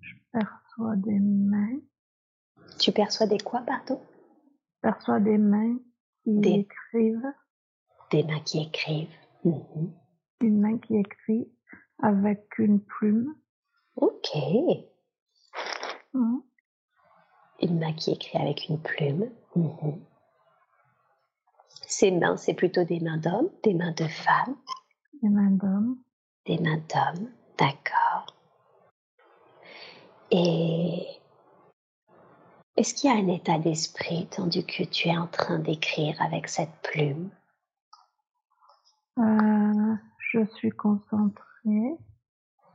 [0.01, 1.79] Je perçois des mains.
[2.79, 3.99] Tu perçois des quoi, pardon?
[4.77, 5.75] Je perçois des mains
[6.23, 7.33] qui écrivent.
[8.09, 9.09] Des mains qui écrivent.
[9.43, 9.91] Mhm
[10.41, 11.49] une main qui écrit
[12.01, 13.35] avec une plume.
[13.95, 14.37] Ok.
[16.13, 16.39] Mmh.
[17.61, 19.29] Une main qui écrit avec une plume.
[19.55, 19.97] Mmh.
[21.87, 24.55] Ces mains, c'est plutôt des mains d'hommes, des mains de femmes.
[25.21, 25.97] Des mains d'hommes.
[26.45, 28.25] Des mains d'hommes, d'accord.
[30.29, 31.07] Et
[32.75, 36.47] est-ce qu'il y a un état d'esprit tandis que tu es en train d'écrire avec
[36.47, 37.31] cette plume?
[39.17, 39.95] Euh,
[40.31, 41.97] je suis concentrée.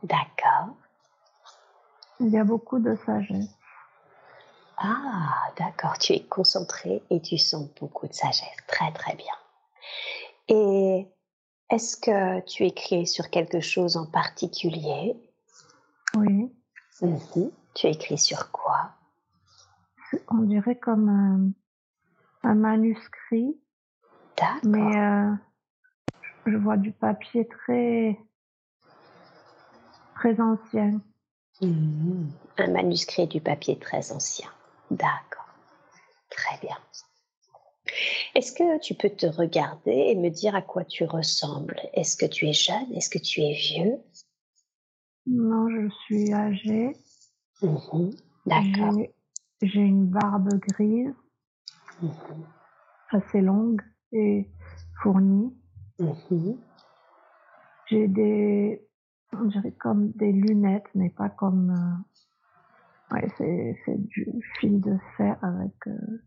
[0.03, 0.77] D'accord.
[2.21, 3.51] Il y a beaucoup de sagesse.
[4.79, 5.99] Ah, d'accord.
[5.99, 8.57] Tu es concentrée et tu sens beaucoup de sagesse.
[8.67, 9.35] Très, très bien.
[10.49, 11.07] Et
[11.71, 15.17] est-ce que tu écris sur quelque chose en particulier?
[16.17, 16.53] Oui.
[17.01, 17.51] Mhm.
[17.75, 18.91] Tu écris sur quoi?
[20.29, 21.55] On dirait comme
[22.43, 23.59] un, manuscrit.
[24.37, 24.61] D'accord.
[24.65, 25.33] Mais euh,
[26.47, 28.19] je vois du papier très,
[30.15, 31.01] très ancien.
[31.61, 32.31] Mmh.
[32.59, 34.49] Un manuscrit du papier très ancien.
[34.91, 35.47] D'accord.
[36.31, 36.77] Très bien.
[38.35, 41.81] Est-ce que tu peux te regarder et me dire à quoi tu ressembles?
[41.93, 42.93] Est-ce que tu es jeune?
[42.95, 43.99] Est-ce que tu es vieux?
[45.27, 46.97] Non, je suis âgée.
[47.61, 48.11] Mmh.
[48.47, 48.99] D'accord.
[49.63, 51.15] J'ai une barbe grise,
[52.01, 52.09] mmh.
[53.11, 54.49] assez longue et
[55.01, 55.55] fournie.
[57.87, 58.89] J'ai des,
[59.79, 64.27] comme des lunettes, mais pas comme, euh, ouais, c'est, c'est du
[64.59, 66.23] fil de fer avec, euh,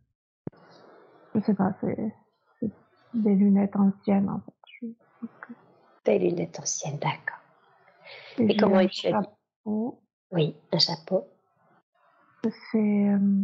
[1.34, 2.14] je sais pas, c'est,
[2.60, 2.72] c'est
[3.14, 4.54] des lunettes anciennes en fait.
[6.06, 7.40] Des lunettes anciennes, d'accord.
[8.38, 10.04] Et, comment un chapeau.
[10.32, 11.28] Oui, un chapeau.
[12.72, 13.44] C'est euh,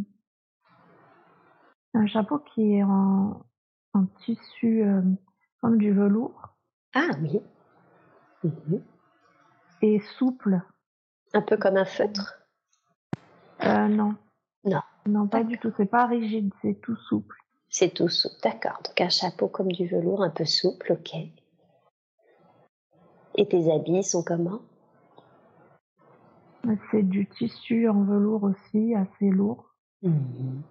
[1.96, 3.44] un chapeau qui est en,
[3.94, 4.84] en tissu
[5.62, 6.50] comme du velours.
[6.94, 7.40] Ah oui.
[8.44, 8.84] Mhm.
[9.82, 10.62] Et souple.
[11.34, 12.40] Un peu comme un feutre
[13.64, 14.16] euh, Non.
[14.66, 14.82] Non.
[15.08, 15.72] Non, pas du tout.
[15.78, 17.38] C'est pas rigide, c'est tout souple.
[17.70, 18.80] C'est tout souple, d'accord.
[18.84, 21.16] Donc un chapeau comme du velours, un peu souple, ok.
[23.36, 24.62] Et tes habits sont comment?
[26.92, 29.74] C'est du tissu en velours aussi, assez lourd.
[30.04, 30.62] Mhm.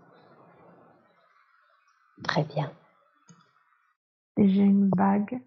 [2.23, 2.71] Très bien.
[4.41, 5.39] J'ai une bague.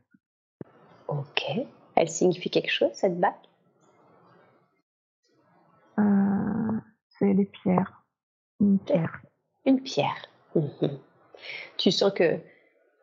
[1.07, 1.43] Ok.
[1.95, 3.33] Elle signifie quelque chose, cette bague?
[5.99, 8.03] Euh, C'est les pierres.
[8.59, 9.21] Une pierre.
[9.65, 10.25] Une pierre.
[10.55, 10.99] Mhm.
[11.77, 12.39] Tu sens que,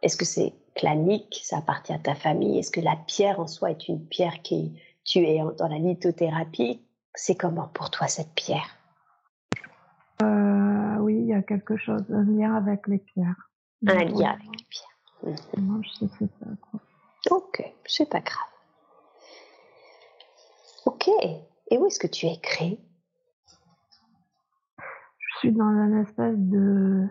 [0.03, 2.59] est-ce que c'est clanique, ça appartient à ta famille?
[2.59, 6.81] Est-ce que la pierre en soi est une pierre qui, tu es dans la lithothérapie?
[7.15, 8.79] C'est comment pour toi cette pierre?
[10.23, 13.51] Euh, Oui, il y a quelque chose, un lien avec les pierres.
[13.87, 14.90] Un lien avec les pierres.
[15.23, 16.81] Non, je sais pas quoi.
[17.31, 18.49] Ok, c'est pas grave.
[20.87, 21.09] Ok,
[21.71, 22.81] et où est-ce que tu écris
[25.19, 27.07] Je suis dans un espèce de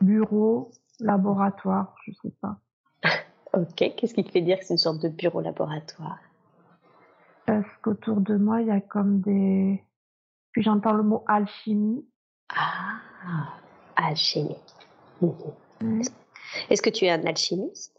[0.00, 0.70] bureau,
[1.00, 2.58] laboratoire, je sais pas.
[3.54, 6.20] ok, qu'est-ce qui te fait dire que c'est une sorte de bureau laboratoire?
[7.46, 9.84] Parce qu'autour de moi, il y a comme des...
[10.52, 12.06] Puis j'entends le mot alchimie.
[12.48, 13.00] Ah,
[13.96, 14.56] alchimie.
[15.20, 16.02] Mhm.
[16.70, 17.92] Est-ce que tu es un alchimiste?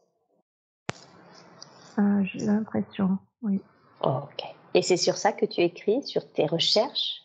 [2.00, 3.62] Euh, J'ai l'impression, oui.
[4.02, 4.44] ok.
[4.74, 7.24] Et c'est sur ça que tu écris, sur tes recherches?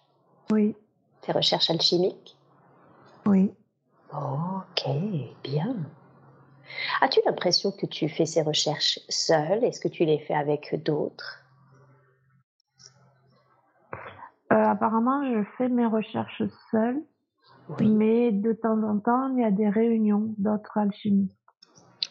[0.50, 0.74] Oui.
[1.20, 2.36] Tes recherches alchimiques?
[3.26, 3.52] Oui.
[4.12, 4.88] Ok,
[5.44, 5.76] bien.
[7.02, 11.40] As-tu l'impression que tu fais ces recherches seule Est-ce que tu les fais avec d'autres?
[14.52, 17.02] Euh, Apparemment, je fais mes recherches seule.
[17.80, 21.36] Mais de temps en temps, il y a des réunions d'autres alchimistes.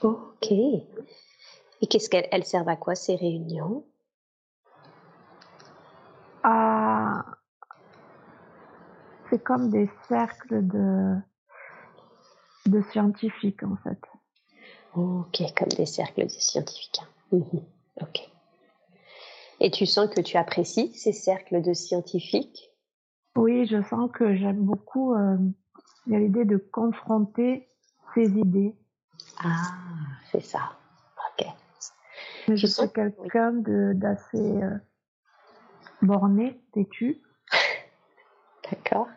[0.01, 0.51] Ok.
[0.51, 3.86] Et qu'est-ce qu'elles servent à quoi ces réunions?
[6.44, 7.24] À
[9.31, 11.15] c'est comme des cercles de,
[12.65, 14.00] de scientifiques, en fait.
[14.94, 17.00] Ok, comme des cercles de scientifiques.
[17.31, 17.63] Mhm.
[18.01, 18.30] Ok.
[19.62, 22.70] Et tu sens que tu apprécies ces cercles de scientifiques?
[23.36, 25.38] Oui, je sens que j'aime beaucoup euh,
[26.06, 27.69] l'idée de confronter
[28.13, 28.75] ces idées.
[29.44, 29.74] Ah,
[30.31, 30.74] c'est ça.
[31.39, 31.48] Ok.
[32.50, 34.78] je suis quelqu'un d'assez euh,
[36.01, 37.22] borné, têtu.
[38.69, 39.07] D'accord.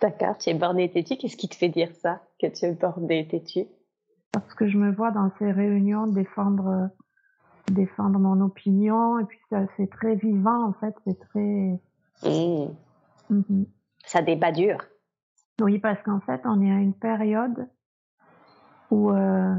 [0.00, 1.16] D'accord, tu es borné et têtu.
[1.16, 3.66] Qu'est-ce qui te fait dire ça, que tu es borné et têtu?
[4.32, 6.88] Parce que je me vois dans ces réunions défendre,
[7.70, 9.18] défendre mon opinion.
[9.18, 9.38] Et puis,
[9.76, 10.94] c'est très vivant, en fait.
[11.04, 11.78] C'est très.
[12.22, 12.74] Mmh.
[13.30, 13.64] Mmh
[14.06, 14.78] ça débat dur.
[15.60, 17.68] Oui, parce qu'en fait, on est à une période
[18.90, 19.10] où.
[19.10, 19.54] Euh,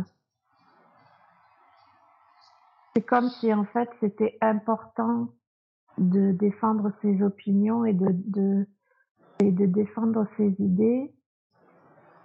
[2.96, 5.30] c'est comme si, en fait, c'était important
[5.98, 8.68] de défendre ses opinions et de, de,
[9.40, 11.14] et de défendre ses idées.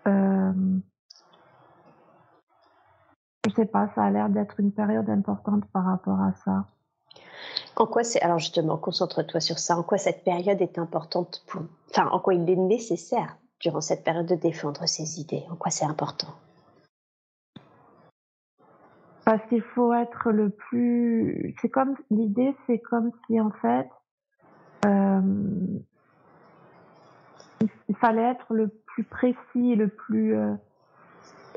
[0.08, 0.52] Euh,
[3.46, 6.66] je sais pas, ça a l'air d'être une période importante par rapport à ça.
[7.76, 9.76] En quoi c'est alors justement concentre-toi sur ça.
[9.76, 14.02] En quoi cette période est importante pour, enfin, en quoi il est nécessaire durant cette
[14.02, 15.44] période de défendre ses idées?
[15.50, 16.34] En quoi c'est important?
[19.26, 21.54] Parce qu'il faut être le plus.
[21.60, 23.88] C'est comme l'idée, c'est comme si en fait
[24.86, 25.20] euh,
[27.88, 30.54] il fallait être le plus précis, le plus euh,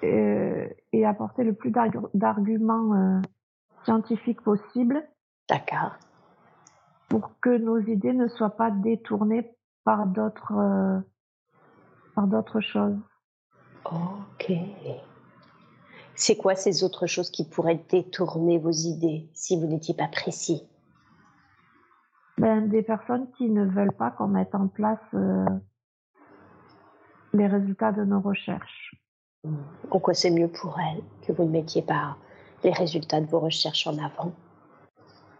[0.03, 1.71] euh, et apporter le plus
[2.13, 3.21] d'arguments
[3.85, 5.07] scientifiques possible.
[5.47, 5.91] D'accord.
[7.09, 9.51] Pour que nos idées ne soient pas détournées
[9.83, 11.01] par d'autres
[12.15, 12.97] par d'autres choses.
[13.85, 14.51] Ok.
[16.15, 20.67] C'est quoi ces autres choses qui pourraient détourner vos idées si vous n'étiez pas précis?
[22.37, 25.45] Ben, Des personnes qui ne veulent pas qu'on mette en place euh,
[27.33, 28.95] les résultats de nos recherches.
[29.89, 32.17] En quoi c'est mieux pour elles que vous ne mettiez pas
[32.63, 34.33] les résultats de vos recherches en avant?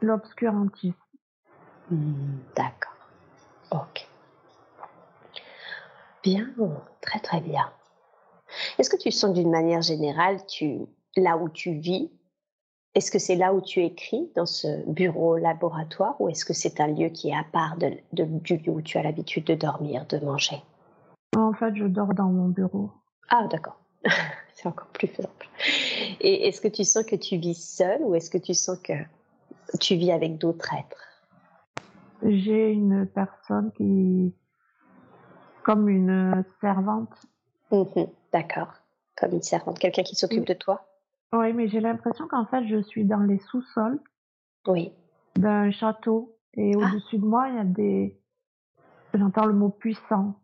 [0.02, 0.96] L'obscurantisme.
[1.90, 2.94] Hmm, d'accord.
[3.72, 4.08] Ok.
[6.24, 6.48] Bien,
[7.02, 7.72] très très bien.
[8.78, 10.80] Est-ce que tu sens d'une manière générale, tu,
[11.16, 12.12] là où tu vis,
[12.96, 16.80] est-ce que c'est là où tu écris, dans ce bureau laboratoire, ou est-ce que c'est
[16.82, 20.06] un lieu qui est à part de, du lieu où tu as l'habitude de dormir,
[20.08, 20.62] de manger?
[21.36, 22.90] En fait, je dors dans mon bureau.
[23.30, 23.80] Ah, d'accord.
[24.54, 25.48] c'est encore plus simple.
[26.20, 28.94] Et est-ce que tu sens que tu vis seul ou est-ce que tu sens que
[29.80, 31.09] tu vis avec d'autres êtres?
[32.24, 34.34] J'ai une personne qui,
[35.64, 37.16] comme une servante,
[37.72, 38.74] Mmh d'accord.
[39.18, 40.86] Comme une servante, quelqu'un qui s'occupe de toi.
[41.34, 44.00] Oui, mais j'ai l'impression qu'en fait, je suis dans les sous-sols
[44.68, 44.92] oui.
[45.36, 46.36] d'un château.
[46.56, 46.78] Et ah.
[46.78, 48.20] au-dessus de moi, il y a des.
[49.14, 50.40] J'entends le mot puissant.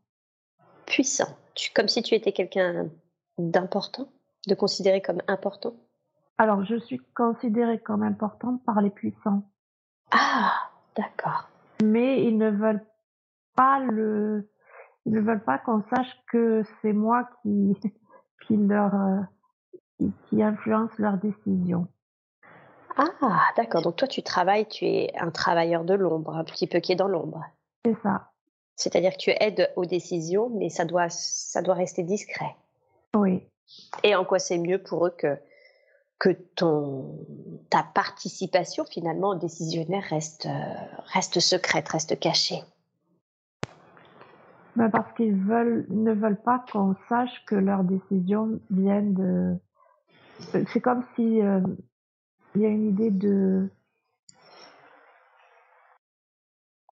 [0.85, 1.37] Puissant.
[1.55, 2.89] Tu, comme si tu étais quelqu'un
[3.37, 4.09] d'important,
[4.47, 5.75] de considéré comme important
[6.37, 9.43] Alors, je suis considérée comme importante par les puissants.
[10.11, 10.53] Ah,
[10.95, 11.49] d'accord.
[11.83, 12.85] Mais ils ne veulent
[13.55, 14.49] pas le
[15.05, 17.77] ils ne veulent pas qu'on sache que c'est moi qui,
[18.47, 21.87] qui leur, euh, qui, influence leurs décisions.
[22.97, 23.81] Ah, d'accord.
[23.81, 26.95] Donc toi, tu travailles, tu es un travailleur de l'ombre, un petit peu qui est
[26.95, 27.43] dans l'ombre.
[27.83, 28.31] C'est ça.
[28.77, 32.55] C'est-à-dire que tu aides aux décisions, mais ça doit, ça doit rester discret.
[33.15, 33.43] Oui.
[34.03, 35.37] Et en quoi c'est mieux pour eux que,
[36.19, 37.19] que ton,
[37.69, 40.73] ta participation finalement au décisionnaire reste, euh,
[41.13, 42.63] reste secrète, reste cachée
[44.75, 49.55] ben parce qu'ils veulent, ne veulent pas qu'on sache que leurs décisions viennent de.
[50.67, 51.61] C'est comme si euh,
[52.55, 53.69] il y a une idée de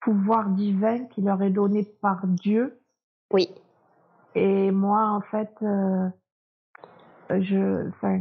[0.01, 2.79] pouvoir divin qui leur est donné par Dieu.
[3.31, 3.49] Oui.
[4.35, 6.09] Et moi, en fait, euh,
[7.29, 8.19] je, enfin,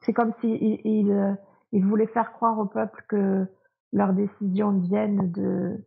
[0.00, 0.48] c'est comme si
[0.84, 1.36] ils,
[1.72, 3.46] ils voulaient faire croire au peuple que
[3.92, 5.84] leurs décisions viennent de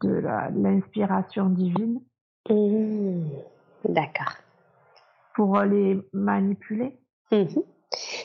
[0.00, 0.22] de
[0.54, 2.00] l'inspiration divine.
[2.48, 3.26] Mmh.
[3.84, 4.34] D'accord.
[5.34, 6.98] Pour les manipuler.
[7.30, 7.44] Mmh.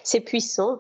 [0.03, 0.79] C'est puissant.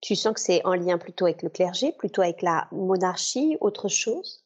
[0.00, 3.88] Tu sens que c'est en lien plutôt avec le clergé, plutôt avec la monarchie, autre
[3.88, 4.44] chose?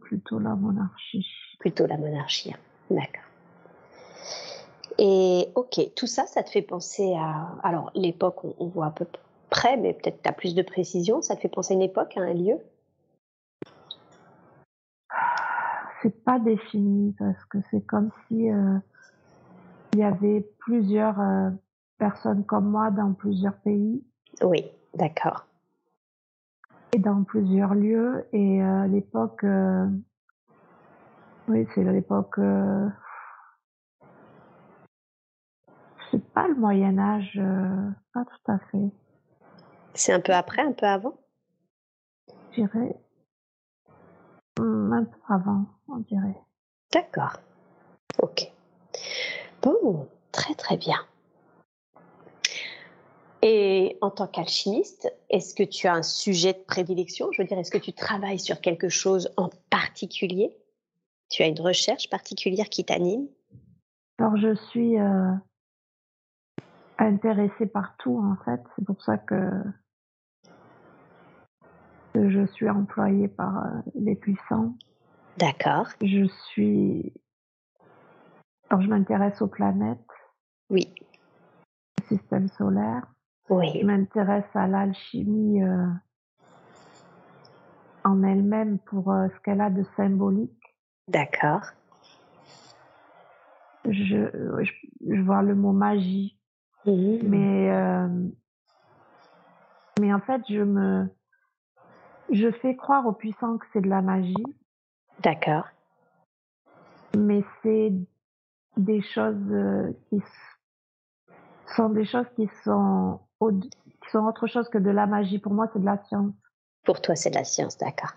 [0.00, 1.26] Plutôt la monarchie.
[1.58, 2.58] Plutôt la monarchie, hein.
[2.90, 3.27] d'accord.
[4.98, 7.56] Et ok, tout ça, ça te fait penser à...
[7.62, 9.06] Alors, l'époque, on, on voit à peu
[9.48, 12.16] près, mais peut-être tu as plus de précision, ça te fait penser à une époque,
[12.16, 12.58] à un lieu?
[16.02, 18.78] C'est pas défini parce que c'est comme si euh,
[19.92, 21.50] il y avait plusieurs euh,
[21.98, 24.04] personnes comme moi dans plusieurs pays.
[24.42, 24.64] Oui,
[24.94, 25.46] d'accord.
[26.92, 28.26] Et dans plusieurs lieux.
[28.32, 29.44] Et euh, l'époque,
[31.48, 32.38] Oui, c'est l'époque.
[36.38, 38.92] Pas le Moyen Âge, euh, pas tout à fait.
[39.94, 41.18] C'est un peu après, un peu avant?
[42.52, 42.96] Je dirais
[44.56, 46.40] hmm, un peu avant, on dirait.
[46.92, 47.40] D'accord.
[48.22, 48.52] Ok.
[49.62, 51.00] Bon, très très bien.
[53.42, 57.32] Et en tant qu'alchimiste, est-ce que tu as un sujet de prédilection?
[57.32, 60.56] Je veux dire, est-ce que tu travailles sur quelque chose en particulier?
[61.30, 63.26] Tu as une recherche particulière qui t'anime?
[64.18, 65.32] Alors, je suis euh,
[66.98, 68.60] intéressée par tout, en fait.
[68.76, 69.62] C'est pour ça que,
[72.14, 74.74] je suis employée par euh, les puissants.
[75.36, 75.86] D'accord.
[76.02, 77.12] Je suis.
[78.68, 79.98] Alors, je m'intéresse aux planètes.
[80.68, 80.92] Oui.
[82.00, 83.06] Au système solaire.
[83.48, 83.78] Oui.
[83.80, 85.86] Je m'intéresse à l'alchimie euh,
[88.04, 90.76] en elle-même pour euh, ce qu'elle a de symbolique.
[91.08, 91.62] D'accord.
[93.84, 94.62] Je,
[95.06, 96.37] je, vois le mot magie,
[96.96, 97.28] mmh.
[97.28, 98.08] mais euh,
[100.00, 101.08] mais en fait je me
[102.30, 104.34] je fais croire aux puissants que c'est de la magie.
[105.22, 105.64] D'accord.
[107.16, 107.92] Mais c'est
[108.76, 110.20] des choses qui
[111.74, 115.38] sont des choses qui sont qui sont autre chose que de la magie.
[115.38, 116.32] Pour moi, c'est de la science.
[116.84, 118.12] Pour toi, c'est de la science, d'accord.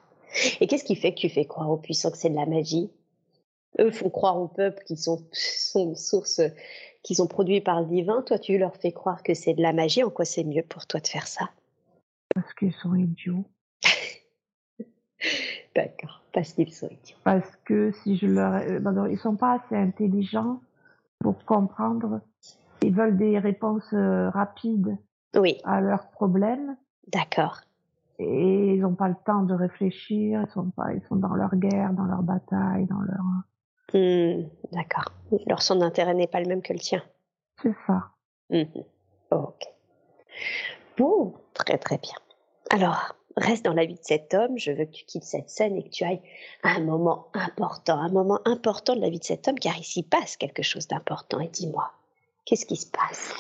[0.60, 2.92] Et qu'est-ce qui fait que tu fais croire aux puissants que c'est de la magie?
[3.80, 6.42] Eux font croire au peuple qui sont, sont sources,
[7.04, 8.22] qui sont produits par le divin.
[8.22, 10.04] Toi, tu leur fais croire que c'est de la magie.
[10.04, 11.50] En quoi c'est mieux pour toi de faire ça?
[12.34, 13.46] Parce qu'ils sont idiots.
[15.75, 17.18] d'accord, parce qu'ils sont idiots.
[17.24, 20.62] Parce que si je leur, euh, ils sont pas assez intelligents
[21.20, 22.22] pour comprendre.
[22.84, 24.98] Ils veulent des réponses euh, rapides
[25.36, 25.58] oui.
[25.63, 26.75] à leurs problèmes.
[27.08, 27.62] D'accord.
[28.20, 31.56] Et ils n'ont pas le temps de réfléchir, ils sont, pas, ils sont dans leur
[31.56, 33.24] guerre, dans leur bataille, dans leur...
[33.94, 35.12] Mmh, d'accord.
[35.48, 37.04] Leur son d'intérêt n'est pas le même que le tien.
[37.62, 38.10] C'est ça.
[38.50, 38.64] Mmh.
[39.32, 39.64] Ok.
[40.98, 42.16] Bon, très très bien.
[42.70, 45.76] Alors, reste dans la vie de cet homme, je veux que tu quittes cette scène
[45.76, 46.22] et que tu ailles
[46.64, 50.04] à un moment important, un moment important de la vie de cet homme, car ici
[50.04, 51.40] passe quelque chose d'important.
[51.40, 51.92] Et dis-moi,
[52.46, 53.34] qu'est-ce qui se passe?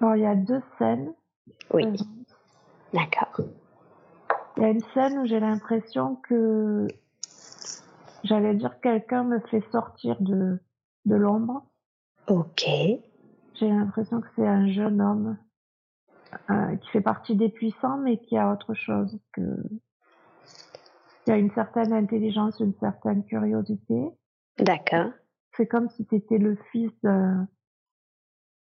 [0.00, 1.14] Alors, il y a deux scènes.
[1.72, 1.84] Oui.
[2.92, 3.46] D'accord.
[4.56, 6.86] Il y a une scène où j'ai l'impression que,
[8.24, 10.58] j'allais dire, quelqu'un me fait sortir de,
[11.04, 11.66] de l'ombre.
[12.26, 12.64] Ok.
[12.66, 15.36] J'ai l'impression que c'est un jeune homme
[16.50, 19.42] euh, qui fait partie des puissants, mais qui a autre chose que,
[21.24, 24.10] qui a une certaine intelligence, une certaine curiosité.
[24.58, 25.12] D'accord.
[25.56, 27.48] C'est comme si c'était le fils d'un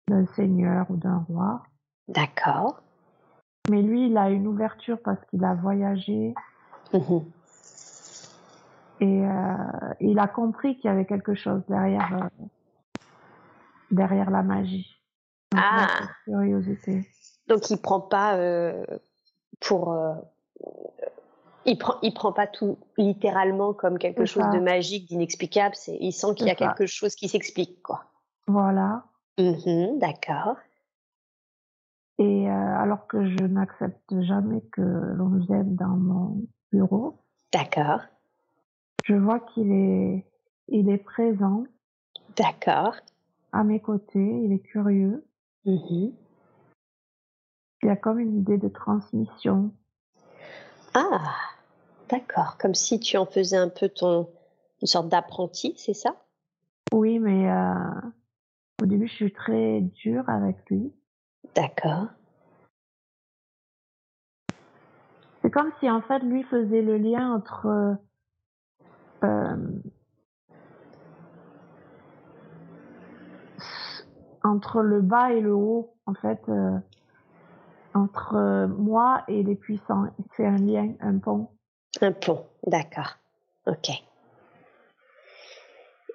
[0.07, 1.63] d'un seigneur ou d'un roi.
[2.07, 2.81] D'accord.
[3.69, 6.33] Mais lui, il a une ouverture parce qu'il a voyagé.
[6.93, 7.31] Mhm.
[8.99, 12.45] Et euh, il a compris qu'il y avait quelque chose derrière, euh,
[13.91, 14.87] derrière la magie.
[15.55, 15.87] ah.
[16.25, 17.07] curiosité.
[17.47, 18.85] Donc il prend pas euh,
[19.59, 19.95] pour.
[21.65, 25.75] Il prend, il prend pas tout littéralement comme quelque chose de magique, d'inexplicable.
[25.75, 28.05] C'est, il sent qu'il y a quelque chose qui s'explique, quoi.
[28.47, 29.03] Voilà.
[29.37, 30.55] Mmh d'accord.
[32.19, 37.19] Et euh, alors que je n'accepte jamais que l'on vienne dans mon bureau.
[37.53, 38.01] D'accord.
[39.05, 40.25] Je vois qu'il est,
[40.67, 41.63] il est présent.
[42.35, 42.95] D'accord.
[43.51, 45.25] À mes côtés, il est curieux.
[45.65, 46.09] Mmh
[47.83, 49.71] il y a comme une idée de transmission.
[50.93, 51.35] Ah,
[52.09, 52.57] d'accord.
[52.57, 54.29] Comme si tu en faisais un peu ton,
[54.81, 56.15] une sorte d'apprenti, c'est ça?
[56.91, 58.01] Oui, mais euh,
[58.81, 60.91] au début, je suis très dure avec lui.
[61.55, 62.07] D'accord.
[65.41, 67.97] C'est comme si en fait lui faisait le lien entre
[69.23, 69.55] euh,
[74.47, 76.77] entre le bas et le haut, en fait, euh,
[77.93, 80.05] entre moi et les puissants.
[80.35, 81.47] C'est un lien, un pont.
[82.01, 83.17] Un pont, d'accord.
[83.65, 83.89] Ok.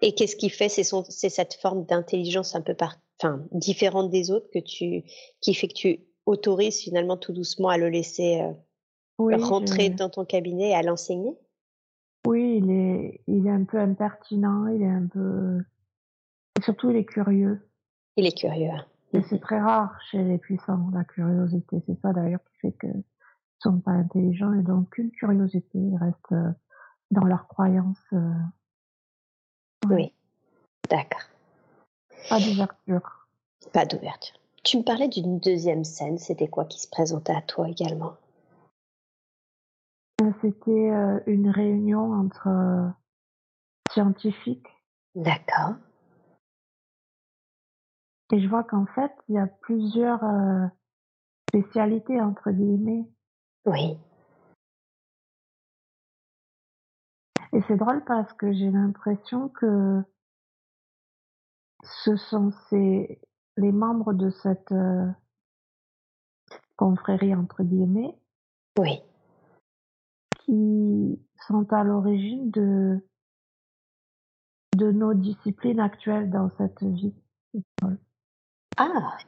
[0.00, 0.68] Et qu'est-ce qui fait?
[0.68, 5.02] C'est cette forme d'intelligence un peu par, enfin, différente des autres que tu,
[5.40, 10.24] qui fait que tu autorises finalement tout doucement à le laisser euh, rentrer dans ton
[10.24, 11.36] cabinet et à l'enseigner?
[12.26, 15.58] Oui, il est, il est un peu impertinent, il est un peu.
[16.62, 17.68] surtout, il est curieux.
[18.16, 18.70] Il est curieux.
[18.70, 18.86] Hein.
[19.14, 21.82] Et c'est très rare chez les puissants, la curiosité.
[21.86, 23.02] C'est ça d'ailleurs qui fait qu'ils ne
[23.58, 25.78] sont pas intelligents et donc une curiosité.
[25.78, 26.50] Ils restent euh,
[27.10, 27.98] dans leurs croyances.
[28.12, 28.32] Euh,
[29.88, 30.12] oui,
[30.88, 31.22] d'accord.
[32.28, 33.26] Pas d'ouverture.
[33.72, 34.36] Pas d'ouverture.
[34.64, 38.14] Tu me parlais d'une deuxième scène, c'était quoi qui se présentait à toi également?
[40.40, 42.88] C'était euh, une réunion entre euh,
[43.90, 44.68] scientifiques.
[45.16, 45.74] D'accord.
[48.32, 50.66] Et je vois qu'en fait, il y a plusieurs euh,
[51.50, 53.04] spécialités, entre guillemets.
[53.66, 53.98] Oui.
[57.52, 60.02] Et c'est drôle parce que j'ai l'impression que
[61.82, 63.20] ce sont ces,
[63.56, 65.06] les membres de cette euh,
[66.76, 68.16] confrérie, entre guillemets,
[68.78, 69.00] Oui.
[70.40, 72.98] qui sont à l'origine de,
[74.76, 77.14] de nos disciplines actuelles dans cette vie.
[78.76, 79.18] Ah.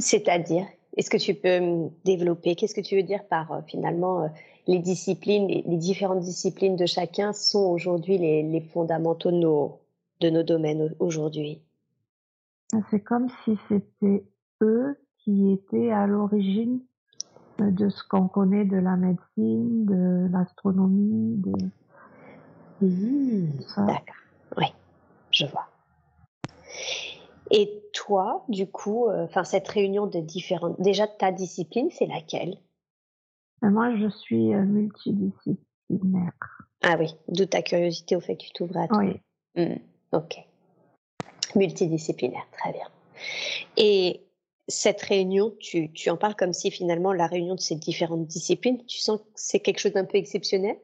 [0.00, 2.54] C'est-à-dire, est-ce que tu peux me développer?
[2.56, 4.28] Qu'est-ce que tu veux dire par euh, finalement euh,
[4.66, 9.83] les disciplines, les, les différentes disciplines de chacun sont aujourd'hui les, les fondamentaux de nos,
[10.20, 11.60] de nos domaines au- aujourd'hui
[12.90, 14.24] C'est comme si c'était
[14.62, 16.80] eux qui étaient à l'origine
[17.60, 21.52] euh, de ce qu'on connaît de la médecine, de l'astronomie, de
[22.80, 23.46] Mmh.
[23.86, 24.14] D'accord.
[24.58, 24.66] Oui,
[25.30, 25.68] je vois.
[27.50, 32.58] Et toi, du coup, euh, cette réunion de différentes, déjà ta discipline, c'est laquelle?
[33.62, 36.32] Et moi, je suis euh, multidisciplinaire.
[36.82, 38.96] Ah oui, d'où ta curiosité au fait que tu t'ouvres à tout.
[38.98, 39.20] Oui.
[39.56, 39.76] Hmm,
[40.14, 40.36] ok.
[41.54, 42.88] Multidisciplinaire, très bien.
[43.76, 44.24] Et
[44.68, 48.98] cette réunion, tu, en parles comme si finalement la réunion de ces différentes disciplines, tu
[48.98, 50.78] sens que c'est quelque chose d'un peu exceptionnel?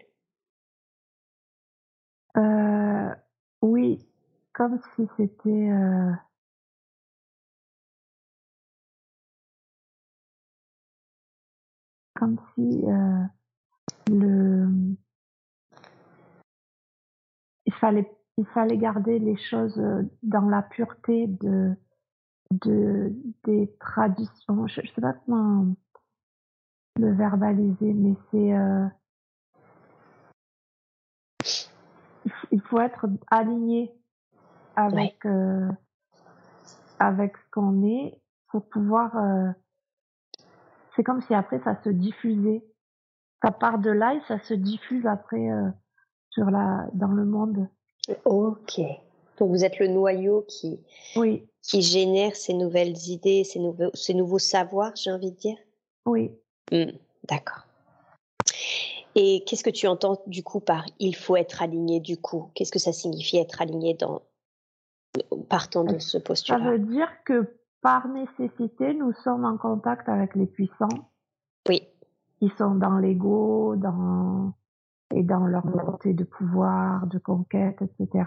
[2.37, 3.15] Euh,
[3.63, 4.07] oui,
[4.53, 6.13] comme si c'était euh,
[12.15, 13.25] comme si euh,
[14.11, 14.69] le
[17.67, 21.75] il fallait il fallait garder les choses euh, dans la pureté de
[22.51, 23.13] de
[23.45, 24.67] des traditions.
[24.67, 25.67] Je, je sais pas comment
[26.99, 28.87] le verbaliser, mais c'est euh,
[32.51, 33.93] il faut être aligné
[34.77, 35.69] avec euh,
[36.99, 39.51] avec ce qu'on est pour pouvoir euh,
[40.97, 42.65] c'est comme si après ça se diffusait.
[43.43, 45.71] Ça part de là et ça se diffuse après euh,
[46.31, 47.69] sur la dans le monde
[48.25, 48.81] Ok.
[49.39, 50.81] Donc vous êtes le noyau qui,
[51.17, 55.57] oui qui génère ces nouvelles idées, ces nouveaux, ces nouveaux savoirs, j'ai envie de dire?
[56.07, 56.33] oui
[56.73, 56.93] Hmm,
[57.29, 57.67] D'accord.
[59.17, 62.51] Et qu'est-ce que tu entends du coup par il faut être aligné du coup?
[62.55, 64.23] Qu'est-ce que ça signifie être aligné dans
[65.49, 66.71] partant de ce ça postulat?
[66.71, 70.89] veut dire que par nécessité nous sommes en contact avec les puissants
[71.69, 71.83] Oui.
[72.39, 74.53] qui sont dans l'ego dans
[75.15, 78.25] et dans leur volonté de pouvoir de conquête etc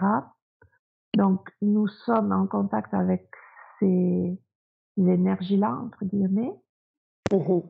[1.16, 3.30] donc nous sommes en contact avec
[3.80, 4.38] ces
[4.96, 6.54] énergies là entre guillemets
[7.32, 7.62] Mhm.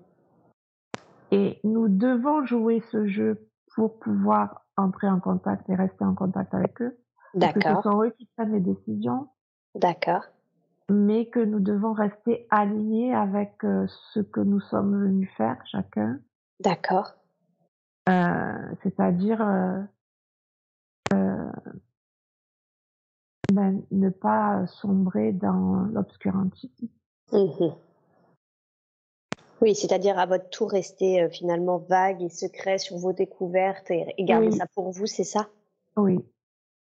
[1.30, 6.54] Et nous devons jouer ce jeu pour pouvoir entrer en contact et rester en contact
[6.54, 6.96] avec eux.
[7.38, 7.82] Parce que ce D'accord.
[7.82, 9.28] sont eux qui prennent les décisions,
[9.74, 10.22] D'accord.
[10.88, 16.20] mais que nous devons rester alignés avec euh, ce que nous sommes venus faire chacun.
[16.60, 17.14] D'accord.
[18.08, 19.82] Euh, C'est-à-dire euh,
[21.14, 21.52] euh,
[23.52, 26.88] ben, ne pas sombrer dans l'obscurantisme.
[27.32, 27.74] Mhm.
[29.62, 34.12] Oui, c'est-à-dire à votre tour rester euh, finalement vague et secret sur vos découvertes et,
[34.18, 34.56] et garder Oui.
[34.56, 35.48] ça pour vous, c'est ça?
[35.96, 36.18] Oui.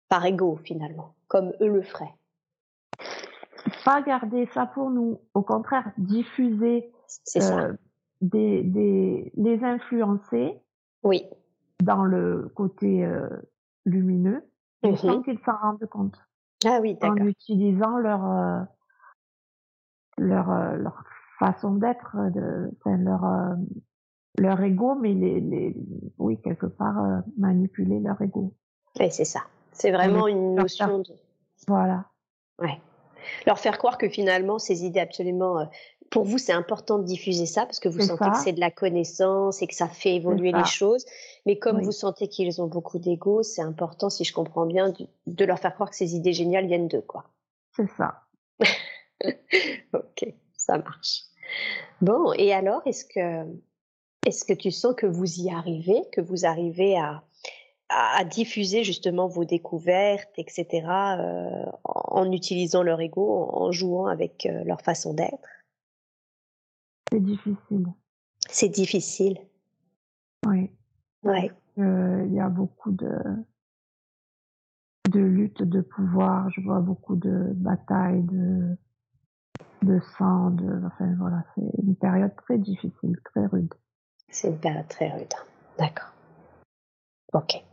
[0.07, 2.13] Par ego finalement, comme eux le feraient.
[3.83, 5.19] Pas garder ça pour nous.
[5.33, 7.59] Au contraire, diffuser, C'est ça.
[7.59, 7.73] euh,
[8.21, 10.59] des, des, les influencer
[11.03, 11.23] Oui.
[11.83, 13.29] dans le côté euh,
[13.85, 14.43] lumineux,
[14.83, 14.97] mais Mhm.
[14.97, 16.17] sans qu'ils s'en rendent compte,
[16.65, 17.27] Ah oui, en d'accord.
[17.27, 18.61] utilisant leur euh,
[20.17, 21.03] leur euh, leur
[21.39, 23.55] façon d'être, enfin, leur
[24.37, 25.75] leur ego, mais les, les
[26.17, 28.53] oui quelque part manipuler leur ego.
[28.99, 29.41] Oui, c'est ça.
[29.71, 31.13] C'est vraiment une notion de.
[31.67, 32.05] Voilà.
[32.59, 32.81] Ouais.
[33.45, 35.69] Leur faire croire que finalement, ces idées absolument.
[36.09, 38.31] Pour vous, c'est important de diffuser ça parce que vous sentez ça.
[38.31, 41.05] que c'est de la connaissance et que ça fait évoluer les choses.
[41.45, 41.83] Mais comme Oui.
[41.83, 45.59] vous sentez qu'ils ont beaucoup d'ego, c'est important, si je comprends bien, de, de leur
[45.59, 47.25] faire croire que ces idées géniales viennent d'eux, quoi.
[47.75, 48.21] C'est ça.
[49.93, 51.23] ok, ça marche.
[52.01, 53.45] Bon, et alors, est-ce que,
[54.25, 57.23] est-ce que tu sens que vous y arrivez, que vous arrivez à,
[57.89, 64.07] à, diffuser justement vos découvertes, etc., euh, en, en utilisant leur ego, en, en jouant
[64.07, 65.37] avec euh, leur façon d'être?
[67.11, 67.87] C'est difficile.
[68.49, 69.39] C'est difficile.
[70.45, 70.71] Oui.
[71.23, 71.51] Ouais.
[71.77, 73.11] Euh, Il y a beaucoup de
[75.09, 76.49] de lutte de pouvoir.
[76.51, 78.77] Je vois beaucoup de batailles, de
[79.81, 83.73] de sang, de enfin voilà, c'est une période très difficile, très rude.
[84.29, 85.33] C'est une période très rude.
[85.77, 86.11] D'accord.
[87.33, 87.63] Ok.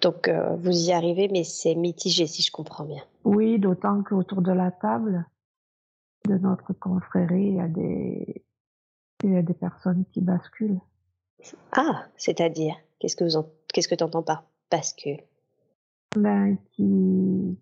[0.00, 3.02] Donc, euh, vous y arrivez, mais c'est mitigé, si je comprends bien.
[3.24, 5.24] Oui, d'autant qu'autour de la table
[6.26, 8.44] de notre confrérie, il y a des,
[9.22, 10.80] il y a des personnes qui basculent.
[11.72, 13.46] Ah, c'est-à-dire Qu'est-ce que vous en...
[13.72, 15.20] qu'est-ce que tu entends par bascule?
[16.16, 17.58] Ben, qui,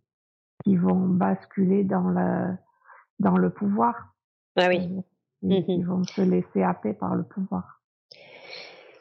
[0.62, 2.54] qui vont basculer dans le,
[3.18, 4.14] dans le pouvoir.
[4.54, 4.88] Ah oui.
[5.42, 7.82] Ils, mmh vont se laisser happer par le pouvoir.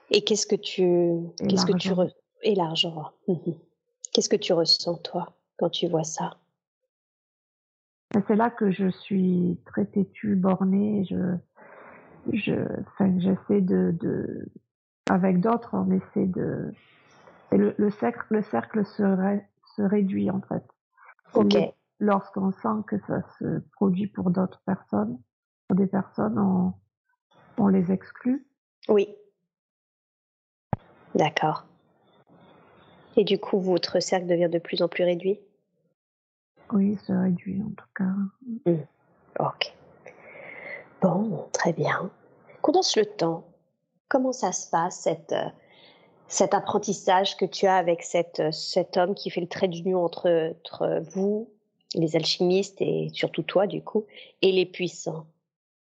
[0.10, 2.08] Et qu'est-ce que tu, qu'est-ce que tu re...
[2.42, 3.12] et l'argent.
[3.28, 3.52] Mmh
[4.12, 6.38] qu'est-ce que tu ressens toi quand tu vois ça?
[8.28, 11.06] C'est là que je suis très têtue, bornée.
[11.10, 11.36] Je,
[12.34, 14.50] je, enfin, j'essaie de, de,
[15.10, 16.74] avec d'autres, on essaie de,
[17.52, 19.04] et le, le cercle, le cercle se,
[19.76, 20.64] se réduit en fait.
[21.34, 21.56] Ok.
[22.00, 25.20] Lorsqu'on sent que ça se produit pour d'autres personnes,
[25.68, 26.74] pour des personnes, on,
[27.58, 28.46] on les exclut.
[28.90, 29.08] Oui.
[31.16, 31.66] D'accord.
[33.18, 35.40] Et du coup, votre cercle devient de plus en plus réduit?
[36.74, 38.14] Oui, se réduit en tout cas.
[38.66, 38.84] Mmh.
[39.40, 39.74] Ok.
[41.02, 42.12] Bon, très bien.
[42.62, 43.46] Condense le temps.
[44.08, 45.50] Comment ça se passe, cette, euh,
[46.28, 50.54] cet apprentissage que tu as avec cette, cet homme qui fait le trait d'union entre,
[50.60, 51.50] entre vous,
[51.96, 54.06] les alchimistes, et surtout toi, du coup,
[54.42, 55.26] et les puissants?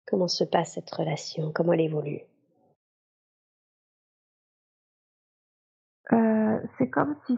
[0.07, 1.51] Comment se passe cette relation?
[1.53, 2.21] Comment elle évolue?
[6.11, 7.37] Euh, C'est comme si,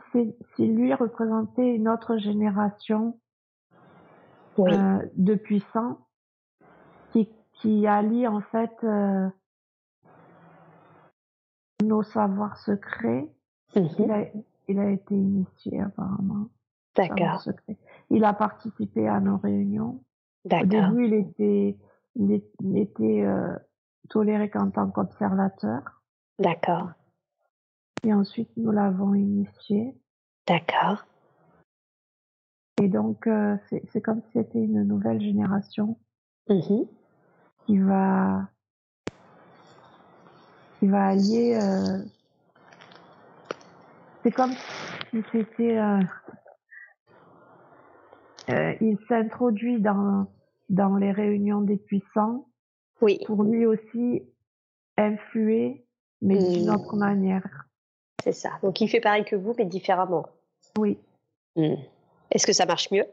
[0.56, 3.20] si lui représentait une autre génération
[4.60, 6.00] euh, de puissants
[7.12, 9.28] qui, qui allie en fait euh,
[11.84, 13.30] nos savoirs secrets.
[13.76, 14.26] Il, a,
[14.68, 16.50] il, a, été initié apparemment.
[16.96, 17.44] D'accord.
[18.12, 20.04] Il a participé à nos réunions.
[20.46, 21.78] Au début, il était,
[22.16, 23.56] il, était euh,
[24.10, 26.04] toléré qu'en tant qu'observateur.
[26.38, 26.92] D'accord.
[28.04, 29.96] Et ensuite, nous l'avons initié.
[30.46, 31.06] D'accord.
[32.84, 33.56] Et donc, euh,
[33.94, 35.98] c'est comme si c'était une nouvelle génération
[36.50, 36.84] mmh
[37.66, 38.50] qui va
[40.80, 41.58] qui va allier.
[41.64, 42.04] Euh,
[44.22, 44.52] c'est comme
[45.10, 45.78] si c'était.
[48.50, 50.28] Euh, il s'introduit dans
[50.68, 52.50] dans les réunions des puissants.
[53.00, 53.20] Oui.
[53.26, 54.24] Pour lui aussi
[54.98, 55.86] influer,
[56.22, 56.76] mais d'une mmh.
[56.76, 57.70] autre manière.
[58.22, 58.50] C'est ça.
[58.62, 60.26] Donc il fait pareil que vous, mais différemment.
[60.78, 60.98] Oui.
[61.56, 61.76] Mmh.
[62.34, 63.06] Est-ce que ça marche mieux?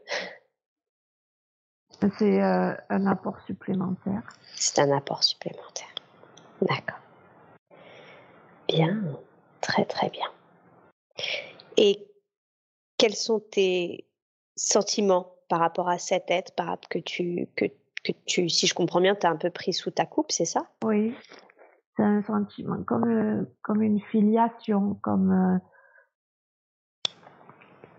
[2.17, 4.23] C'est euh, un apport supplémentaire.
[4.55, 5.93] C'est un apport supplémentaire.
[6.61, 6.97] D'accord.
[8.67, 8.99] Bien,
[9.61, 10.25] très très bien.
[11.77, 12.07] Et
[12.97, 14.07] quels sont tes
[14.55, 17.65] sentiments par rapport à cette aide, par que tu, que,
[18.03, 20.45] que tu, si je comprends bien, tu as un peu pris sous ta coupe, c'est
[20.45, 20.67] ça?
[20.83, 21.13] Oui,
[21.95, 25.59] c'est un sentiment comme, euh, comme une filiation, comme euh,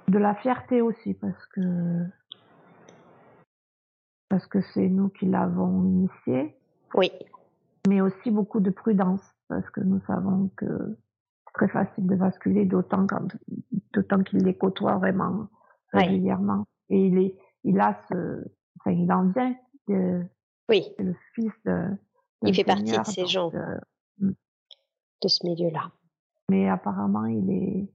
[0.08, 1.60] de la fierté aussi, parce que
[4.28, 6.56] parce que c'est nous qui l'avons initié.
[6.94, 7.10] Oui.
[7.86, 10.96] Mais aussi beaucoup de prudence parce que nous savons que
[11.46, 13.28] c'est très facile de basculer, d'autant quand,
[13.92, 15.48] d'autant qu'il les côtoie vraiment
[15.92, 16.64] régulièrement.
[16.88, 18.44] Et il est, il a ce,
[18.80, 19.54] enfin, il en vient
[19.88, 20.22] de,
[20.70, 20.86] oui.
[20.98, 21.88] le fils de,
[22.42, 23.78] il fait partie de ces gens, euh,
[24.18, 24.32] mm.
[25.22, 25.90] de ce milieu-là.
[26.50, 27.92] Mais apparemment, il est,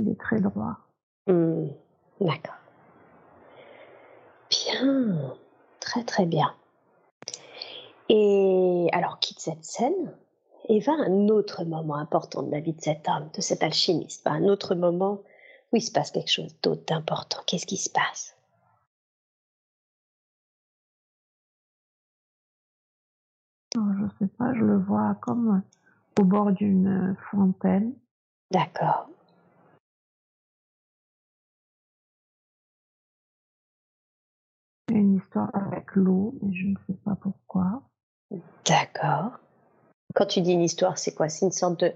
[0.00, 0.83] il est très droit.
[1.26, 1.68] Mmh.
[2.20, 2.54] D'accord.
[4.50, 5.36] Bien,
[5.80, 6.54] très très bien.
[8.08, 10.14] Et alors, quitte cette scène
[10.68, 14.24] et va un autre moment important de la vie de cet homme, de cet alchimiste,
[14.24, 15.20] va un autre moment
[15.72, 17.40] où il se passe quelque chose d'autre d'important.
[17.46, 18.36] Qu'est-ce qui se passe?
[23.74, 25.62] Je ne sais pas, je le vois comme
[26.20, 27.94] au bord d'une fontaine.
[28.50, 29.08] D'accord.
[34.88, 37.82] Une histoire avec l'eau, mais je ne sais pas pourquoi.
[38.66, 39.38] D'accord.
[40.14, 41.28] Quand tu dis une histoire, c'est quoi?
[41.28, 41.92] C'est une sorte de,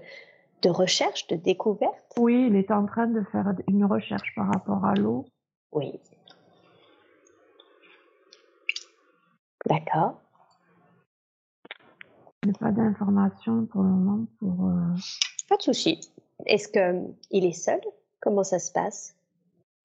[0.63, 2.13] de recherche, de découverte?
[2.17, 5.25] Oui, il est en train de faire une recherche par rapport à l'eau.
[5.71, 5.99] Oui.
[9.65, 10.19] D'accord.
[12.41, 14.67] Je n'ai pas d'informations pour le moment pour.
[14.67, 14.95] Euh,
[15.47, 15.99] pas de souci.
[16.45, 17.81] Est-ce qu'il est seul?
[18.21, 19.15] Comment ça se passe?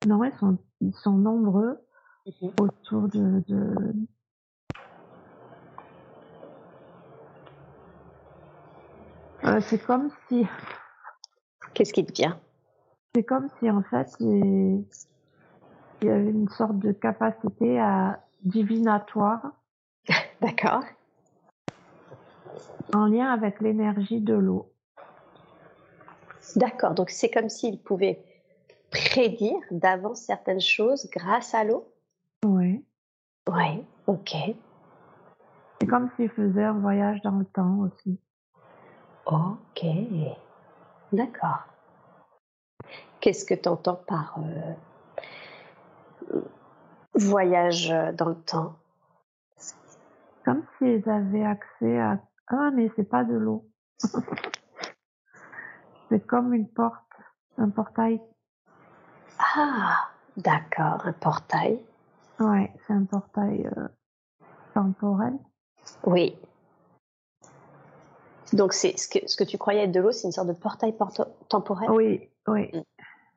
[0.06, 1.84] Non, ils sont, ils sont nombreux
[2.26, 2.52] mhm.
[2.58, 3.94] autour de, de,
[9.44, 10.46] Euh, c'est comme si.
[11.74, 12.40] Qu'est-ce qui te vient?
[13.14, 14.84] C'est comme si en fait il
[16.02, 19.52] y avait une sorte de capacité à divinatoire.
[20.40, 20.84] D'accord.
[22.94, 24.72] En lien avec l'énergie de l'eau.
[26.56, 28.22] D'accord, donc c'est comme s'il pouvait
[28.90, 31.86] prédire d'avance certaines choses grâce à l'eau?
[32.44, 32.84] Oui.
[33.48, 34.36] Oui, ok.
[35.80, 38.20] C'est comme s'il faisait un voyage dans le temps aussi.
[39.24, 39.86] Ok,
[41.10, 41.64] d'accord.
[43.20, 44.38] Qu'est-ce que tu entends par
[46.32, 46.42] euh,
[47.14, 48.76] voyage dans le temps?
[50.44, 52.18] Comme s'ils avaient accès à...
[52.48, 53.64] Ah, mais c'est pas de l'eau.
[56.10, 57.00] c'est comme une porte,
[57.56, 58.20] un portail.
[59.38, 61.80] Ah, d'accord, un portail.
[62.40, 63.88] Ouais, c'est un portail euh,
[64.74, 65.38] temporel.
[66.04, 66.36] Oui.
[68.52, 70.52] Donc, c'est ce que, ce que tu croyais être de l'eau, c'est une sorte de
[70.52, 70.94] portail
[71.48, 71.90] temporel?
[71.90, 72.70] Oui, oui.
[72.72, 72.82] Mm.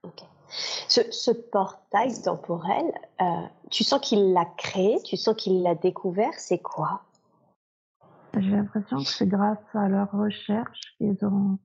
[0.03, 0.23] Ok.
[0.49, 2.85] Ce, ce, portail temporel,
[3.21, 3.25] euh,
[3.69, 7.03] tu sens qu'il l'a créé, tu sens qu'il l'a découvert, c'est quoi?
[8.37, 11.57] J'ai l'impression que c'est grâce à leur recherche qu'ils ont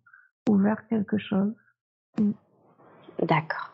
[0.49, 1.55] ouvert quelque chose.
[2.19, 2.33] Mm.
[3.23, 3.72] D'accord.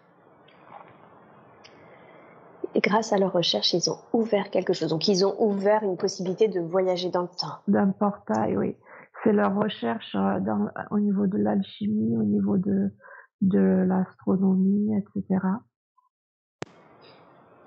[2.75, 4.91] Et grâce à leur recherche, ils ont ouvert quelque chose.
[4.91, 7.59] Donc, ils ont ouvert une possibilité de voyager dans le temps.
[7.67, 8.77] D'un portail, oui.
[9.25, 12.93] C'est leur recherche euh, dans, au niveau de l'alchimie, au niveau de,
[13.41, 15.41] de l'astronomie, etc.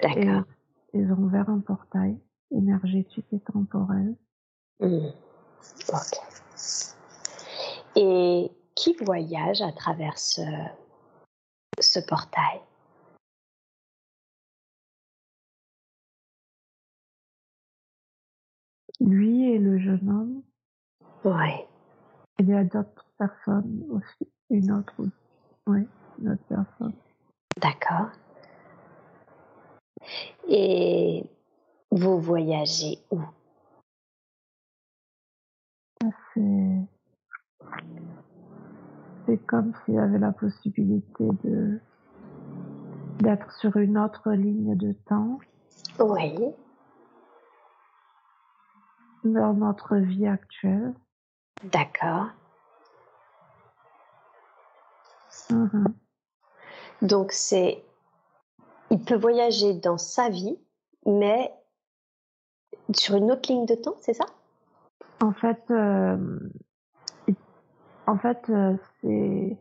[0.01, 0.43] D'accord.
[0.93, 2.17] Ils ont ouvert un portail
[2.51, 4.15] énergétique et temporel.
[4.79, 5.07] Mmh.
[5.89, 6.19] Ok.
[7.95, 10.41] Et qui voyage à travers ce,
[11.79, 12.61] ce portail?
[19.01, 20.43] Lui et le jeune homme.
[21.25, 21.65] Oui.
[22.39, 24.31] Il y a d'autres personnes aussi.
[24.49, 24.93] Une autre,
[25.67, 25.87] oui,
[26.19, 26.93] une autre personne.
[27.57, 28.09] D'accord.
[30.47, 31.23] Et
[31.89, 33.21] vous voyagez où?
[36.33, 36.87] C'est
[39.25, 41.79] c'est comme s'il y avait la possibilité de
[43.19, 45.39] d'être sur une autre ligne de temps.
[45.99, 46.35] Oui.
[49.23, 50.93] Dans notre vie actuelle.
[51.63, 52.27] D'accord.
[55.49, 55.85] Mmh.
[57.01, 57.83] Donc c'est,
[58.89, 60.57] il peut voyager dans sa vie,
[61.05, 61.53] mais
[62.93, 64.25] sur une autre ligne de temps, c'est ça?
[65.21, 66.39] En fait, euh,
[68.07, 69.57] en fait, euh, c'est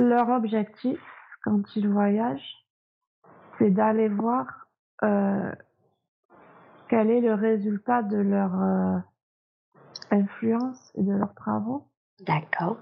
[0.00, 1.00] leur objectif
[1.42, 2.66] quand ils voyagent,
[3.58, 4.68] c'est d'aller voir
[5.02, 5.52] euh,
[6.88, 8.98] quel est le résultat de leur euh,
[10.10, 11.86] influence et de leurs travaux?
[12.20, 12.78] D'accord.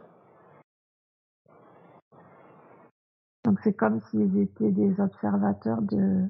[3.44, 6.28] Donc c'est comme s'ils étaient des observateurs de,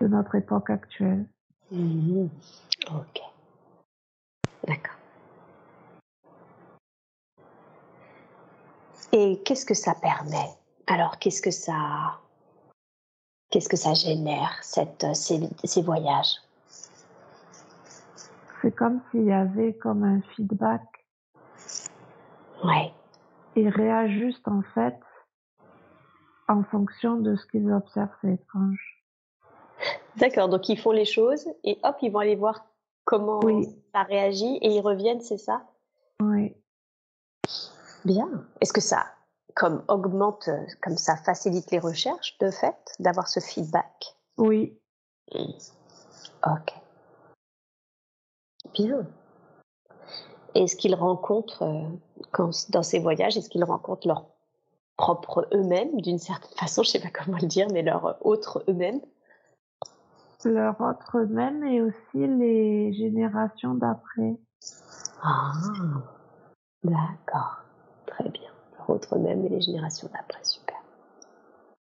[0.00, 1.26] de notre époque actuelle.
[1.70, 2.26] Mmh.
[2.90, 3.20] Ok.
[4.66, 4.94] D'accord.
[9.12, 10.50] Et qu'est-ce que ça permet?
[10.86, 12.20] Alors, qu'est-ce que ça,
[13.50, 16.36] qu'est-ce que ça génère cette, ces, ces voyages?
[18.66, 20.82] C'est comme s'il y avait comme un feedback.
[22.64, 22.92] Ouais.
[23.54, 24.98] Ils réajustent en fait
[26.48, 29.04] en fonction de ce qu'ils observent, c'est étrange.
[30.16, 32.66] D'accord, donc ils font les choses et hop, ils vont aller voir
[33.04, 33.68] comment Oui.
[33.94, 35.62] ça réagit et ils reviennent, c'est ça?
[36.20, 36.56] Oui.
[38.04, 38.48] Bien.
[38.60, 39.06] Est-ce que ça,
[39.54, 40.50] comme augmente,
[40.82, 44.16] comme ça facilite les recherches de fait, d'avoir ce feedback?
[44.38, 44.76] Oui.
[46.44, 46.74] Ok.
[48.76, 49.06] Bien.
[50.54, 51.88] Est-ce qu'ils rencontrent, euh,
[52.32, 54.26] quand, dans ces voyages, est-ce qu'ils rencontrent leur
[54.96, 59.00] propre eux-mêmes, d'une certaine façon, je sais pas comment le dire, mais leur autre eux-mêmes?
[60.44, 64.36] Leur autre même et aussi les générations d'après.
[65.22, 65.52] Ah,
[66.84, 67.62] d'accord.
[68.06, 68.50] Très bien.
[68.78, 70.76] Leur autre même et les générations d'après, super.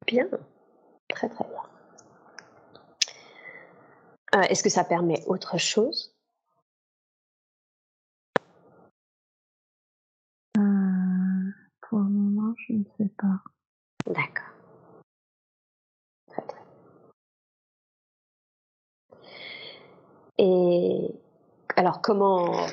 [0.07, 0.29] Bien.
[1.09, 1.63] Très très bien.
[4.37, 6.15] Euh, Est-ce que ça permet autre chose
[10.59, 11.51] Euh,
[11.83, 13.41] pour le moment, je ne sais pas.
[14.07, 14.55] D'accord.
[16.29, 16.61] Très très.
[20.39, 21.15] Et
[21.81, 22.67] alors comment,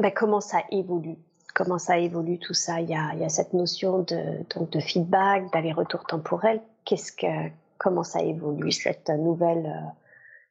[0.00, 1.16] ben, comment ça évolue?
[1.52, 2.80] Comment ça évolue tout ça?
[2.80, 6.62] Il y, a, il y a cette notion de, donc de feedback, d'aller-retour temporel.
[6.84, 9.90] Qu'est-ce que, comment ça évolue cette nouvelle euh,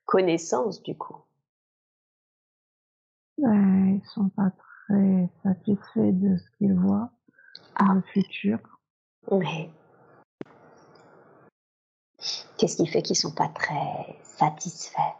[0.05, 1.15] connaissance du coup?
[3.43, 4.51] Euh, ils sont pas
[4.89, 7.11] très satisfaits de ce qu'ils voient
[7.79, 7.93] dans Ah.
[7.93, 8.59] le futur.
[9.31, 9.69] Mais
[12.57, 15.15] qu'est-ce qui fait qu'ils sont pas très satisfaits?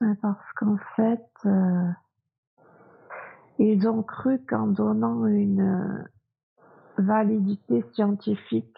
[0.00, 1.90] Parce qu'en fait, euh,
[3.58, 6.04] Ils ont cru qu'en donnant une euh,
[6.96, 8.74] validité scientifique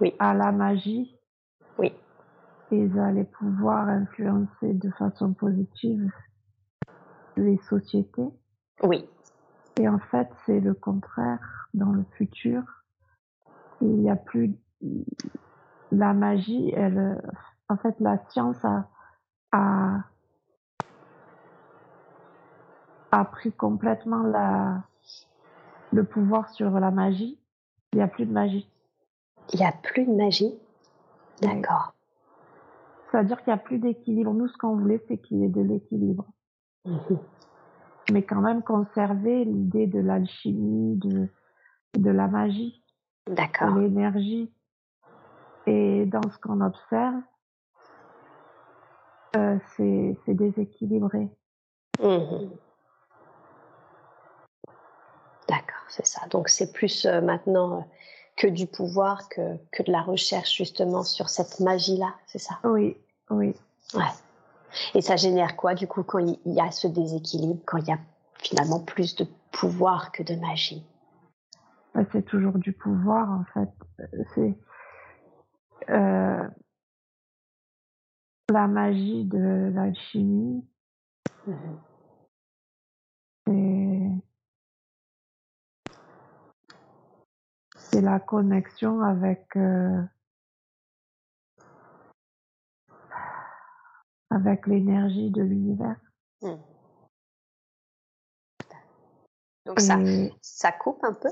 [0.00, 0.12] Oui.
[0.18, 1.16] à la magie,
[1.78, 1.92] Oui.
[2.72, 6.10] ils allaient pouvoir influencer de façon positive
[7.36, 8.28] les sociétés.
[8.82, 9.08] Oui.
[9.78, 12.64] Et en fait, c'est le contraire dans le futur.
[13.80, 14.52] Il n'y a plus
[15.92, 17.22] la magie, elle,
[17.68, 18.88] en fait, la science a,
[19.52, 20.02] a,
[23.12, 24.82] a pris complètement la,
[25.92, 27.38] le pouvoir sur la magie.
[27.92, 28.68] Il n'y a plus de magie.
[29.52, 30.58] Il n'y a plus de magie.
[31.42, 31.94] D'accord.
[33.10, 34.32] C'est-à-dire qu'il n'y a plus d'équilibre.
[34.32, 36.24] Nous, ce qu'on voulait, c'est qu'il y ait de l'équilibre.
[36.86, 37.18] Mhm.
[38.10, 41.28] Mais quand même conserver l'idée de l'alchimie, de,
[41.98, 42.82] de la magie,
[43.26, 43.76] de D'accord.
[43.76, 44.50] l'énergie.
[45.66, 47.20] Et dans ce qu'on observe,
[49.36, 51.28] euh, c'est déséquilibré.
[52.02, 52.50] Mhm.
[55.48, 56.26] D'accord, c'est ça.
[56.30, 57.82] Donc c'est plus euh, maintenant euh,
[58.36, 62.58] que du pouvoir que, que de la recherche justement sur cette magie-là, c'est ça?
[62.64, 62.96] Oui,
[63.30, 63.54] oui.
[63.94, 64.04] Ouais.
[64.94, 67.92] Et ça génère quoi du coup quand il y a ce déséquilibre, quand il y
[67.92, 67.98] a
[68.38, 70.82] finalement plus de pouvoir que de magie?
[71.94, 73.68] Bah, c'est toujours du pouvoir en fait.
[74.00, 74.58] Euh, C'est
[75.90, 76.48] euh,
[78.48, 80.64] la magie de l'alchimie.
[81.46, 81.80] Mhm.
[83.46, 83.81] C'est
[87.92, 90.02] c'est la connexion avec euh,
[94.30, 96.00] avec l'énergie de l'univers.
[96.42, 96.58] Mhm.
[99.66, 101.28] Donc ça, Et ça coupe un peu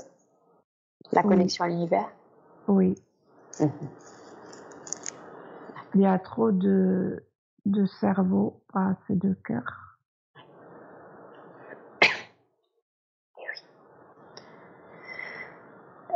[1.11, 1.29] la Oui.
[1.29, 2.11] connexion à l'univers?
[2.67, 2.95] Oui,
[3.59, 3.69] Mhm.
[5.95, 7.25] il y a trop de
[7.65, 9.80] de cerveau, pas assez de cœur.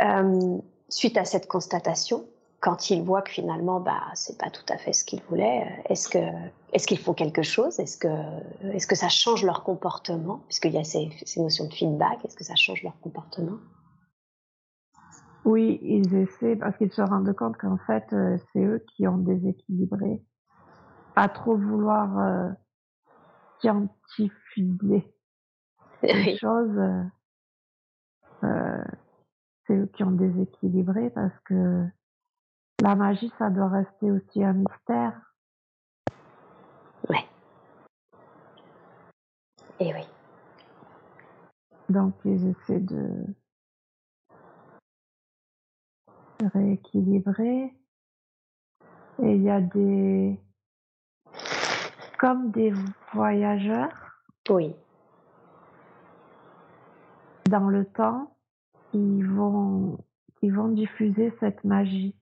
[0.06, 0.58] Euh,
[0.90, 2.26] suite à cette constatation,
[2.60, 5.82] quand ils voient que finalement, bah, c'est pas tout à fait ce qu'ils voulaient, euh,
[5.90, 6.20] est-ce que,
[6.74, 7.80] est-ce qu'ils font quelque chose?
[7.80, 8.08] Est-ce que,
[8.74, 10.42] est-ce que ça change leur comportement?
[10.48, 13.58] Puisqu'il y a ces, ces notions de feedback, est-ce que ça change leur comportement?
[15.44, 19.18] Oui, ils essaient parce qu'ils se rendent compte qu'en fait, euh, c'est eux qui ont
[19.18, 20.24] déséquilibré.
[21.16, 22.50] À trop vouloir euh,
[23.60, 24.32] scientifier
[26.02, 26.38] les Oui.
[26.38, 26.80] choses,
[28.44, 28.84] euh,
[29.66, 31.86] c'est eux qui ont déséquilibré parce que
[32.82, 35.14] la magie, ça doit rester aussi un mystère.
[37.10, 37.26] Ouais.
[39.80, 40.08] Et oui.
[41.90, 43.26] Donc, ils essaient de,
[46.40, 47.74] de rééquilibrer.
[49.24, 50.38] Et il y a des,
[52.20, 52.74] comme des
[53.14, 54.76] voyageurs Oui.
[57.50, 58.35] dans le temps,
[58.96, 59.98] ils vont,
[60.42, 62.16] ils vont diffuser cette magie.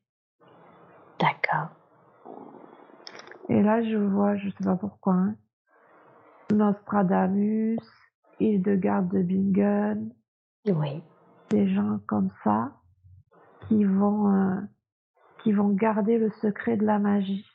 [1.20, 1.70] D'accord.
[3.50, 5.36] Et là, je vois, je sais pas pourquoi, hein,
[6.52, 7.78] Nostradamus,
[8.40, 10.14] Hildegard de Bingen,
[10.66, 11.02] Oui.
[11.50, 12.72] des gens comme ça
[13.68, 14.60] qui vont, euh,
[15.44, 17.46] qui vont garder le secret de la magie.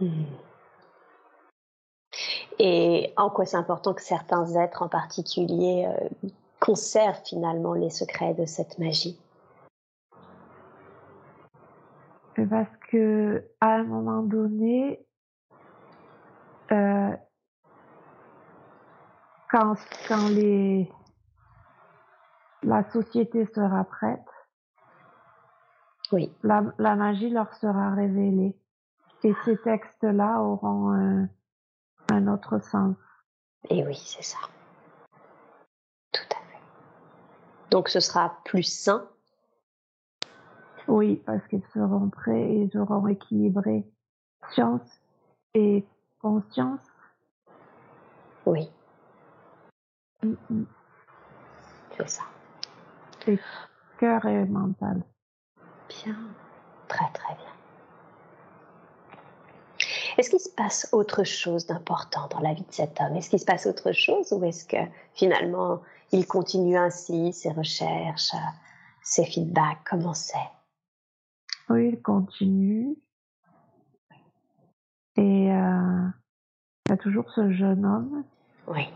[0.00, 0.26] Mhm.
[2.58, 6.28] Et en quoi c'est important que certains êtres en particulier euh,
[6.62, 9.20] conservent finalement les secrets de cette magie
[12.48, 15.04] Parce que à un moment donné,
[16.70, 17.16] euh,
[19.50, 19.74] quand,
[20.08, 20.90] quand les,
[22.62, 24.20] la société sera prête,
[26.12, 26.32] Oui.
[26.42, 28.56] la, la magie leur sera révélée.
[29.24, 31.28] Et ces textes-là auront un,
[32.10, 32.96] un autre sens.
[33.68, 34.38] Et oui, c'est ça.
[36.12, 36.62] Tout à fait.
[37.72, 39.08] Donc ce sera plus sain.
[40.86, 43.84] Oui, parce qu'ils seront prêts et ils auront équilibré
[44.52, 45.00] science
[45.54, 45.84] et
[46.20, 46.80] conscience.
[48.46, 48.70] Oui,
[50.22, 50.66] Mm, mm.
[51.96, 52.22] c'est ça.
[53.98, 55.02] Cœur et mental.
[55.88, 56.16] Bien.
[56.88, 57.46] Très très bien.
[60.18, 63.16] Est-ce qu'il se passe autre chose d'important dans la vie de cet homme?
[63.16, 64.76] Est-ce qu'il se passe autre chose ou est-ce que
[65.14, 65.80] finalement
[66.12, 68.32] il continue ainsi ses recherches,
[69.02, 70.36] ses feedbacks Comment c'est?
[71.70, 72.96] Oui, il continue.
[75.16, 76.08] Et euh,
[76.86, 78.24] il y a toujours ce jeune homme.
[78.66, 78.88] Oui.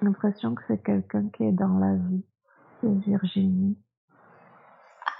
[0.00, 2.24] J'ai l'impression que c'est quelqu'un qui est dans la vie
[2.82, 3.76] de Virginie.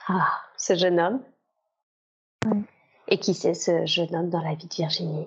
[0.07, 1.21] Ah, ce jeune homme?
[2.47, 2.64] Oui.
[3.09, 5.27] Et qui c'est ce jeune homme dans la vie de Virginie?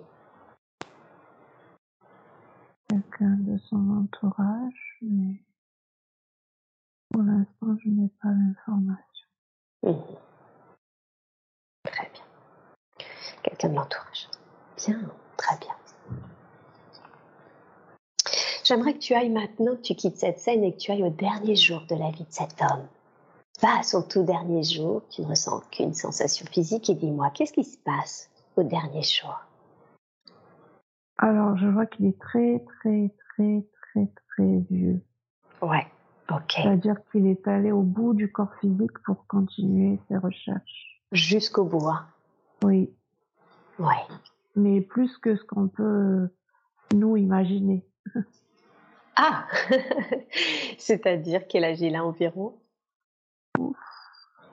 [2.92, 5.42] Quelqu'un de son entourage, mais
[7.10, 9.28] pour l'instant, je n'ai pas d'informations.
[9.84, 10.18] Mhm.
[11.86, 13.06] Très bien.
[13.44, 14.28] Quelqu'un de l'entourage.
[14.78, 15.00] Bien,
[15.38, 15.76] très bien.
[18.64, 21.10] J'aimerais que tu ailles maintenant, que tu quittes cette scène et que tu ailles au
[21.10, 22.88] dernier jour de la vie de cet homme.
[23.62, 27.54] Va à son tout dernier jour, tu ne ressens qu'une sensation physique et dis-moi, qu'est-ce
[27.54, 29.36] qui se passe au dernier jour?
[31.22, 33.64] Alors, je vois qu'il est très, très, très,
[33.94, 35.02] très, très vieux.
[35.62, 35.86] Ouais,
[36.32, 36.54] ok.
[36.56, 41.02] C'est-à-dire qu'il est allé au bout du corps physique pour continuer ses recherches.
[41.12, 42.08] Jusqu'au bout, hein
[42.64, 42.92] Oui,
[43.80, 44.04] Ouais.
[44.56, 46.30] mais plus que ce qu'on peut
[46.94, 47.86] nous imaginer.
[49.16, 49.46] Ah
[50.80, 52.60] C'est-à-dire quel âge il a environ?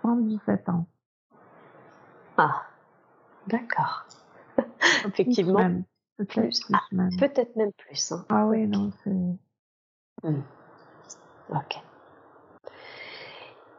[0.02, 0.86] 117 ans.
[2.36, 2.62] Ah,
[3.46, 4.06] d'accord.
[5.06, 5.84] Effectivement, même.
[6.18, 6.60] Peut-être plus.
[6.60, 7.16] plus Ah, même.
[7.16, 8.12] peut-être même plus.
[8.12, 8.26] Hein.
[8.28, 9.10] Ah oui, non, c'est...
[10.24, 10.42] Hmm.
[11.50, 11.76] Ok.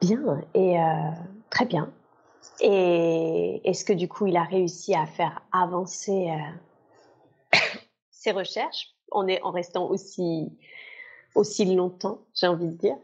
[0.02, 1.12] Bien, et euh,
[1.50, 1.92] très bien.
[2.62, 7.58] Et est-ce que du coup, il a réussi à faire avancer euh,
[8.10, 10.58] ses recherches en, est, en restant aussi,
[11.36, 12.98] aussi longtemps, j'ai envie de dire?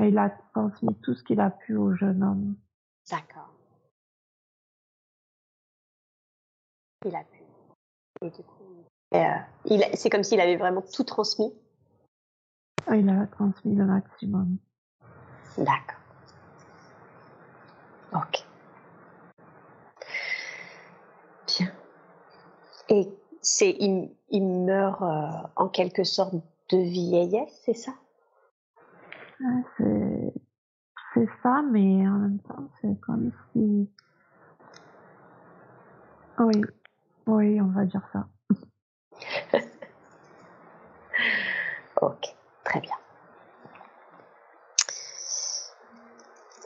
[0.00, 2.56] Il a transmis tout ce qu'il a pu au jeune homme.
[3.10, 3.52] D'accord.
[7.04, 7.42] Il a pu.
[8.22, 8.57] Et du coup,
[9.14, 11.52] euh, c'est comme s'il avait vraiment tout transmis.
[12.86, 14.56] Ah, Il a transmis le maximum.
[15.56, 15.98] D'accord.
[18.14, 18.44] Ok.
[21.46, 21.72] Bien.
[22.88, 23.08] Et
[23.42, 26.34] c'est il, il meurt euh, en quelque sorte
[26.70, 27.92] de vieillesse, c'est ça?
[29.40, 30.32] Ouais, c'est...
[31.14, 33.88] c'est ça, mais en même temps, c'est comme si...
[36.38, 36.62] Oui,
[37.26, 38.28] oui, on va dire ça.
[42.00, 42.94] Ok, très bien.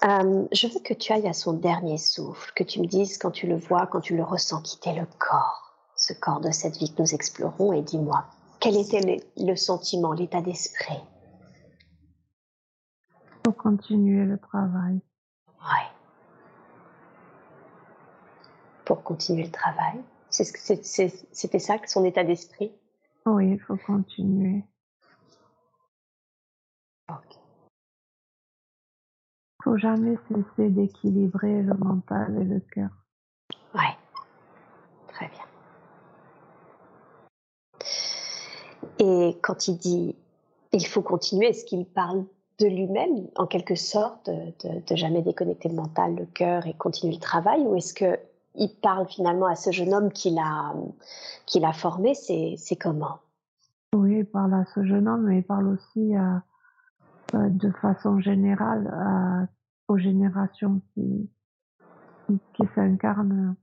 [0.05, 3.31] Euh, je veux que tu ailles à son dernier souffle, que tu me dises quand
[3.31, 6.93] tu le vois, quand tu le ressens quitter le corps, ce corps de cette vie
[6.93, 8.25] que nous explorons, et dis-moi,
[8.59, 11.01] quel était le, le sentiment, l'état d'esprit?
[13.45, 15.01] Pour continuer le travail.
[15.61, 15.89] Ouais.
[18.85, 20.03] Pour continuer le travail.
[20.31, 22.73] C'était ça, son état d'esprit?
[23.27, 24.65] Oui, il faut continuer.
[27.09, 27.39] Ok.
[29.63, 32.91] faut jamais cesser d'équilibrer le mental et le cœur.
[33.75, 33.97] Ouais.
[35.07, 35.45] Très bien.
[38.99, 40.17] Et quand il dit
[40.73, 42.25] il faut continuer, est-ce qu'il parle
[42.59, 46.75] de lui-même, en quelque sorte, de, de- de jamais déconnecter le mental, le cœur et
[46.75, 48.19] continuer le travail, ou est-ce que
[48.55, 50.75] il parle finalement à ce jeune homme qu'il a,
[51.47, 53.19] qu'il a formé C'est comment?
[53.95, 56.43] Oui, il parle à ce jeune homme, mais il parle aussi à,
[57.35, 59.47] euh, de façon générale à-
[59.89, 61.29] aux générations qui,
[62.27, 63.55] qui, qui s'incarnent,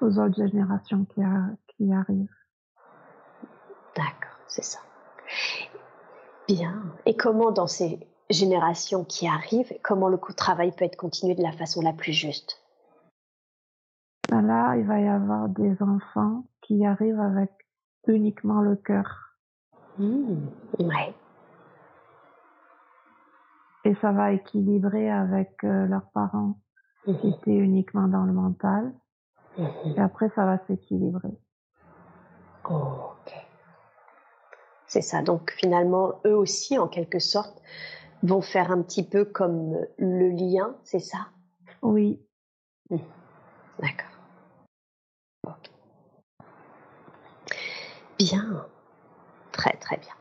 [0.00, 2.28] aux autres générations qui, a- qui arrivent.
[3.96, 4.80] D'accord, c'est ça.
[6.48, 6.82] Bien.
[7.06, 8.00] Et comment dans ces
[8.32, 12.58] générations qui arrivent, comment le travail peut être continué de la façon la plus juste?
[14.30, 17.50] Là, il va y avoir des enfants qui arrivent avec
[18.06, 19.36] uniquement le cœur.
[19.98, 20.46] Hmm,
[20.78, 21.14] Ouais.
[23.84, 26.56] Et ça va équilibrer avec euh, leurs parents
[27.04, 28.92] qui Mhm, étaient uniquement dans le mental.
[29.58, 29.94] mhm.
[29.96, 31.36] Et après, ça va s'équilibrer.
[32.64, 33.34] Ok.
[34.86, 35.20] C'est ça.
[35.22, 37.60] Donc finalement, eux aussi, en quelque sorte,
[38.22, 41.28] vont faire un petit peu comme le lien, c'est ça?
[41.82, 42.20] Oui,
[43.78, 44.10] D'accord.
[45.46, 45.70] Ok.
[48.18, 48.66] Bien.
[49.50, 50.14] Très très bien.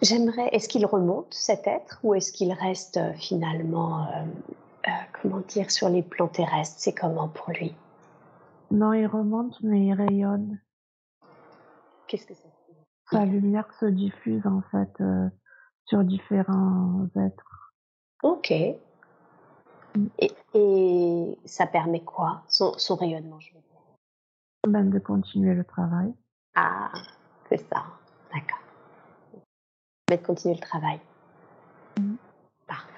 [0.00, 4.24] J'aimerais, est-ce qu'il remonte cet être ou est-ce qu'il reste euh, finalement, euh,
[4.86, 4.90] euh,
[5.20, 6.76] comment dire, sur les plans terrestres?
[6.78, 7.74] C'est comment pour lui?
[8.70, 10.60] Non, il remonte, mais il rayonne.
[12.06, 12.47] Qu'est-ce que c'est?
[13.10, 15.28] Sa lumière se diffuse en fait euh,
[15.86, 17.72] sur différents êtres.
[18.22, 18.50] Ok.
[18.50, 18.78] Et,
[20.54, 22.42] et ça permet quoi?
[22.48, 23.80] Son, son rayonnement, je veux dire.
[24.68, 26.12] Ben, de continuer le travail.
[26.54, 26.92] Ah,
[27.48, 27.84] c'est ça.
[28.32, 28.58] D'accord.
[30.10, 31.00] Mais de continuer le travail.
[31.98, 32.16] Mhm.
[32.66, 32.92] Parfait.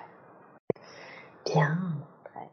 [1.47, 1.79] Bien.
[2.25, 2.51] Très.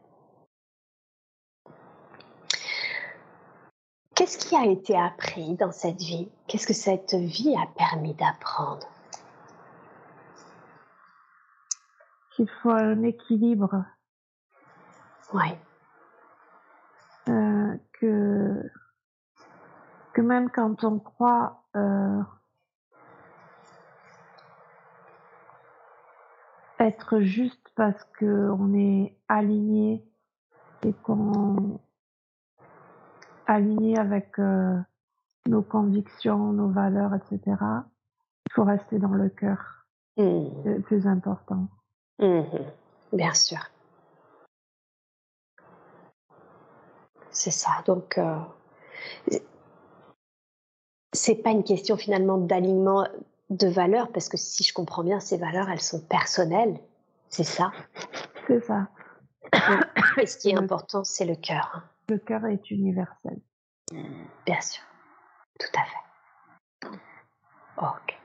[4.18, 6.28] Qu'est-ce qui a été appris dans cette vie?
[6.48, 8.88] Qu'est-ce que cette vie a permis d'apprendre?
[12.32, 13.84] Qu'il faut un équilibre,
[15.32, 15.52] Oui.
[17.28, 18.68] euh, que
[20.14, 22.20] que même quand on croit euh,
[26.80, 30.04] être juste parce qu'on est aligné
[30.82, 31.78] et qu'on
[33.48, 34.78] aligné avec euh,
[35.46, 37.40] nos convictions, nos valeurs, etc.
[37.46, 39.58] Il faut rester dans le cœur.
[40.16, 40.46] Mmh.
[40.62, 41.68] C'est le plus important.
[42.20, 42.42] Mmh.
[43.12, 43.58] Bien sûr.
[47.30, 47.70] C'est ça.
[47.86, 48.38] Donc, euh,
[51.12, 53.06] c'est pas une question finalement d'alignement
[53.50, 56.78] de valeurs, parce que si je comprends bien, ces valeurs, elles sont personnelles.
[57.30, 57.72] C'est ça?
[58.46, 58.88] C'est ça.
[60.20, 61.82] Et ce qui est important, c'est le cœur.
[62.08, 63.38] Le cœur est universel.
[64.46, 64.82] Bien sûr.
[65.58, 66.98] Tout à fait.
[67.76, 68.18] Ok.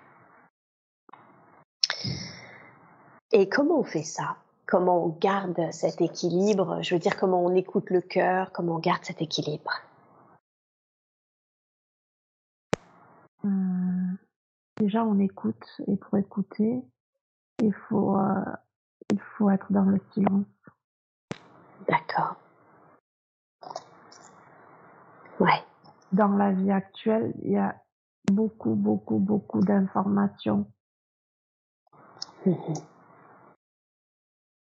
[3.34, 4.38] Et comment on fait ça?
[4.66, 6.82] Comment on garde cet équilibre?
[6.82, 8.52] Je veux dire, comment on écoute le cœur?
[8.54, 9.72] Comment on garde cet équilibre?
[13.44, 14.18] Hum,
[14.78, 15.66] déjà, on écoute.
[15.88, 16.82] Et pour écouter,
[17.62, 18.46] il faut, euh,
[19.12, 20.46] il faut être dans le silence.
[21.90, 22.38] D'accord.
[25.40, 25.64] Ouais.
[26.12, 27.76] Dans la vie actuelle, il y a
[28.32, 30.68] beaucoup, beaucoup, beaucoup d'informations
[32.46, 32.74] Mhm.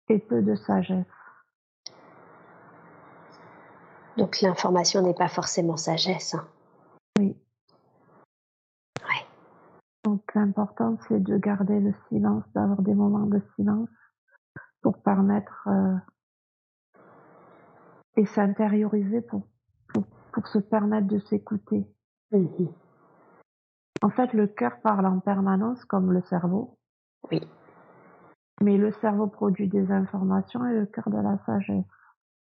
[0.09, 1.07] et peu de sagesse.
[4.17, 6.35] Donc l'information n'est pas forcément sagesse.
[6.35, 6.47] hein.
[7.19, 7.37] Oui.
[9.03, 9.27] Ouais.
[10.05, 13.89] Donc l'important, c'est de garder le silence, d'avoir des moments de silence
[14.83, 15.97] pour permettre euh,
[18.17, 19.47] et s'intérioriser pour,
[20.33, 21.87] pour, se permettre de s'écouter.
[22.33, 22.72] Mhm.
[24.03, 26.78] En fait, le cœur parle en permanence comme le cerveau,
[27.31, 27.41] Oui.
[28.62, 31.85] mais le cerveau produit des informations et le cœur de la sagesse.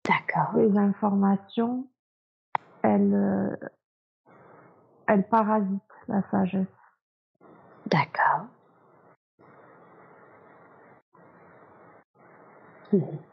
[0.06, 0.58] D'accord.
[0.58, 1.88] Les informations,
[2.82, 3.56] elles, euh,
[5.08, 6.68] elles parasitent la sagesse.
[7.88, 8.48] D'accord.
[12.94, 13.33] Mhm.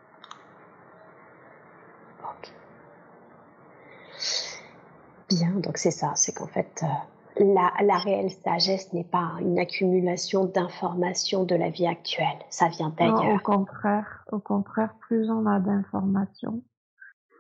[5.30, 9.58] Bien, donc c'est ça, c'est qu'en fait, euh, la, la réelle sagesse n'est pas une
[9.58, 13.42] accumulation d'informations de la vie actuelle, ça vient Non, au d'ailleurs.
[13.42, 16.62] contraire, au contraire, plus on a d'informations,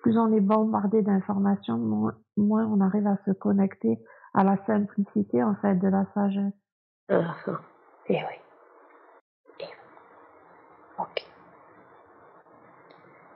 [0.02, 3.98] plus on est bombardé d'informations, moins, moins on arrive à se connecter
[4.34, 6.52] à la simplicité en fait de la sagesse.
[7.08, 7.60] Ah, ah.
[8.06, 8.38] Eh oui.
[9.58, 9.68] Eh oui.
[10.98, 11.26] Ok.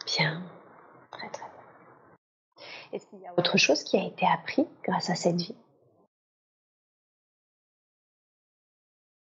[0.06, 0.40] Bien.
[2.94, 5.56] Est-ce qu'il y a autre chose qui a été appris grâce à cette vie?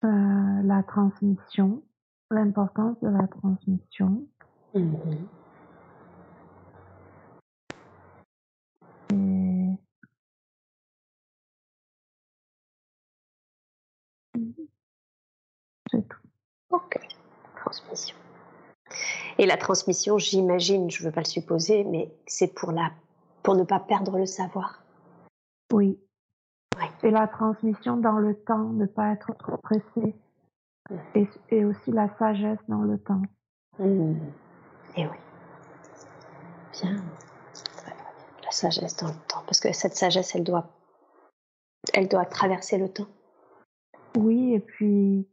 [0.05, 1.83] Euh, la transmission,
[2.31, 4.25] l'importance de la transmission
[4.73, 4.85] et
[15.91, 16.19] c'est tout.
[16.71, 17.01] Ok.
[17.57, 18.17] Transmission.
[19.39, 22.93] Et la transmission, j'imagine, je ne veux pas le supposer, mais c'est pour la
[23.47, 24.83] pour ne pas perdre le savoir.
[25.73, 26.01] Oui.
[27.05, 30.17] Et la transmission dans le temps, ne pas être trop pressé.
[31.15, 33.23] Et, et aussi la sagesse dans le temps.
[33.79, 34.19] Mhm.
[34.97, 35.17] Eh oui.
[36.73, 36.97] Bien.
[38.43, 39.43] La sagesse dans le temps.
[39.47, 40.67] Parce que cette sagesse, elle doit,
[41.95, 43.09] elle doit traverser le temps.
[44.17, 45.29] Oui, et puis,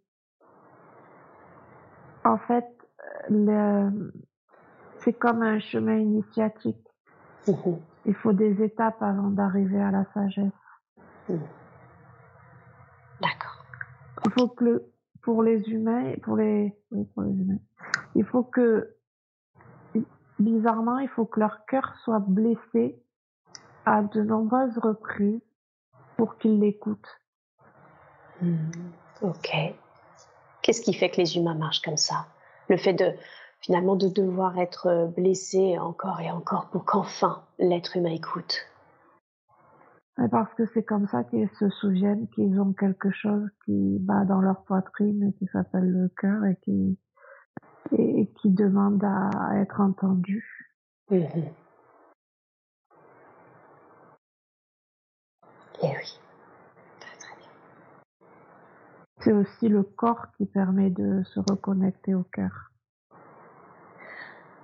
[2.24, 2.68] en fait,
[3.30, 4.14] le,
[5.00, 6.78] c'est comme un chemin initiatique.
[7.48, 7.80] Mhm.
[8.06, 10.52] Il faut des étapes avant d'arriver à la sagesse.
[13.22, 13.66] D'accord.
[14.26, 14.92] Il faut que le,
[15.22, 17.60] pour les humains, pour les, oui, pour les humains,
[18.16, 18.96] il faut que,
[20.40, 23.02] bizarrement, il faut que leur cœur soit blessé
[23.86, 25.42] à de nombreuses reprises
[26.18, 27.22] pour qu'ils l'écoutent.
[28.42, 28.72] Mhm.
[29.22, 29.52] Ok.
[30.62, 32.28] Qu'est-ce qui fait que les humains marchent comme ça?
[32.70, 33.14] Le fait de
[33.64, 38.68] finalement de devoir être blessé encore et encore pour qu'enfin l'être humain écoute.
[40.22, 44.26] Et parce que c'est comme ça qu'ils se souviennent qu'ils ont quelque chose qui bat
[44.26, 47.00] dans leur poitrine et qui s'appelle le cœur et qui,
[47.98, 50.70] et, et qui demande à être entendu.
[51.10, 51.46] Mhm.
[55.82, 56.20] Eh oui.
[57.00, 58.28] Très très bien.
[59.20, 62.73] C'est aussi le corps qui permet de se reconnecter au cœur.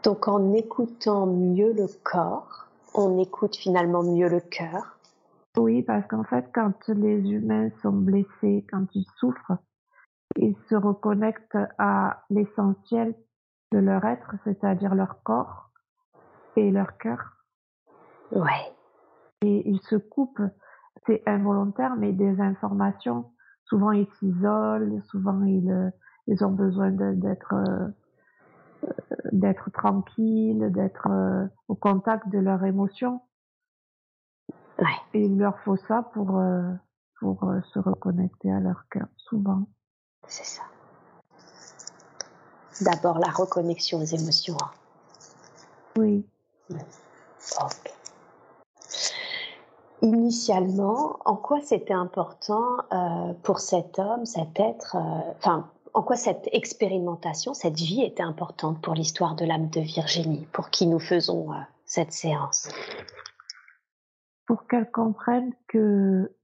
[0.03, 4.97] Donc en écoutant mieux le corps, on écoute finalement mieux le cœur.
[5.57, 9.57] Oui, parce qu'en fait, quand les humains sont blessés, quand ils souffrent,
[10.37, 13.15] ils se reconnectent à l'essentiel
[13.71, 15.71] de leur être, c'est-à-dire leur corps
[16.55, 17.45] et leur cœur.
[18.31, 18.73] Ouais.
[19.41, 20.41] Et ils se coupent
[21.05, 23.31] c'est involontaire, mais des informations.
[23.65, 25.89] Souvent, ils s'isolent, souvent, ils, euh,
[26.27, 27.87] ils ont besoin d'être euh,
[29.31, 33.21] d'être tranquilles, d'être euh, au contact de leurs émotions.
[34.79, 34.85] Ouais.
[35.13, 36.41] Et il leur faut ça pour,
[37.19, 39.67] pour se reconnecter à leur cœur, souvent.
[40.27, 40.63] C'est ça.
[42.81, 44.57] D'abord, la reconnexion aux émotions.
[45.97, 46.25] Oui.
[46.71, 47.93] Ok
[50.01, 56.15] initialement, en quoi c'était important euh, pour cet homme, cet être, euh, enfin, en quoi
[56.15, 60.99] cette expérimentation, cette vie était importante pour l'histoire de l'âme de Virginie, pour qui nous
[60.99, 62.69] faisons euh, cette séance?
[64.45, 66.35] Pour qu'elle comprenne que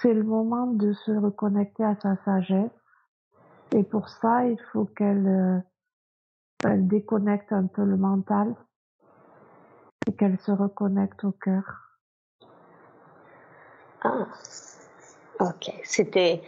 [0.00, 2.70] c'est le moment de se reconnecter à sa sagesse.
[3.72, 5.62] Et pour ça, il faut qu'elle
[6.64, 8.54] elle déconnecte un peu le mental
[10.06, 11.98] et qu'elle se reconnecte au cœur.
[14.02, 14.26] Ah,
[15.40, 15.72] ok.
[15.84, 16.42] C'était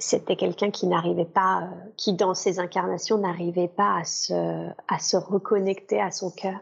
[0.00, 4.98] c'était quelqu'un qui n'arrivait pas, euh, qui dans ses incarnations n'arrivait pas à se, à
[4.98, 6.58] se reconnecter à son cœur.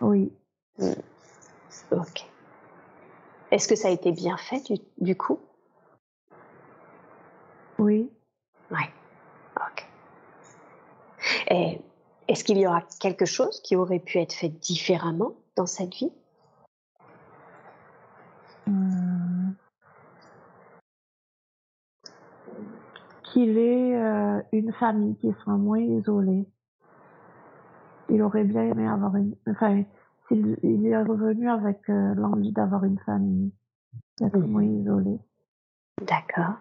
[0.00, 0.32] Oui.
[0.78, 0.92] Hmm.
[1.90, 2.26] Ok.
[3.50, 5.40] Est-ce que ça a été bien fait du, du coup?
[7.78, 8.10] Oui.
[8.70, 8.82] Oui.
[9.56, 9.86] Ok.
[11.50, 11.80] Et
[12.28, 16.12] est-ce qu'il y aura quelque chose qui aurait pu être fait différemment dans cette vie?
[23.36, 26.48] Qu'il ait euh, une famille qui soit moins isolée.
[28.08, 29.84] Il aurait bien aimé avoir une, enfin,
[30.26, 33.52] s'il il est revenu avec euh, l'envie d'avoir une famille,
[34.18, 35.18] d'être moins isolé.
[36.00, 36.54] D'accord.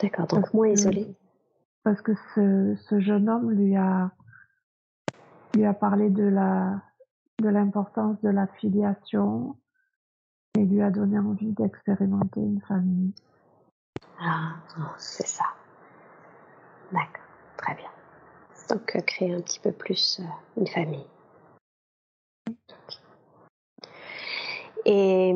[0.00, 1.14] D'accord, donc moins isolé.
[1.84, 4.10] Parce que ce, ce jeune homme lui a,
[5.54, 6.82] lui a parlé de la,
[7.40, 9.54] de l'importance de la filiation
[10.58, 13.14] et lui a donné envie d'expérimenter une famille.
[14.20, 14.54] Ah,
[14.98, 15.44] c'est ça.
[16.92, 17.24] D'accord,
[17.56, 17.90] très bien.
[18.70, 20.24] Donc, créer un petit peu plus euh,
[20.60, 21.06] une famille.
[24.84, 25.34] Et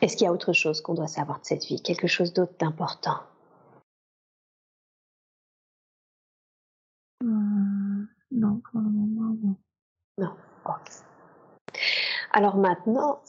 [0.00, 1.82] est-ce qu'il y a autre chose qu'on doit savoir de cette vie?
[1.82, 3.20] Quelque chose d'autre d'important?
[7.24, 9.56] Euh, Non, pour le moment, non.
[10.18, 10.36] Non,
[10.66, 10.90] ok.
[12.32, 13.20] Alors maintenant,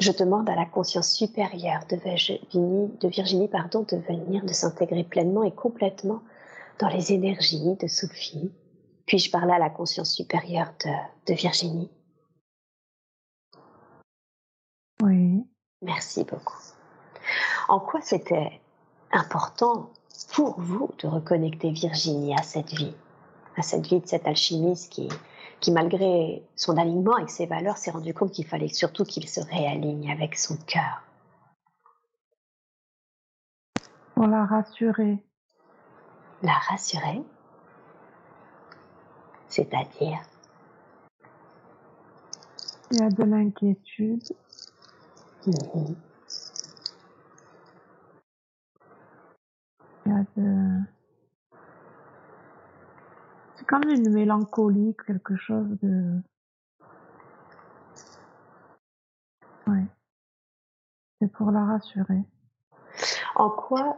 [0.00, 5.04] je demande à la conscience supérieure de Virginie, de, Virginie pardon, de venir, de s'intégrer
[5.04, 6.22] pleinement et complètement
[6.78, 8.50] dans les énergies de Sophie.
[9.06, 11.90] Puis-je parler à la conscience supérieure de, de Virginie?
[15.02, 15.44] Oui.
[15.82, 16.58] Merci beaucoup.
[17.68, 18.60] En quoi c'était
[19.12, 19.90] important
[20.32, 22.94] pour vous de reconnecter Virginie à cette vie,
[23.56, 25.08] à cette vie de cet alchimiste qui,
[25.60, 29.40] qui malgré son alignement avec ses valeurs s'est rendu compte qu'il fallait surtout qu'il se
[29.40, 31.02] réaligne avec son cœur.
[34.14, 35.22] Pour la rassurer.
[36.42, 37.22] La rassurer
[39.48, 40.22] C'est-à-dire
[42.90, 44.24] Il y a de l'inquiétude.
[45.46, 45.96] Mhm.
[50.06, 50.80] Il y a de
[53.70, 56.20] comme une mélancolie, quelque chose de...
[59.68, 59.84] Ouais.
[61.20, 62.20] C'est pour la rassurer.
[63.36, 63.96] En quoi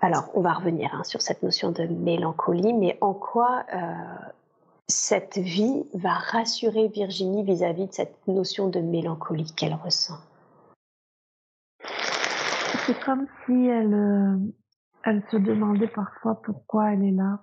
[0.00, 3.94] alors, on va revenir hein, sur cette notion de mélancolie, mais en quoi euh,
[4.86, 10.18] cette vie va rassurer Virginie vis-à-vis de cette notion de mélancolie qu'elle ressent?
[12.84, 14.36] C'est comme si elle, euh,
[15.04, 17.40] elle se demandait parfois pourquoi elle est là.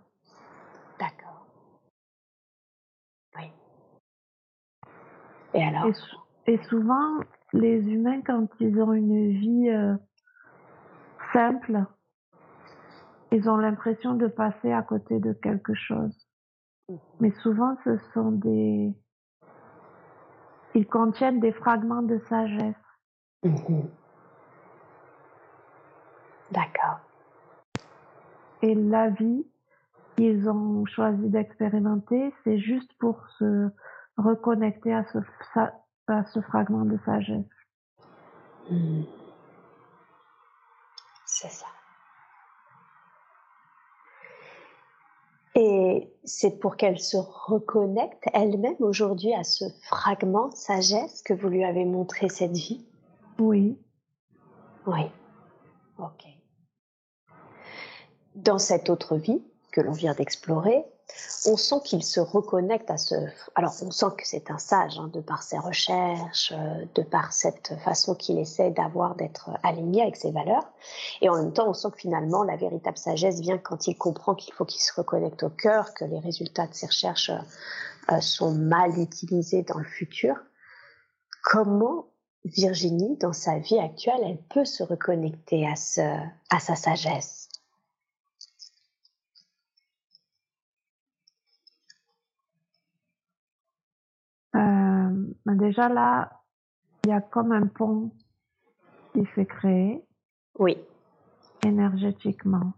[5.53, 5.91] Et alors
[6.47, 7.19] et, souvent,
[7.53, 9.95] les humains, quand ils ont une vie euh,
[11.33, 11.83] simple,
[13.31, 16.27] ils ont l'impression de passer à côté de quelque chose.
[16.89, 16.99] Mhm.
[17.19, 18.93] Mais souvent, ce sont des...
[20.73, 22.75] Ils contiennent des fragments de sagesse.
[23.43, 23.89] Mhm.
[26.51, 26.99] D'accord.
[28.61, 29.45] Et la vie
[30.15, 33.69] qu'ils ont choisi d'expérimenter, c'est juste pour se
[34.17, 35.17] reconnecter à ce,
[36.07, 37.45] à ce fragment de sagesse.
[38.69, 39.03] Hmm.
[41.25, 41.65] C'est ça.
[45.55, 51.49] Et c'est pour qu'elle se reconnecte elle-même aujourd'hui à ce fragment de sagesse que vous
[51.49, 52.85] lui avez montré cette vie?
[53.37, 53.77] Oui.
[54.87, 55.11] Oui.
[55.97, 56.25] Ok.
[58.35, 60.85] Dans cette autre vie que l'on vient d'explorer,
[61.45, 63.15] on sent qu'il se reconnecte à ce.
[63.55, 67.33] Alors, on sent que c'est un sage, hein, de par ses recherches, euh, de par
[67.33, 70.71] cette façon qu'il essaie d'avoir, d'être aligné avec ses valeurs.
[71.21, 74.35] Et en même temps, on sent que finalement, la véritable sagesse vient quand il comprend
[74.35, 77.31] qu'il faut qu'il se reconnecte au cœur, que les résultats de ses recherches
[78.11, 80.35] euh, sont mal utilisés dans le futur.
[81.43, 82.07] Comment
[82.43, 86.01] Virginie, dans sa vie actuelle, elle peut se reconnecter à, ce,
[86.49, 87.49] à sa sagesse
[94.53, 96.41] Ben, déjà là,
[97.03, 98.11] il y a comme un pont
[99.13, 100.03] qui s'est créé.
[100.59, 100.77] Oui.
[101.65, 102.73] Énergétiquement.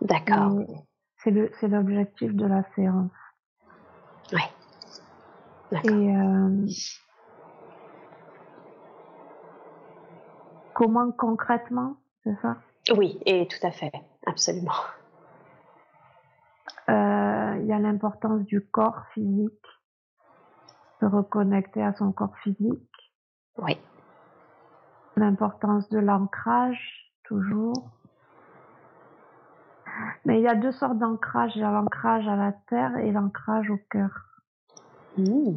[0.00, 0.58] D'accord.
[1.22, 3.10] C'est l'objectif de la séance.
[4.32, 4.40] Oui.
[5.84, 6.66] Et euh,
[10.74, 12.56] comment concrètement, c'est ça?
[12.96, 13.92] Oui, et tout à fait,
[14.26, 14.72] absolument.
[17.60, 19.66] Il y a l'importance du corps physique,
[21.00, 23.12] se reconnecter à son corps physique.
[23.58, 23.78] Oui.
[25.16, 27.90] L'importance de l'ancrage, toujours.
[30.24, 31.52] Mais il y a deux sortes d'ancrage.
[31.56, 34.10] Il y a l'ancrage à la terre et l'ancrage au cœur.
[35.18, 35.52] Mmh.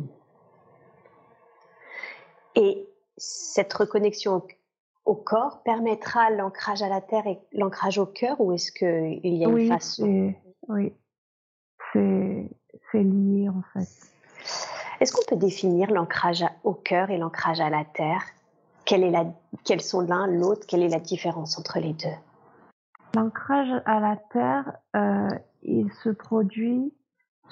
[2.55, 4.45] Et cette reconnexion
[5.05, 9.45] au corps permettra l'ancrage à la terre et l'ancrage au cœur ou est-ce qu'il y
[9.45, 10.33] a une façon?
[10.67, 10.93] Oui,
[11.93, 13.87] c'est lié en fait.
[14.99, 18.23] Est-ce qu'on peut définir l'ancrage au cœur et l'ancrage à la terre?
[18.85, 19.25] Quelle est la,
[19.63, 20.65] Quels sont l'un l'autre?
[20.67, 22.07] Quelle est la différence entre les deux?
[23.15, 25.29] L'ancrage à la terre, euh,
[25.61, 26.93] il se produit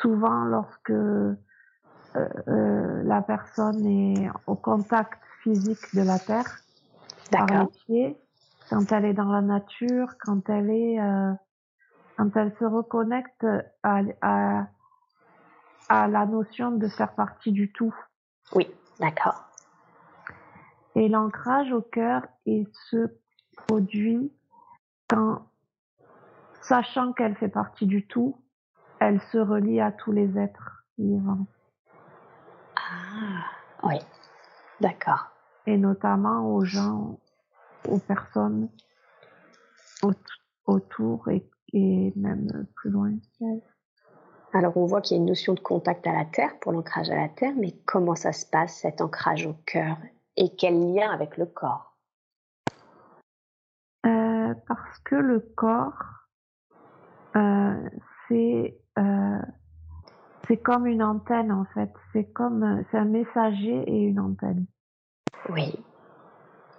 [0.01, 1.35] souvent lorsque euh,
[2.15, 6.59] euh, la personne est au contact physique de la terre,
[7.31, 8.17] par les pieds,
[8.69, 10.99] quand elle est dans la nature, quand elle est
[12.18, 13.45] quand elle se reconnecte
[13.84, 14.68] à, à,
[15.89, 17.93] à la notion de faire partie du tout.
[18.53, 18.68] Oui,
[18.99, 19.45] d'accord.
[20.95, 23.07] Et l'ancrage au cœur, il se
[23.68, 24.32] produit
[25.07, 25.47] quand,
[26.62, 28.38] sachant qu'elle fait partie du tout,
[28.99, 31.47] elle se relie à tous les êtres vivants.
[32.76, 33.45] Ah,
[33.84, 33.95] oui,
[34.80, 35.28] d'accord.
[35.66, 37.20] Et notamment aux gens,
[37.88, 38.70] aux personnes
[40.66, 43.11] autour et et même plus loin.
[44.53, 47.09] Alors on voit qu'il y a une notion de contact à la terre pour l'ancrage
[47.09, 49.97] à la terre, mais comment ça se passe cet ancrage au cœur
[50.38, 51.95] et quel lien avec le corps?
[54.05, 56.03] Euh, Parce que le corps,
[57.36, 57.89] euh,
[58.28, 59.41] c'est euh,
[60.47, 61.91] c'est comme une antenne en fait.
[62.11, 64.65] C'est comme c'est un messager et une antenne.
[65.49, 65.74] Oui.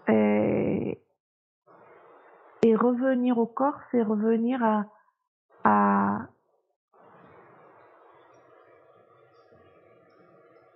[0.08, 1.01] Et,
[2.62, 4.86] et revenir au corps, c'est revenir à,
[5.64, 6.28] à...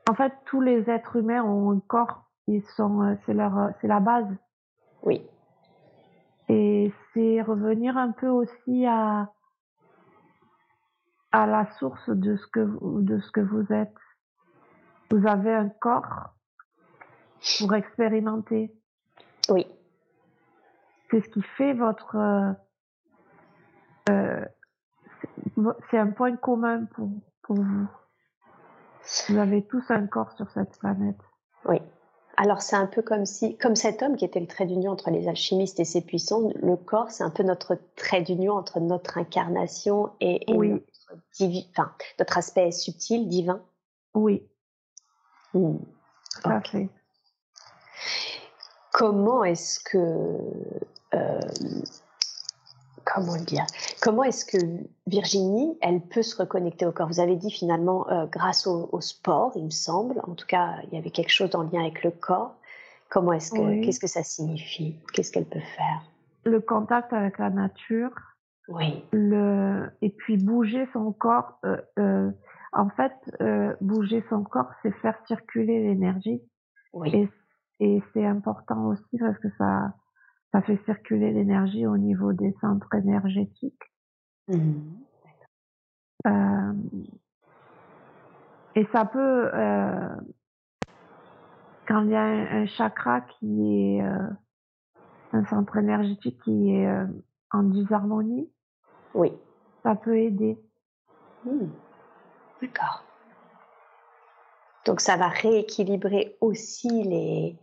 [0.08, 2.24] En fait, tous les êtres humains ont un corps.
[2.48, 4.28] Ils sont, euh, c'est leur, euh, c'est la base.
[5.02, 5.26] Oui.
[6.48, 9.32] Et c'est revenir un peu aussi à,
[11.32, 13.94] à la source de ce que vous, de ce que vous êtes.
[15.10, 16.30] Vous avez un corps
[17.58, 18.72] pour expérimenter.
[19.48, 19.66] Oui
[21.10, 22.52] c'est ce qui fait votre euh,
[24.10, 24.44] euh
[25.90, 27.08] c'est un point commun pour,
[27.42, 27.88] pour vous.
[29.28, 31.18] Vous avez tous un corps sur cette planète.
[31.66, 31.80] Oui.
[32.36, 35.10] Alors c'est un peu comme si, comme cet homme qui était le trait d'union entre
[35.10, 39.16] les alchimistes et ses puissants, le corps c'est un peu notre trait d'union entre notre
[39.16, 40.84] incarnation et, notre,
[41.70, 43.62] enfin, notre aspect subtil, divin.
[44.14, 44.46] Oui.
[45.54, 45.76] Mmh.
[46.42, 46.90] Tout à fait.
[48.96, 49.98] Comment est-ce que
[51.12, 51.40] euh,
[53.04, 53.66] comment dire
[54.00, 54.56] Comment est-ce que
[55.06, 57.06] Virginie, elle peut se reconnecter au corps?
[57.06, 60.18] Vous avez dit finalement euh, grâce au, sport, il me semble.
[60.26, 62.54] En tout cas, il y avait quelque chose en lien avec le corps.
[63.10, 64.96] Comment est-ce que qu'est-ce que ça signifie?
[65.12, 66.02] Qu'est-ce qu'elle peut faire?
[66.44, 68.12] Le contact avec la nature.
[68.68, 69.04] Oui.
[69.12, 71.60] Le et puis bouger son corps.
[71.98, 72.30] Euh,
[72.72, 73.12] en fait,
[73.82, 76.40] bouger son corps, c'est faire circuler l'énergie.
[76.94, 77.14] Oui.
[77.14, 77.28] Et,
[77.80, 79.94] et c'est important aussi parce que ça
[80.52, 83.92] ça fait circuler l'énergie au niveau des centres énergétiques.
[84.48, 84.74] Mmh.
[86.26, 86.72] Euh,
[88.74, 90.16] et ça peut, euh,
[91.86, 94.28] quand il y a un, chakra qui est euh,
[95.32, 97.06] un centre énergétique qui est
[97.50, 98.50] en disharmonie,
[99.14, 99.32] oui,
[99.82, 100.58] ça peut aider.
[101.44, 101.66] Mmh.
[102.62, 103.04] D'accord.
[104.86, 107.56] Donc ça va rééquilibrer aussi les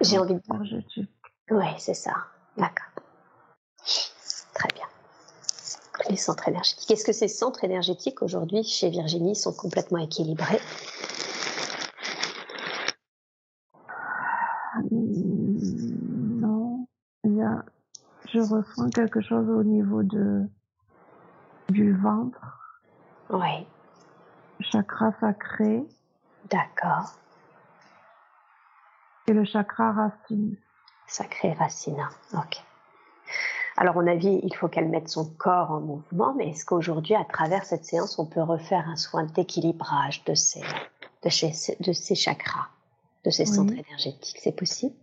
[0.00, 1.06] j'ai envie de dire.
[1.50, 2.12] Oui, c'est ça.
[2.56, 2.86] D'accord.
[6.08, 6.90] les centres énergétiques.
[6.90, 10.60] Est-ce que ces centres énergétiques aujourd'hui chez Virginie sont complètement équilibrés?
[14.90, 16.86] Non,
[17.24, 17.64] il y a,
[18.28, 20.44] je ressens quelque chose au niveau de
[21.70, 22.40] du ventre,
[23.30, 23.66] Oui,
[24.60, 25.84] chakra sacré
[26.50, 27.12] d'accord.
[29.28, 30.56] et le chakra racine.
[31.08, 32.06] Sacré racine.
[32.34, 32.62] Ok.
[33.76, 37.14] Alors, on a vu, il faut qu'elle mette son corps en mouvement, mais est-ce qu'aujourd'hui,
[37.14, 40.62] à travers cette séance, on peut refaire un soin d'équilibrage de ces,
[41.22, 42.68] de, chez- de ces chakras,
[43.24, 43.54] de ces Oui.
[43.54, 44.38] centres énergétiques?
[44.42, 44.96] C'est possible?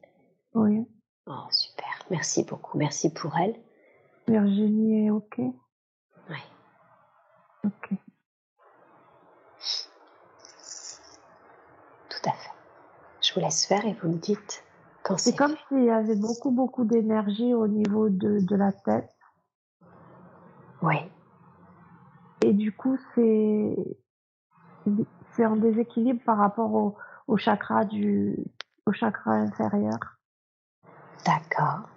[0.56, 0.86] Oui.
[1.28, 1.86] Oh, super.
[2.10, 2.78] Merci beaucoup.
[2.78, 3.56] Merci pour elle.
[4.28, 5.36] Virginie est ok?
[5.38, 6.38] Oui.
[7.66, 7.90] Ok.
[12.10, 12.52] Tout à fait.
[13.22, 14.64] Je vous laisse faire et vous me dites
[15.04, 18.72] quand C'est c'est comme s'il y avait beaucoup beaucoup d'énergie au niveau de, de la
[18.72, 19.10] tête
[20.82, 20.98] Oui.
[22.42, 23.76] et du coup c'est
[25.32, 26.98] c'est en déséquilibre par rapport au,
[27.28, 28.38] au chakra du
[28.86, 29.98] au chakra inférieur.
[31.26, 31.88] D'accord.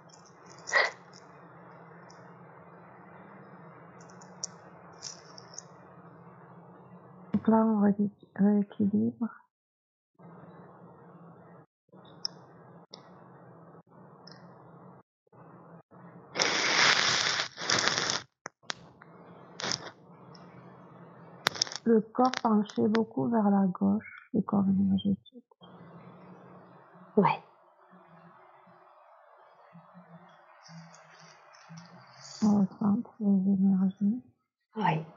[7.37, 7.93] Donc là on ré-
[8.35, 9.27] rééquilibre.
[21.85, 25.43] Le corps penchait beaucoup vers la gauche, le corps énergétique.
[27.17, 27.29] Oui.
[32.41, 34.23] On ressent les énergies.
[34.75, 35.16] Oui.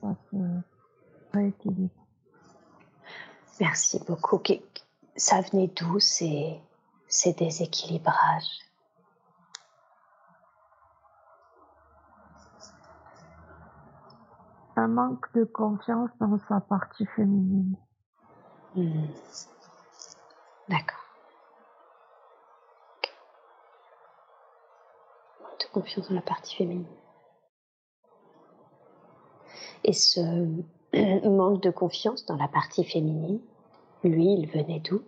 [0.00, 0.36] Ça se
[1.32, 1.90] rééquilibre.
[3.60, 4.40] Merci beaucoup.
[5.16, 6.60] Ça venait d'où ces,
[7.08, 8.60] ces déséquilibrages?
[14.76, 17.76] Un manque de confiance dans sa partie féminine.
[18.76, 19.06] Hmm.
[20.68, 20.98] D'accord.
[25.40, 26.86] Manque de confiance dans la partie féminine.
[29.84, 30.20] Et ce
[31.28, 33.40] manque de confiance dans la partie féminine,
[34.04, 35.02] lui, il venait d'où?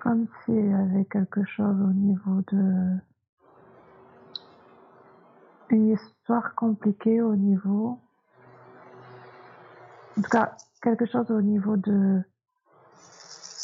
[0.00, 2.98] Comme s'il y avait quelque chose au niveau de...
[5.70, 7.98] Une histoire compliquée au niveau...
[10.18, 12.22] En tout cas, quelque chose au niveau de...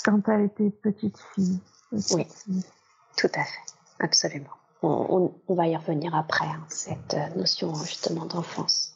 [0.05, 1.61] Quand elle était petite fille.
[1.91, 2.25] Petite Oui.
[2.25, 2.65] fille.
[3.17, 4.49] Tout à fait, absolument.
[4.83, 8.95] On, va y revenir après, hein, cette euh, notion justement d'enfance.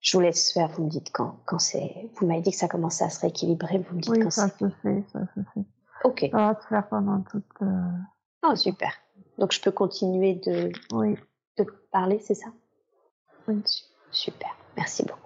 [0.00, 2.10] Je vous laisse faire, vous me dites quand, quand c'est.
[2.16, 4.48] Vous m'avez dit que ça commençait à se rééquilibrer, vous me dites Oui, quand ça
[4.48, 5.64] se fait, ça se fait.
[6.04, 7.44] Ok, Ça va se faire pendant toute...
[7.62, 7.90] euh,
[8.46, 8.92] oh super.
[9.38, 11.16] Donc je peux continuer de, Oui,
[11.56, 12.48] de parler, c'est ça?
[13.48, 13.62] Oui.
[13.64, 15.23] Su- Super, merci beaucoup.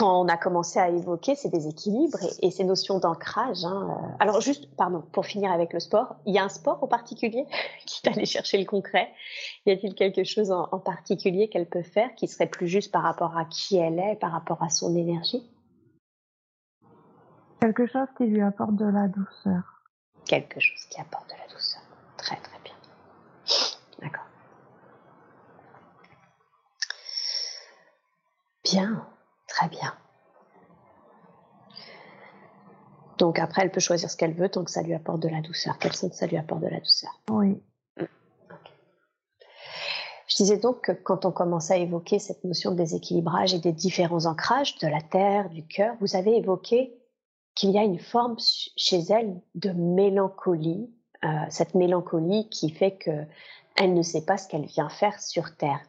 [0.00, 4.16] Quand on a commencé à évoquer ces déséquilibres et, et ces notions d'ancrage, hein, euh,
[4.18, 7.44] alors juste, pardon, pour finir avec le sport, il y a un sport en particulier
[7.86, 9.12] qui est allé chercher le concret
[9.66, 13.02] Y a-t-il quelque chose en, en particulier qu'elle peut faire qui serait plus juste par
[13.02, 15.46] rapport à qui elle est, par rapport à son énergie?
[17.60, 19.82] Quelque chose qui lui apporte de la douceur.
[20.24, 21.82] Quelque chose qui apporte de la douceur.
[22.16, 22.74] Très très bien.
[24.00, 24.24] D'accord.
[28.64, 29.06] Bien,
[29.60, 29.92] très bien.
[33.18, 35.40] Donc après, elle peut choisir ce qu'elle veut tant que ça lui apporte de la
[35.42, 35.76] douceur.
[35.78, 37.60] Quel sens ça lui apporte de la douceur Oui,
[40.26, 43.72] Je disais donc que quand on commence à évoquer cette notion de déséquilibrage et des
[43.72, 46.94] différents ancrages de la terre, du cœur, vous avez évoqué
[47.54, 50.88] qu'il y a une forme ch- chez elle de mélancolie,
[51.24, 53.26] euh, cette mélancolie qui fait que
[53.80, 55.80] elle ne sait pas ce qu'elle vient faire sur terre,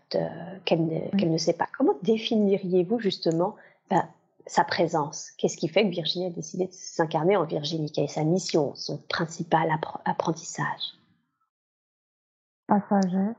[0.63, 1.67] qu'elle ne, sait pas.
[1.77, 3.57] Comment définiriez-vous justement
[3.89, 4.07] ben,
[4.47, 5.31] sa présence?
[5.37, 7.91] Qu'est-ce qui fait que Virginie a décidé de s'incarner en Virginie?
[7.91, 10.93] Quelle est sa mission, son principal appre- apprentissage?
[12.69, 13.35] La sagesse.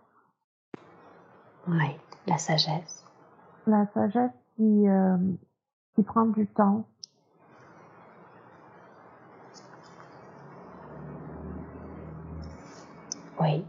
[1.66, 1.96] Oui,
[2.26, 3.06] la sagesse.
[3.66, 5.16] La sagesse qui, euh,
[5.94, 6.84] qui prend du temps.
[13.40, 13.64] Oui,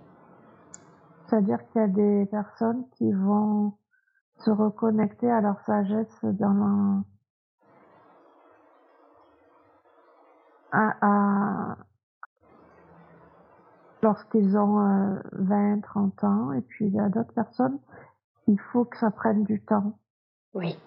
[1.33, 3.73] C'est-à-dire qu'il y a des personnes qui vont
[4.45, 7.03] se reconnecter à leur sagesse dans
[10.73, 11.75] un-
[14.03, 17.79] lorsqu'ils ont 20, 30 ans, et puis il y a d'autres personnes,
[18.45, 19.97] il faut que ça prenne du temps.
[20.53, 20.77] Oui.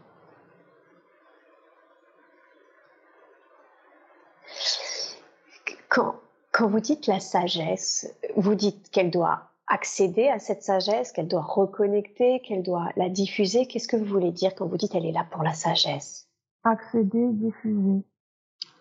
[5.89, 6.15] Quand,
[6.53, 11.43] quand vous dites la sagesse, vous dites qu'elle doit accéder à cette sagesse, qu'elle doit
[11.43, 13.67] reconnecter, qu'elle doit la diffuser.
[13.67, 16.29] Qu'est-ce que vous voulez dire quand vous dites elle est là pour la sagesse?
[16.65, 18.05] Accéder, diffuser.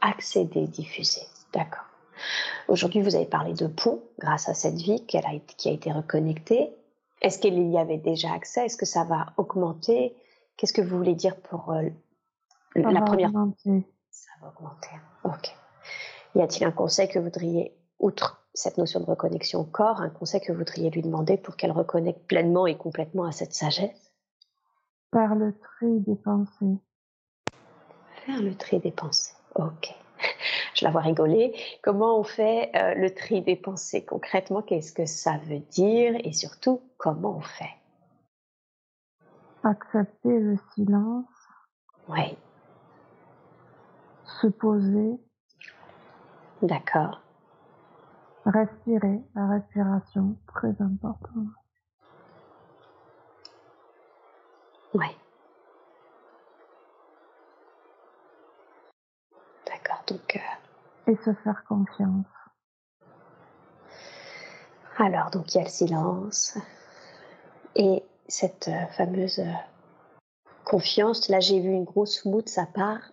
[0.01, 1.23] Accéder, diffuser.
[1.53, 1.85] D'accord.
[2.67, 6.73] Aujourd'hui, vous avez parlé de pont grâce à cette vie qui a été reconnectée.
[7.21, 8.65] Est-ce qu'il y avait déjà accès?
[8.65, 10.15] Est-ce que ça va augmenter?
[10.57, 11.89] Qu'est-ce que vous voulez dire pour euh,
[12.75, 13.85] la première augmenter.
[14.11, 14.91] Ça va augmenter.
[15.23, 15.55] Ok.
[16.35, 20.09] Y a-t-il un conseil que vous voudriez, outre cette notion de reconnexion au corps, un
[20.09, 24.11] conseil que vous voudriez lui demander pour qu'elle reconnecte pleinement et complètement à cette sagesse?
[25.13, 26.77] Faire le tri des pensées.
[28.25, 29.33] Faire le tri des pensées.
[29.55, 29.93] Ok.
[30.73, 31.53] Je la vois rigoler.
[31.83, 34.61] Comment on fait euh, le tri des pensées concrètement?
[34.61, 36.15] Qu'est-ce que ça veut dire?
[36.23, 37.75] Et surtout, comment on fait?
[39.63, 41.25] Accepter le silence.
[42.07, 42.37] Oui.
[44.41, 45.19] Se poser.
[46.61, 47.24] D'accord.
[48.45, 51.45] Respirer, la respiration, très important.
[54.93, 55.07] Oui.
[59.65, 60.35] D'accord, donc.
[60.35, 62.25] Euh, Et se faire confiance.
[64.97, 66.57] Alors, donc il y a le silence
[67.75, 69.51] et cette euh, fameuse euh,
[70.65, 71.29] confiance.
[71.29, 73.11] Là, j'ai vu une grosse moue de sa part.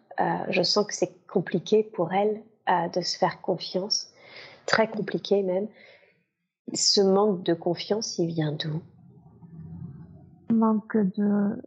[0.48, 4.11] je sens que c'est compliqué pour elle de se faire confiance
[4.66, 5.68] très compliqué même.
[6.74, 8.82] Ce manque de confiance, il vient d'où?
[10.50, 11.60] Manque de,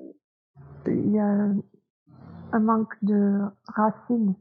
[0.87, 1.49] il y a
[2.51, 4.35] un manque de racines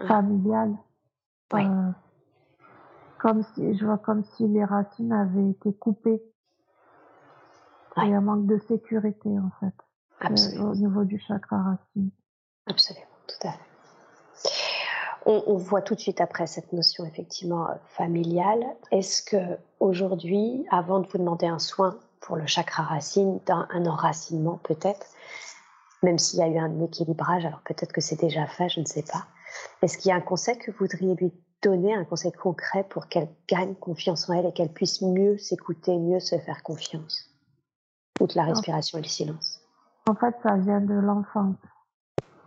[0.00, 0.06] ah.
[0.06, 0.76] familiales.
[1.54, 1.90] Euh,
[3.18, 6.22] comme si, je vois comme si les racines avaient été coupées.
[7.98, 9.74] Il y a un manque de sécurité en fait.
[10.20, 10.70] Absolument.
[10.70, 12.10] au niveau du chakra racine.
[12.66, 13.73] Absolument, tout à fait
[15.26, 18.64] on, voit tout de suite après cette notion effectivement familiale.
[18.90, 24.58] Est-ce que aujourd'hui, avant de vous demander un soin pour le chakra racine, un, enracinement
[24.62, 25.06] peut-être,
[26.02, 28.86] même s'il y a eu un équilibrage, alors peut-être que c'est déjà fait, je ne
[28.86, 29.26] sais pas.
[29.82, 33.08] Est-ce qu'il y a un conseil que vous voudriez lui donner, un conseil concret pour
[33.08, 37.30] qu'elle gagne confiance en elle et qu'elle puisse mieux s'écouter, mieux se faire confiance?
[38.20, 39.60] Outre la respiration et le silence?
[40.08, 41.56] En fait, ça vient de l'enfance.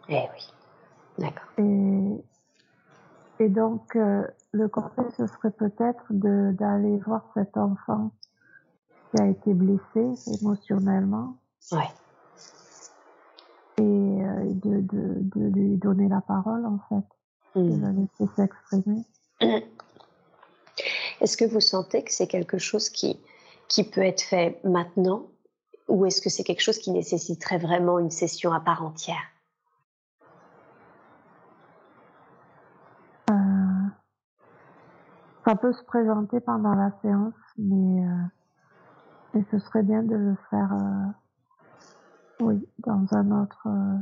[0.09, 0.53] Eh oui,
[1.17, 1.47] d'accord.
[1.57, 2.23] Et
[3.39, 8.11] et donc, euh, le conseil, ce serait peut-être d'aller voir cet enfant
[9.11, 11.37] qui a été blessé émotionnellement.
[11.71, 11.89] Ouais.
[13.79, 17.59] Et euh, de, de, de, lui donner la parole, en fait.
[17.59, 17.69] Mmh.
[17.69, 19.03] De la laisser s'exprimer.
[21.21, 23.19] Est-ce que vous sentez que c'est quelque chose qui,
[23.67, 25.27] qui peut être fait maintenant
[25.87, 29.23] ou est-ce que c'est quelque chose qui nécessiterait vraiment une session à part entière?
[35.47, 40.73] Ça peut se présenter pendant la séance, mais, euh, ce serait bien de le faire,
[40.73, 43.97] euh, oui, dans un autre, euh,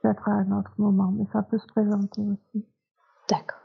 [0.00, 2.64] peut-être un autre moment, mais ça peut se présenter aussi.
[3.28, 3.58] D'accord.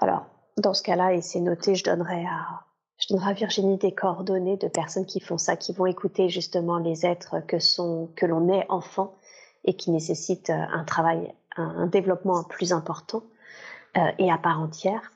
[0.00, 0.24] Alors,
[0.56, 2.64] dans ce cas-là, et c'est noté, je donnerai à,
[2.96, 7.04] je donnerai Virginie des coordonnées de personnes qui font ça, qui vont écouter justement les
[7.04, 9.16] êtres que sont, que l'on est enfant
[9.64, 13.22] et qui nécessitent un travail, un, développement plus important
[14.18, 15.12] et à part entière.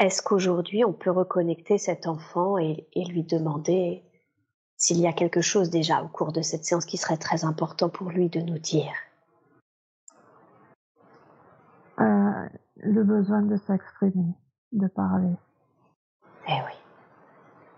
[0.00, 4.02] Est-ce qu'aujourd'hui, on peut reconnecter cet enfant et, lui demander
[4.78, 7.90] s'il y a quelque chose déjà au cours de cette séance qui serait très important
[7.90, 8.94] pour lui de nous dire?
[12.00, 14.32] Euh, Le besoin de s'exprimer,
[14.72, 15.36] de parler.
[16.48, 16.78] Eh oui.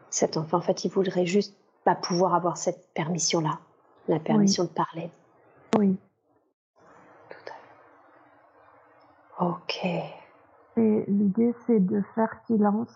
[0.08, 3.58] Cet enfant, en fait, il voudrait juste pas pouvoir avoir cette permission-là,
[4.06, 5.10] la permission de parler.
[5.76, 5.98] Oui.
[7.30, 7.54] Tout à
[9.40, 9.44] fait.
[9.44, 10.21] Ok.
[10.76, 12.94] Et l'idée, c'est de faire silence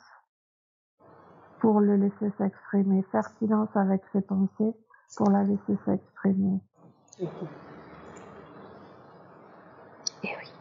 [1.60, 4.74] pour le laisser s'exprimer, faire silence avec ses pensées
[5.16, 6.60] pour la laisser s'exprimer.
[7.18, 7.28] Et
[10.22, 10.52] eh oui.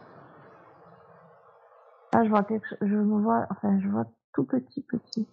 [2.12, 5.26] Là, je vois quelque chose, je me vois, enfin, je vois tout petit, petit.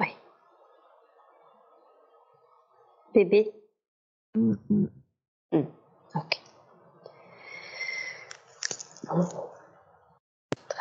[0.00, 0.16] Oui.
[3.14, 3.52] Bébé.
[4.34, 4.54] Mm.
[6.14, 6.42] Ok.
[9.08, 9.51] Bon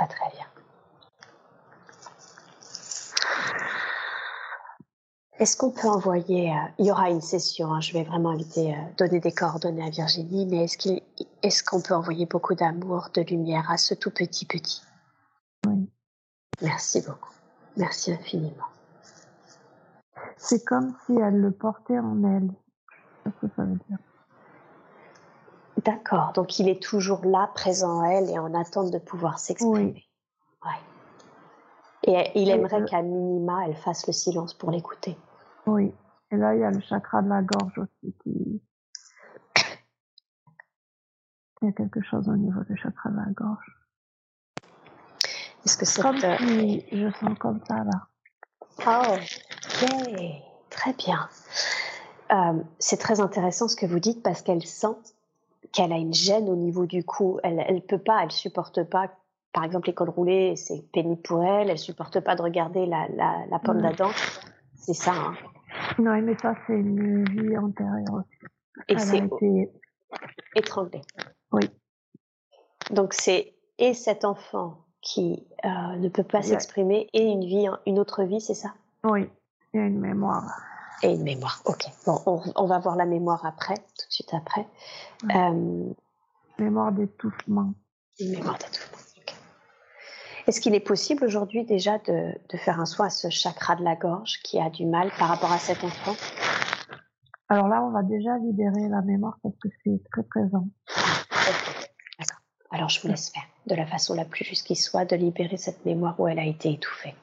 [0.08, 0.46] très bien.
[5.40, 8.76] Est-ce qu'on peut envoyer, euh, il y aura une session, hein, je vais vraiment inviter,
[8.76, 11.02] euh, donner des coordonnées à Virginie, mais est-ce qu'on
[11.42, 14.84] est qu'on peut envoyer beaucoup d'amour, de lumière à ce tout petit petit?
[15.66, 15.90] Oui.
[16.62, 17.34] Merci beaucoup.
[17.76, 18.68] Merci infiniment.
[20.38, 22.52] C'est comme si elle le portait en elle.
[23.24, 23.98] Que ça veut dire.
[25.84, 29.94] D'accord, donc il est toujours là, présent en elle et en attente de pouvoir s'exprimer.
[29.94, 30.08] Oui.
[30.66, 30.80] Ouais.
[32.04, 35.18] Et il aimerait le- qu'à minima, elle fasse le silence pour l'écouter.
[35.66, 35.94] Oui.
[36.32, 38.62] Et là, il y a le chakra de la gorge aussi qui.
[41.62, 43.78] Il y a quelque chose au niveau du chakra de la gorge.
[45.64, 46.04] Est-ce que cette...
[46.04, 48.08] Comme euh, si je sens comme ça là.
[48.88, 49.16] Oh,
[49.84, 50.20] ok,
[50.72, 51.30] très bien.
[52.32, 54.96] Euh, c'est très intéressant ce que vous dites parce qu'elle sent
[55.72, 57.40] qu'elle a une gêne au niveau du cou.
[57.44, 59.10] Elle, elle peut pas, elle supporte pas.
[59.54, 61.70] Par exemple, l'école roulée, c'est pénible pour elle.
[61.70, 63.82] Elle supporte pas de regarder la, la, la pomme Mm.
[63.82, 64.10] d'Adam.
[64.76, 65.12] C'est ça.
[65.14, 65.34] hein.
[66.00, 68.52] Non, mais ça, c'est une vie antérieure aussi.
[68.88, 69.70] Et c'est été.
[70.56, 71.02] étranglé.
[71.52, 71.70] Oui.
[72.92, 76.48] Donc c'est et cet enfant qui euh, ne peut pas Yeah.
[76.50, 78.74] s'exprimer et une vie, une autre vie, c'est ça?
[79.04, 79.30] Oui.
[79.74, 80.44] Il y a une mémoire.
[81.04, 81.62] Et une mémoire.
[81.66, 81.86] Ok.
[82.06, 84.68] Bon, on, on va voir la mémoire après, tout de suite après.
[85.24, 85.36] Ouais.
[85.36, 85.94] Euh,
[86.60, 87.74] Mémoire d'étouffement.
[88.20, 88.98] une mémoire d'étouffement.
[89.18, 89.34] ok.
[90.48, 93.84] Est-ce qu'il est possible aujourd'hui déjà de, de faire un soin à ce chakra de
[93.84, 96.16] la gorge qui a du mal par rapport à cet enfant?
[97.50, 100.68] Alors là, on va déjà libérer la mémoire parce que c'est très présent.
[102.20, 102.42] D'accord.
[102.72, 105.58] Alors je vous laisse faire de la façon la plus juste qui soit de libérer
[105.58, 107.14] cette mémoire où elle a été étouffée.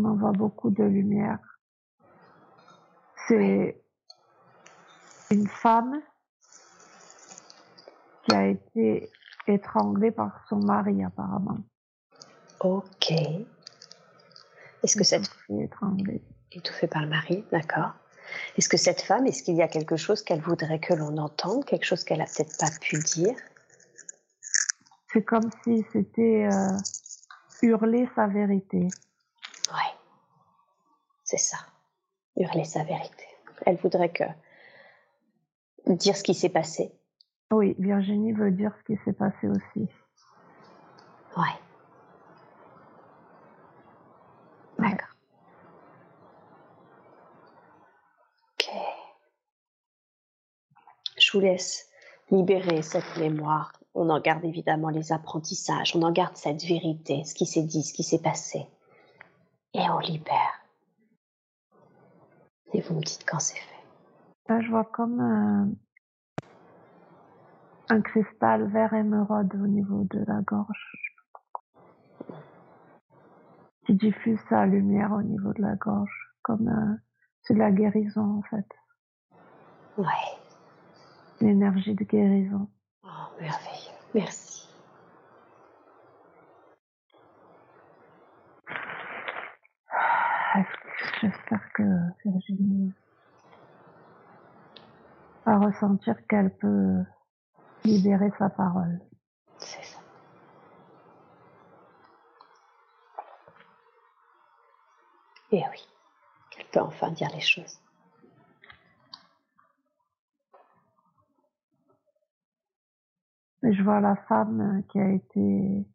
[0.00, 1.38] On envoie beaucoup de lumière.
[3.28, 3.82] C'est
[5.30, 6.00] une femme
[8.24, 9.10] qui a été
[9.46, 11.58] étranglée par son mari apparemment.
[12.60, 13.12] Ok.
[14.82, 16.22] Est-ce que cette étranglée.
[16.52, 17.92] étouffée par le mari, d'accord.
[18.56, 21.66] Est-ce que cette femme, est-ce qu'il y a quelque chose qu'elle voudrait que l'on entende,
[21.66, 23.36] quelque chose qu'elle a peut-être pas pu dire?
[25.12, 26.76] C'est comme si c'était euh,
[27.62, 28.88] hurler sa vérité.
[31.30, 31.58] C'est ça.
[32.36, 33.24] Hurler sa vérité.
[33.64, 34.24] Elle voudrait que
[35.86, 36.92] dire ce qui s'est passé.
[37.52, 39.88] Oui, Virginie veut dire ce qui s'est passé aussi.
[41.36, 41.56] Ouais.
[44.80, 45.14] D'accord.
[48.58, 48.70] Ok.
[51.16, 51.88] Je vous laisse
[52.32, 53.72] libérer cette mémoire.
[53.94, 57.84] On en garde évidemment les apprentissages, on en garde cette vérité, ce qui s'est dit,
[57.84, 58.66] ce qui s'est passé.
[59.74, 60.59] Et on libère.
[62.72, 63.80] Et vous me dites quand c'est fait.
[64.48, 66.44] Là, je vois comme euh,
[67.88, 70.92] un cristal vert émeraude au niveau de la gorge.
[73.86, 76.32] Qui diffuse sa lumière au niveau de la gorge.
[76.42, 76.96] Comme euh,
[77.42, 78.66] c'est de la guérison en fait.
[79.98, 80.06] Ouais.
[81.40, 82.68] L'énergie de guérison.
[83.04, 83.08] Oh,
[83.40, 83.94] merveilleux.
[84.14, 84.68] Merci.
[90.52, 90.62] Ah,
[91.20, 91.82] J'espère que
[92.24, 92.94] Virginie
[95.44, 97.04] va ressentir qu'elle peut
[97.84, 99.00] libérer sa parole.
[99.58, 99.98] C'est ça.
[105.52, 105.88] Et oui,
[106.50, 107.80] qu'elle peut enfin dire les choses.
[113.62, 115.86] Et je vois la femme qui a été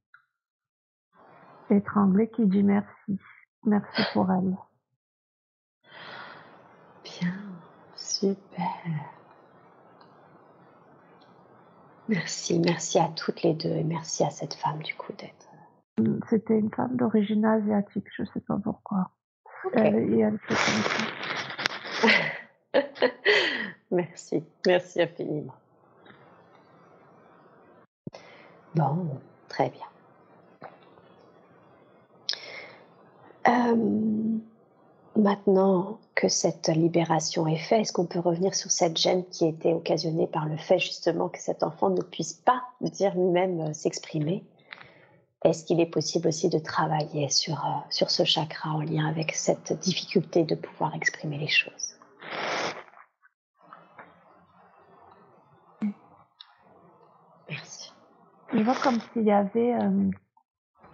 [1.71, 3.19] étranglée qui dit merci.
[3.63, 4.55] Merci pour elle.
[7.03, 7.33] Bien,
[8.19, 8.75] super.
[12.07, 15.47] Merci, merci à toutes les deux et merci à cette femme du coup d'être.
[15.97, 19.09] Mm, C'était une femme d'origine asiatique, je sais pas pourquoi.
[19.73, 20.83] Et elle fait comme
[22.73, 22.79] ça.
[23.91, 25.55] merci, merci infiniment.
[28.75, 29.19] Bon,
[29.49, 29.85] très bien.
[33.47, 34.37] Euh,
[35.15, 39.49] maintenant que cette libération est faite, est-ce qu'on peut revenir sur cette gêne qui a
[39.49, 43.73] été occasionnée par le fait justement que cet enfant ne puisse pas dire lui-même euh,
[43.73, 44.45] s'exprimer?
[45.43, 49.33] Est-ce qu'il est possible aussi de travailler sur, euh, sur ce chakra en lien avec
[49.33, 51.97] cette difficulté de pouvoir exprimer les choses?
[57.49, 57.93] Merci.
[58.53, 60.09] Je vois comme s'il y avait, euh,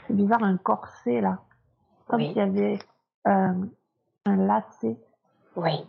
[0.08, 1.44] c'est bizarre, un corset là.
[2.08, 2.30] Comme Oui.
[2.30, 2.80] s'il y avait
[3.24, 3.70] un
[4.26, 4.98] lacet
[5.56, 5.86] Oui.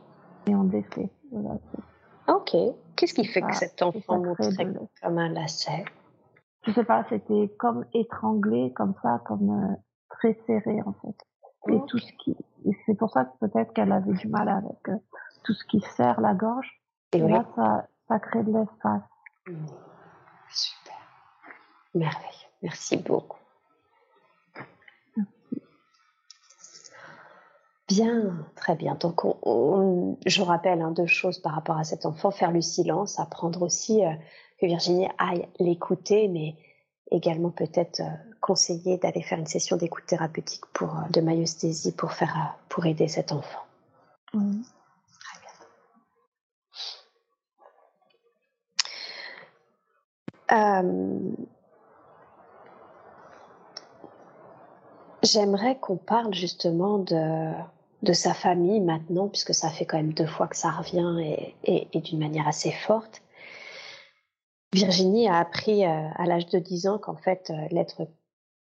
[0.47, 1.83] et le lacet.
[2.29, 2.57] Ok.
[2.97, 5.85] Qu'est-ce qui fait que Ah, cet et enfant montrait de- comme un lacet?
[6.67, 9.75] Je sais pas, c'était comme étranglé, comme ça, comme euh,
[10.11, 11.17] très serré en fait.
[11.69, 12.37] Et tout ce qui
[12.87, 14.97] c'est pour ça que peut-être qu'elle avait du mal avec euh,
[15.45, 16.81] tout ce qui serre la gorge.
[17.13, 19.03] Et, là, ça, ça crée de l'espace.
[19.47, 19.67] Mmh.
[20.49, 20.95] Super.
[21.95, 22.49] Merveille.
[22.63, 23.39] Merci beaucoup.
[27.93, 28.95] Bien, très bien.
[28.95, 29.21] Donc,
[30.25, 34.03] je rappelle hein, deux choses par rapport à cet enfant faire le silence, apprendre aussi
[34.03, 34.13] euh,
[34.59, 36.57] que Virginie aille l'écouter, mais
[37.11, 38.09] également peut-être euh,
[38.41, 43.09] conseiller d'aller faire une session d'écoute thérapeutique pour, euh, de myosthésie pour, faire, pour aider
[43.09, 43.61] cet enfant.
[44.31, 44.41] Très
[50.49, 50.83] bien.
[55.23, 57.53] J'aimerais qu'on parle justement de,
[58.03, 62.01] de sa famille maintenant, puisque ça fait quand même deux fois que ça revient et,
[62.01, 63.23] d'une manière assez forte.
[64.73, 68.03] Virginie a appris euh, à l'âge de 10 ans qu'en fait, euh, l'être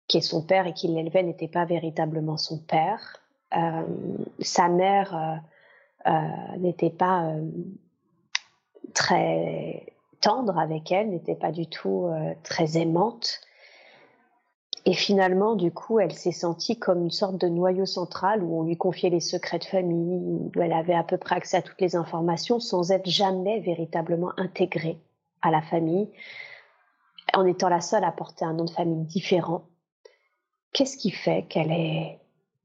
[0.07, 3.17] qui est son père et qui l'élevait n'était pas véritablement son père.
[3.57, 3.83] Euh,
[4.39, 5.41] sa mère
[6.57, 7.33] n'était pas
[8.93, 12.09] très tendre avec elle, n'était pas du tout
[12.43, 13.41] très aimante.
[14.87, 18.63] Et finalement, du coup, elle s'est sentie comme une sorte de noyau central où on
[18.63, 21.81] lui confiait les secrets de famille, où elle avait à peu près accès à toutes
[21.81, 24.97] les informations sans être jamais véritablement intégrée
[25.41, 26.09] à la famille,
[27.33, 29.65] en étant la seule à porter un nom de famille différent.
[30.71, 32.21] Qu'est-ce qui fait qu'elle est,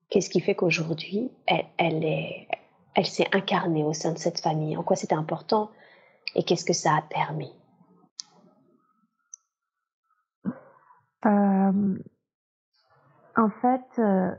[0.09, 2.47] qu'est-ce qui fait qu'aujourd'hui, elle, elle est,
[2.95, 4.77] elle s'est incarnée au sein de cette famille?
[4.77, 5.73] En quoi c'était important?
[6.37, 7.53] Et qu'est-ce que ça a permis?
[11.25, 11.99] Euh,
[13.37, 14.31] en fait, euh,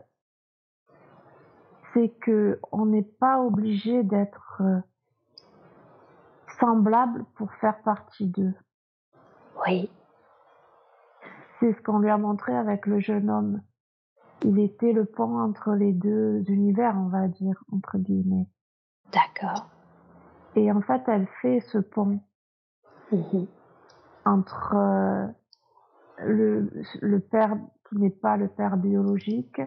[1.94, 4.80] c'est que on n'est pas obligé d'être euh,
[6.60, 8.53] semblable pour faire partie d'eux.
[9.65, 9.90] Oui.
[11.60, 13.61] C'est ce qu'on lui a montré avec le jeune homme.
[14.44, 18.48] Il était le pont entre les deux univers, on va dire, entre guillemets.
[19.11, 19.70] D'accord.
[20.56, 22.20] Et en fait, elle fait ce pont
[23.11, 23.48] mm-hmm.
[24.26, 25.28] entre euh,
[26.26, 26.70] le,
[27.02, 27.56] le père
[27.94, 29.61] qui n'est pas le père biologique.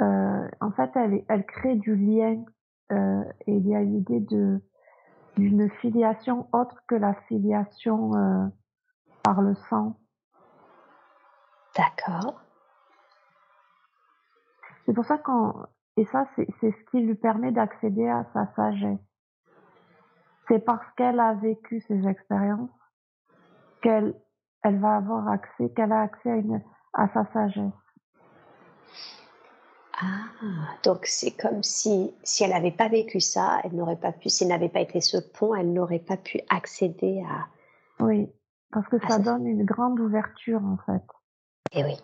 [0.00, 2.42] Euh, en fait, elle, elle crée du lien
[2.90, 4.60] euh, et il y a l'idée de
[5.38, 8.46] d'une filiation autre que la filiation euh,
[9.22, 9.96] par le sang.
[11.74, 12.42] D'accord.
[14.84, 15.54] C'est pour ça qu'on
[15.96, 18.98] et ça c'est ce qui lui permet d'accéder à sa sagesse.
[20.48, 22.70] C'est parce qu'elle a vécu ces expériences
[23.80, 24.14] qu'elle
[24.64, 26.62] elle va avoir accès, qu'elle a accès à une
[26.94, 27.72] à sa sagesse.
[30.00, 30.24] Ah,
[30.82, 34.48] donc c'est comme si, si elle n'avait pas vécu ça, elle n'aurait pas pu, s'il
[34.48, 37.46] n'avait pas été ce pont, elle n'aurait pas pu accéder à.
[38.02, 38.28] Oui,
[38.72, 41.02] parce que ça donne une grande ouverture en fait.
[41.72, 41.96] Et eh oui.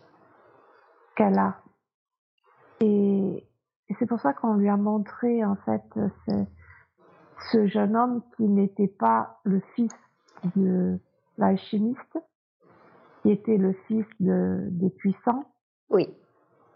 [1.17, 1.61] Qu'elle a.
[2.81, 3.45] Et,
[3.99, 5.83] c'est pour ça qu'on lui a montré en fait
[6.27, 6.45] ce,
[7.51, 9.93] ce jeune homme qui n'était pas le fils
[10.57, 11.01] de
[11.39, 12.19] l'alchimiste,
[13.23, 15.45] qui était le fils de, des puissants.
[15.91, 16.09] Oui.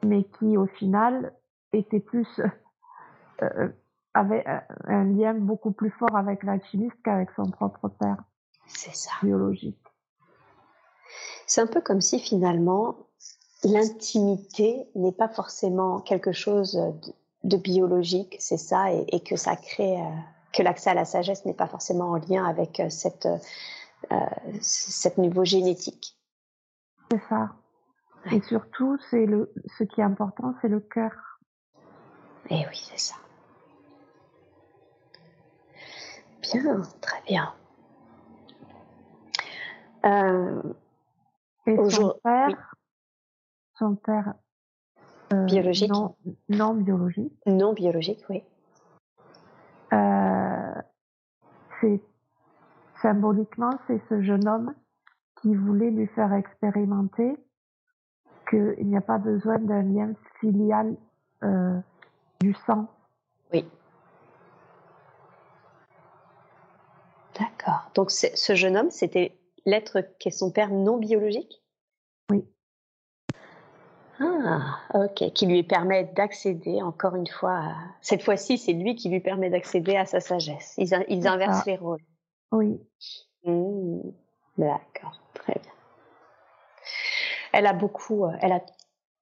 [0.05, 1.33] Mais qui, au final,
[1.73, 2.29] était plus,
[3.43, 3.69] euh,
[4.15, 4.45] avait
[4.85, 8.23] un lien beaucoup plus fort avec l'alchimiste qu'avec son propre père.
[8.67, 9.11] C'est ça.
[9.23, 9.79] Biologique.
[11.47, 12.97] C'est un peu comme si finalement,
[13.65, 16.81] l'intimité n'est pas forcément quelque chose
[17.45, 20.11] de, biologique, c'est ça, et, que ça crée, euh,
[20.53, 24.17] que l'accès à la sagesse n'est pas forcément en lien avec euh, cette, euh,
[24.61, 26.17] cette niveau génétique.
[27.13, 27.51] C'est ça.
[28.31, 31.13] Et surtout, c'est le, ce qui est important, c'est le cœur.
[32.49, 33.17] Eh oui, c'est ça.
[36.41, 37.53] Bien, très bien.
[40.07, 40.63] Euh,
[41.67, 42.75] et son père,
[43.75, 44.33] son père
[45.35, 46.17] euh, biologique, non,
[46.49, 48.43] non, biologique, non biologique, oui.
[49.93, 50.83] Euh,
[51.79, 52.01] c'est
[53.03, 54.75] symboliquement, c'est ce jeune homme
[55.43, 57.37] qui voulait lui faire expérimenter
[58.49, 60.97] qu'il n'y a pas besoin d'un lien filial
[61.43, 61.79] euh,
[62.41, 62.87] du sang.
[63.53, 63.67] Oui.
[67.39, 67.91] D'accord.
[67.95, 69.37] Donc ce jeune homme, c'était
[69.67, 71.63] l'être qui est son père non biologique?
[72.31, 72.45] Oui.
[74.21, 75.33] Ah, ok.
[75.33, 79.97] Qui lui permet d'accéder, encore une fois, cette fois-ci, c'est lui qui lui permet d'accéder
[79.97, 80.75] à sa sagesse.
[80.79, 82.03] Ils, inversent les rôles.
[82.53, 82.81] Oui.
[83.45, 84.01] Mmh.
[84.59, 85.22] D'accord.
[87.53, 88.61] Elle a beaucoup, euh, elle a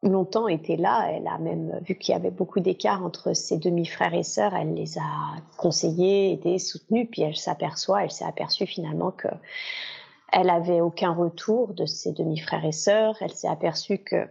[0.03, 1.11] longtemps été là.
[1.11, 4.55] Elle a même vu qu'il y avait beaucoup d'écart entre ses demi-frères et sœurs.
[4.55, 7.09] Elle les a conseillés, aidés, soutenus.
[7.11, 9.29] Puis elle s'aperçoit, elle s'est aperçue finalement que
[10.33, 13.17] elle avait aucun retour de ses demi-frères et sœurs.
[13.21, 14.29] Elle s'est aperçue que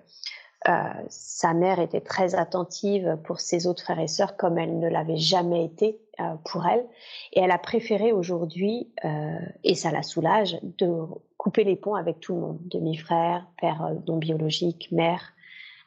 [1.10, 5.18] sa mère était très attentive pour ses autres frères et sœurs comme elle ne l'avait
[5.18, 6.00] jamais été
[6.46, 6.86] pour elle.
[7.34, 8.92] Et elle a préféré aujourd'hui,
[9.64, 10.88] et ça la soulage, de
[11.40, 15.34] couper les ponts avec tout le monde, demi-frère, père non biologique, mère.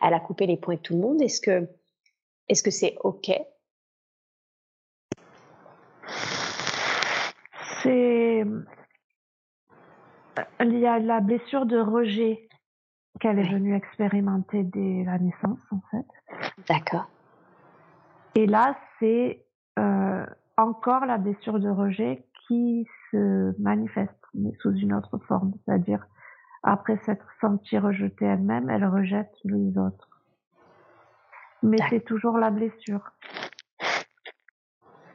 [0.01, 1.23] Elle a coupé les ponts avec tout le monde.
[1.23, 1.69] Est-ce que
[2.49, 3.31] est-ce que c'est ok?
[7.83, 8.45] C'est
[10.61, 12.49] il y a la blessure de rejet
[13.20, 16.07] qu'elle est venue expérimenter dès la naissance, en fait.
[16.69, 17.09] D'accord.
[18.35, 19.45] Et là, c'est
[19.79, 20.24] euh,
[20.57, 25.53] encore la blessure de rejet qui se manifeste, mais sous une autre forme.
[25.65, 26.07] C'est-à-dire,
[26.63, 30.09] après s'être sentie rejetée elle-même, elle rejette les autres.
[31.63, 33.13] Mais c'est toujours la blessure.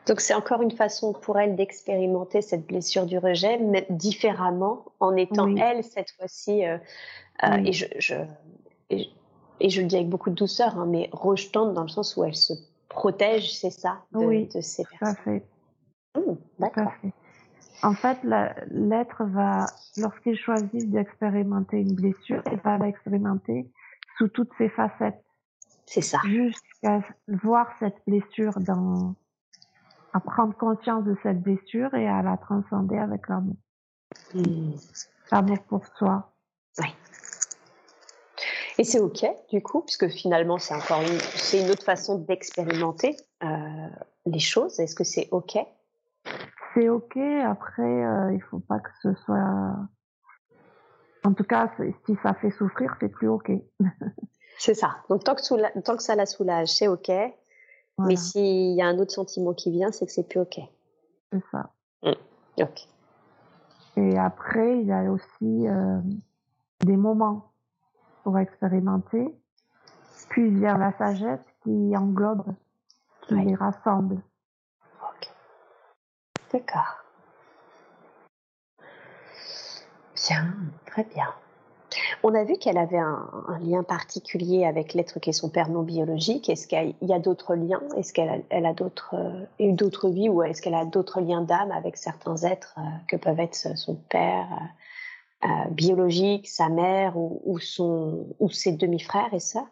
[0.07, 5.15] Donc c'est encore une façon pour elle d'expérimenter cette blessure du rejet, mais différemment, en
[5.17, 6.77] étant elle cette fois-ci, euh,
[7.43, 8.15] euh, et, je, je
[8.89, 12.23] et, je le dis avec beaucoup de douceur, hein, mais rejetante dans le sens où
[12.23, 12.53] elle se
[12.87, 15.15] protège, c'est ça, de, oui, de ces personnes.
[15.25, 15.43] Fait.
[16.15, 16.93] Mmh, D'accord.
[17.83, 18.17] En fait,
[18.71, 19.65] l'être va,
[19.97, 23.69] lorsqu'il choisit d'expérimenter une blessure, il va l'expérimenter
[24.17, 25.23] sous toutes ses facettes.
[25.85, 26.17] C'est ça.
[26.25, 29.15] Jusqu'à voir cette blessure dans,
[30.13, 33.55] à prendre conscience de cette blessure et à la transcender avec l'amour.
[34.33, 34.71] Mmh.
[35.31, 36.33] L'amour pour soi.
[36.79, 36.87] Oui.
[38.79, 43.17] Et c'est ok, du coup, puisque finalement, c'est encore une, c'est une autre façon d'expérimenter
[43.43, 43.89] euh,
[44.25, 44.79] les choses.
[44.79, 45.57] Est-ce que c'est ok?
[46.77, 47.17] C'est ok.
[47.17, 49.73] Après, euh, il faut pas que ce soit.
[51.23, 51.71] En tout cas,
[52.05, 53.51] si ça fait souffrir, c'est plus ok.
[54.59, 54.97] c'est ça.
[55.09, 57.11] Donc tant que, tant que ça la soulage, c'est ok.
[57.99, 60.59] Mais s'il y a un autre sentiment qui vient, c'est que c'est plus OK.
[61.31, 61.71] C'est ça.
[62.03, 62.61] Mmh.
[62.61, 62.87] OK.
[63.95, 65.99] Et après, il y a aussi euh,
[66.81, 67.53] des moments
[68.23, 69.33] pour expérimenter.
[70.29, 72.45] Puis il y a la sagesse qui englobe,
[73.23, 74.21] qui les rassemble.
[76.51, 77.03] D'accord.
[80.15, 80.55] Bien,
[80.85, 81.33] très bien.
[82.23, 85.83] On a vu qu'elle avait un, lien particulier avec l'être qui est son père non
[85.83, 86.49] biologique.
[86.49, 87.81] Est-ce qu'il y a, d'autres liens?
[87.95, 91.71] Est-ce qu'elle a, d'autres, euh, eu d'autres vies ou est-ce qu'elle a d'autres liens d'âme
[91.71, 94.47] avec certains êtres euh, que peuvent être son père
[95.43, 99.67] euh, biologique, sa mère ou, ou ses demi-frères et sœurs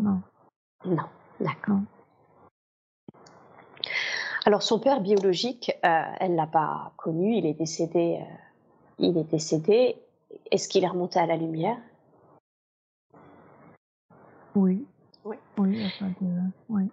[0.00, 0.22] Non.
[0.84, 1.04] Non,
[1.40, 1.80] d'accord.
[4.46, 8.18] Alors son père biologique, euh, elle l'a pas connu, il est décédé.
[8.20, 8.34] Euh,
[8.98, 9.96] il est décédé.
[10.50, 11.78] Est-ce qu'il est remonté à la lumière?
[14.54, 14.86] Oui.
[15.24, 15.36] Oui.
[15.58, 15.90] Oui.
[16.68, 16.90] oui.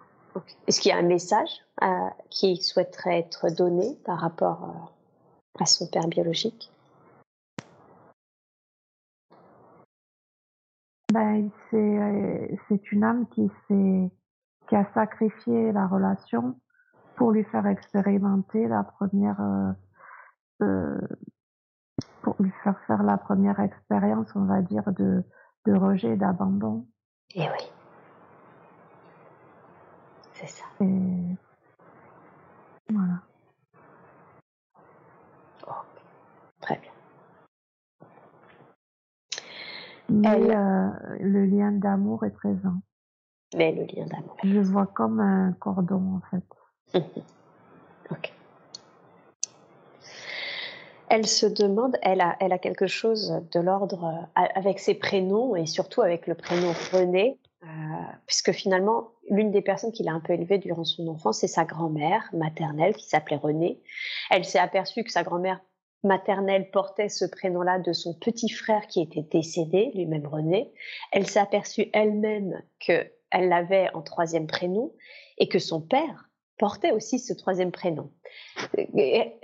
[0.66, 1.50] Est-ce qu'il y a un message
[1.82, 6.71] euh, qui souhaiterait être donné par rapport euh, à son père biologique?
[11.12, 16.58] Ben, c'est une âme qui, qui a sacrifié la relation
[17.16, 19.72] pour lui faire expérimenter la première, euh,
[20.62, 21.00] euh,
[22.22, 25.22] pour lui faire faire la première expérience, on va dire, de,
[25.66, 26.86] de rejet, d'abandon.
[27.34, 27.70] Et eh oui.
[30.32, 30.64] C'est ça.
[30.80, 31.36] Et
[32.90, 33.20] voilà.
[35.68, 35.72] Oh,
[36.60, 36.90] très bien.
[40.12, 40.88] Mais euh,
[41.20, 42.76] le lien d'amour est présent.
[43.56, 44.36] Mais le lien d'amour.
[44.44, 46.98] Je vois comme un cordon en fait.
[48.10, 48.32] ok.
[51.08, 55.54] Elle se demande, elle a, elle a quelque chose de l'ordre euh, avec ses prénoms
[55.56, 57.66] et surtout avec le prénom René, euh,
[58.26, 61.66] puisque finalement, l'une des personnes qui l'a un peu élevée durant son enfance, c'est sa
[61.66, 63.82] grand-mère maternelle qui s'appelait René.
[64.30, 65.60] Elle s'est aperçue que sa grand-mère
[66.04, 70.72] maternelle portait ce prénom-là de son petit frère qui était décédé, lui-même René.
[71.12, 74.92] Elle s'est aperçue elle-même qu'elle l'avait en troisième prénom
[75.38, 78.10] et que son père portait aussi ce troisième prénom.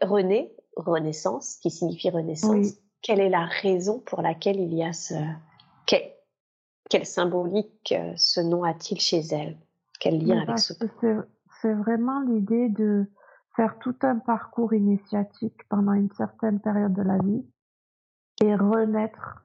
[0.02, 2.74] René, Renaissance, qui signifie Renaissance.
[3.02, 5.14] Quelle est la raison pour laquelle il y a ce...
[5.86, 9.58] Quelle, symbolique euh, ce nom a-t-il chez elle?
[10.00, 10.72] Quel lien avec ce
[11.60, 13.06] C'est vraiment l'idée de
[13.58, 17.44] faire tout un parcours initiatique pendant une certaine période de la vie
[18.40, 19.44] et renaître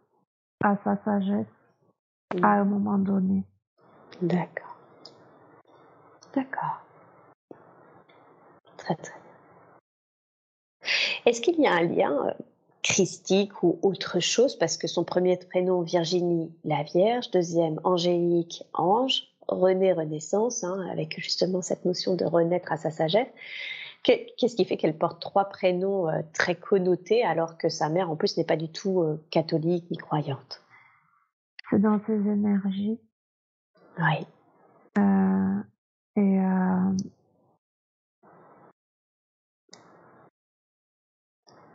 [0.64, 1.48] à sa sagesse
[2.44, 3.44] à un moment donné.
[4.22, 4.78] D'accord.
[6.36, 6.86] D'accord.
[8.78, 10.90] Très très bien.
[11.26, 12.34] Est-ce qu'il y a un lien euh,
[12.84, 14.56] christique ou autre chose?
[14.56, 21.20] Parce que son premier prénom, Virginie, la Vierge, deuxième, Angélique, Ange, René, Renaissance, hein, avec
[21.20, 23.28] justement cette notion de renaître à sa sagesse.
[24.04, 28.18] Qu'est-ce qui fait qu'elle porte trois prénoms euh, très connotés alors que sa mère en
[28.18, 30.62] plus n'est pas du tout euh, catholique ni croyante?
[31.70, 33.00] C'est dans ses énergies.
[33.98, 34.28] Oui.
[34.98, 35.64] Euh,
[36.18, 36.40] et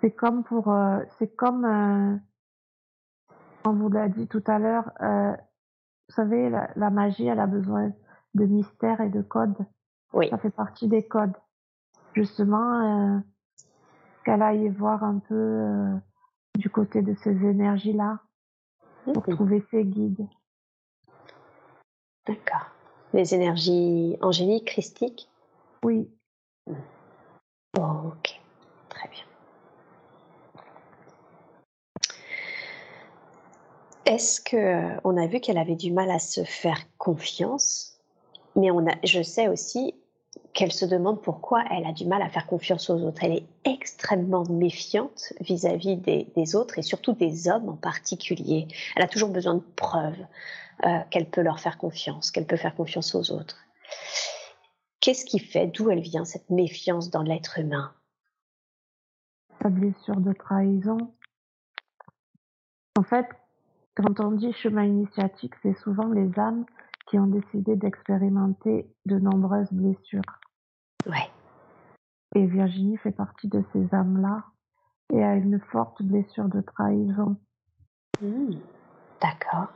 [0.00, 0.72] c'est comme pour,
[1.18, 2.20] c'est comme,
[3.64, 7.90] on vous l'a dit tout à l'heure, vous savez, la, la, magie, elle a besoin
[8.34, 9.66] de mystère et de codes.
[10.12, 10.28] Oui.
[10.30, 11.34] Ça fait partie des codes.
[12.18, 13.20] Justement, euh,
[14.24, 15.94] qu'elle aille voir un peu euh,
[16.56, 18.18] du côté de ces énergies-là
[19.14, 20.26] pour trouver ses guides.
[22.26, 22.66] D'accord.
[23.12, 25.30] Les énergies angéliques, christiques?
[25.84, 26.10] Oui.
[27.78, 28.40] ok,
[28.88, 29.24] très bien.
[34.06, 38.00] Est-ce que on a vu qu'elle avait du mal à se faire confiance,
[38.56, 39.94] mais on a, je sais aussi
[40.52, 43.22] qu'elle se demande pourquoi elle a du mal à faire confiance aux autres.
[43.22, 48.66] Elle est extrêmement méfiante vis-à-vis des, autres et surtout des hommes en particulier.
[48.96, 50.26] Elle a toujours besoin de preuves
[50.84, 53.58] euh, qu'elle peut leur faire confiance, qu'elle peut faire confiance aux autres.
[55.00, 57.92] Qu'est-ce qui fait, d'où elle vient cette méfiance dans l'être humain?
[59.62, 61.12] Sa blessure de trahison.
[62.96, 63.26] En fait,
[63.94, 66.64] quand on dit chemin initiatique, c'est souvent les âmes
[67.08, 70.22] qui ont décidé d'expérimenter de nombreuses blessures.
[71.06, 71.30] Ouais.
[72.34, 74.44] Et Virginie fait partie de ces âmes-là
[75.12, 77.36] et a une forte blessure de trahison.
[78.20, 78.56] Mmh.
[79.20, 79.72] D'accord.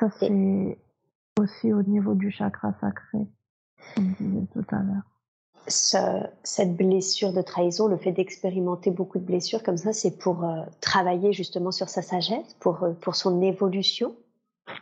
[0.00, 0.78] Ça, c'est
[1.38, 3.26] aussi au niveau du chakra sacré,
[3.94, 5.17] comme je disais tout à l'heure
[5.68, 10.62] cette blessure de trahison, le fait d'expérimenter beaucoup de blessures comme ça, c'est pour euh,
[10.80, 14.16] travailler justement sur sa sagesse, pour, euh, pour son évolution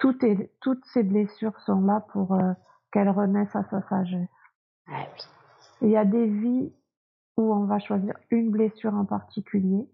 [0.01, 2.53] Tout est, Toutes ces blessures sont là pour euh,
[2.93, 4.29] qu'elle renaisse à sa sagesse.
[4.89, 5.07] Ah
[5.83, 6.73] Il y a des vies
[7.37, 9.89] où on va choisir une blessure en particulier,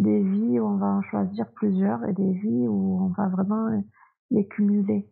[0.00, 3.68] des vies où on va en choisir plusieurs et des vies où on va vraiment
[4.30, 5.06] les cumuler.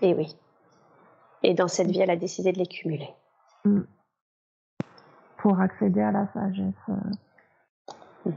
[0.00, 0.36] Et oui.
[1.42, 3.10] Et dans cette vie, elle a décidé de les cumuler.
[3.64, 3.82] Mm
[5.42, 6.72] pour accéder à la sagesse
[8.26, 8.30] euh,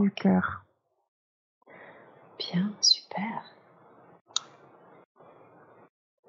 [0.00, 0.64] du cœur.
[2.38, 3.54] Bien, super.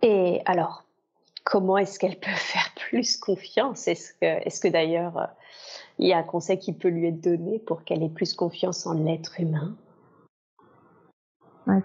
[0.01, 0.83] Et alors,
[1.45, 3.87] comment est-ce qu'elle peut faire plus confiance?
[3.87, 5.27] Est-ce que, est que d'ailleurs, euh,
[5.97, 8.85] il y a un conseil qui peut lui être donné pour qu'elle ait plus confiance
[8.85, 9.77] en l'être humain?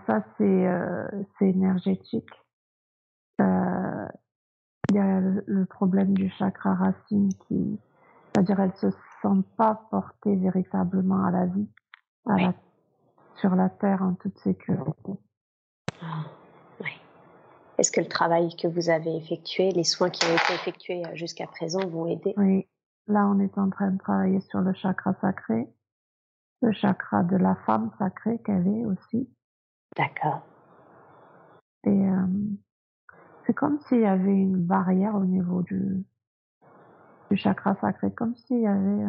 [0.06, 1.08] Ça, c'est euh,
[1.40, 2.30] énergétique.
[4.90, 7.78] Il y a le problème du chakra racine qui,
[8.26, 11.68] c'est-à-dire elle se sent pas portée véritablement à la vie,
[13.36, 15.12] sur la terre en toute sécurité.
[16.02, 16.24] Ah,
[16.80, 16.90] oui.
[17.78, 21.14] Est-ce que le travail que vous avez effectué, les soins qui ont été effectués euh,
[21.14, 22.34] jusqu'à présent vont aider?
[22.36, 22.66] Oui.
[23.06, 25.68] Là, on est en train de travailler sur le chakra sacré,
[26.62, 29.30] le chakra de la femme sacrée qu'elle est aussi.
[29.96, 30.40] D'accord.
[31.84, 32.26] Et euh,
[33.51, 36.05] c'est comme s'il y avait une barrière au niveau du,
[37.28, 39.02] du chakra sacré, comme s'il y avait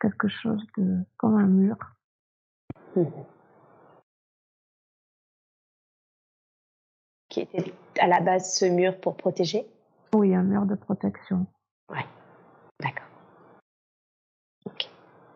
[0.00, 1.76] quelque chose de, comme un mur.
[7.28, 9.66] Qui était à la base ce mur pour protéger?
[10.14, 11.48] Oui, un mur de protection.
[11.90, 11.98] Oui,
[12.80, 13.08] d'accord.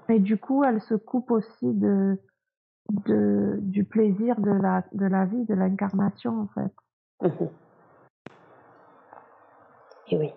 [0.09, 2.17] Et du coup, elle se coupe aussi de,
[3.07, 6.73] de, du plaisir de la, de la vie, de l'incarnation, en fait.
[7.23, 7.47] Mmh
[10.13, 10.33] et oui.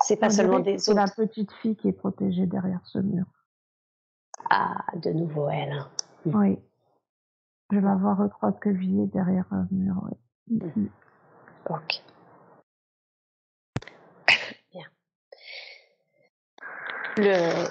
[0.00, 3.24] C'est pas seulement des C'est la petite fille qui est protégée derrière ce mur.
[4.50, 5.72] Ah, de nouveau elle.
[5.72, 5.90] Hein.
[6.26, 6.36] Mm.
[6.36, 6.58] Oui.
[7.72, 10.58] Je la vois recroquevillée derrière un mur, oui.
[10.58, 10.80] Mm.
[10.80, 10.88] Mm.
[11.70, 12.02] Ok.
[14.72, 14.86] Bien.
[17.16, 17.70] Le,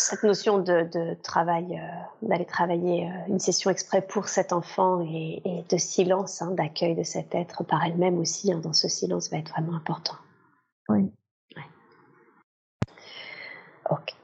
[0.00, 5.64] cette notion de, travail, euh, d'aller travailler euh, une session exprès pour cet enfant et,
[5.68, 9.38] de silence, hein, d'accueil de cet être par elle-même aussi, hein, dans ce silence va
[9.38, 10.16] être vraiment important.
[10.88, 11.10] Oui.
[13.90, 14.14] Ok.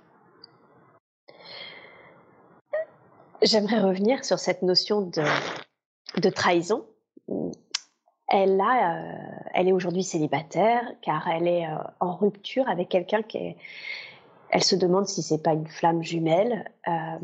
[3.43, 6.86] J'aimerais revenir sur cette notion de, trahison.
[8.28, 9.12] Elle, a, euh,
[9.55, 11.66] elle est aujourd'hui célibataire car elle est
[12.01, 13.57] en rupture avec quelqu'un qui est,
[14.51, 16.70] elle se demande si c'est pas une flamme jumelle.
[16.89, 17.18] Euh,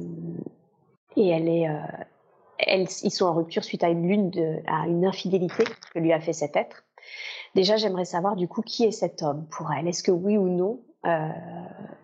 [1.16, 5.04] et elle est, euh, ils sont en rupture suite à une lune de, à une
[5.04, 6.84] infidélité que lui a fait cet être.
[7.54, 9.88] Déjà, j'aimerais savoir du coup qui est cet homme pour elle?
[9.88, 11.28] Est-ce que oui ou non, euh,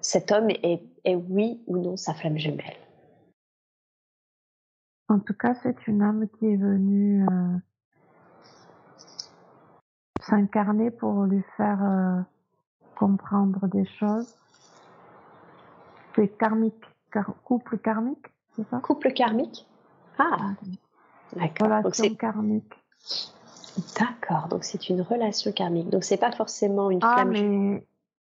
[0.01, 2.77] cet homme est, est, oui ou non sa flamme jumelle?
[5.09, 7.24] En tout cas, c'est une âme qui est venue
[10.20, 12.27] s'incarner pour lui faire
[12.95, 14.36] comprendre des choses.
[16.19, 16.85] C'est karmique,
[17.45, 18.27] couple karmique,
[18.57, 18.81] c'est ça?
[18.81, 19.69] Couple karmique
[20.19, 20.55] Ah,
[21.36, 21.69] d'accord.
[21.69, 22.74] Relation karmique.
[24.01, 25.90] D'accord, donc c'est une relation karmique.
[25.90, 27.31] Donc c'est pas forcément une ah, flamme.
[27.31, 27.86] Mais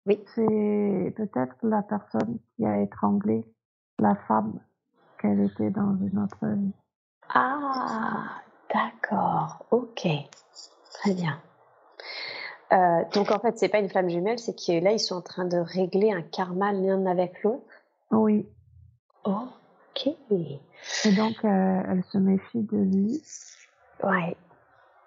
[0.06, 0.24] oui.
[0.34, 3.44] C'est peut-être la personne qui a étranglé
[4.00, 4.58] la femme
[5.20, 6.72] qu'elle était dans une autre vie.
[7.32, 8.42] Ah,
[8.74, 10.08] d'accord, ok,
[10.92, 11.40] très bien.
[12.72, 15.22] Euh, donc en fait, c'est pas une flamme jumelle, c'est que là ils sont en
[15.22, 17.62] train de régler un karma l'un avec l'autre.
[18.10, 18.46] Oui.
[19.24, 20.08] Ok.
[20.26, 23.22] Et donc euh, elle se méfie de lui.
[24.02, 24.36] Ouais.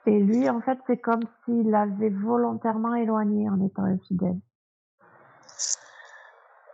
[0.06, 4.40] Et lui, en fait, c'est comme s'il l'avait volontairement éloigné en étant infidèle.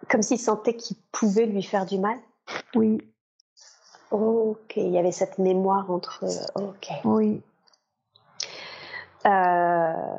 [0.10, 2.18] Comme s'il sentait qu'il pouvait lui faire du mal?
[2.76, 3.00] Oui.
[4.12, 6.24] Ok, il y avait cette mémoire entre.
[6.56, 6.90] Ok.
[7.04, 7.42] Oui.
[9.26, 10.18] Euh,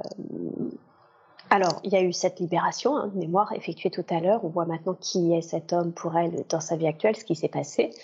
[1.56, 4.44] alors, il y a eu cette libération hein, de mémoire effectuée tout à l'heure.
[4.44, 7.34] On voit maintenant qui est cet homme pour elle dans sa vie actuelle, ce qui
[7.34, 7.94] s'est passé.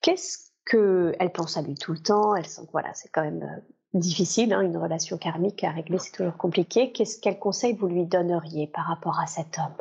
[0.00, 2.34] Qu'est-ce qu'elle pense à lui tout le temps?
[2.34, 3.60] Elle sent voilà, c'est quand même euh,
[3.94, 6.90] difficile, hein, une relation karmique à régler, c'est toujours compliqué.
[6.90, 9.76] Qu'est-ce quel conseil vous lui donneriez par rapport à cet homme?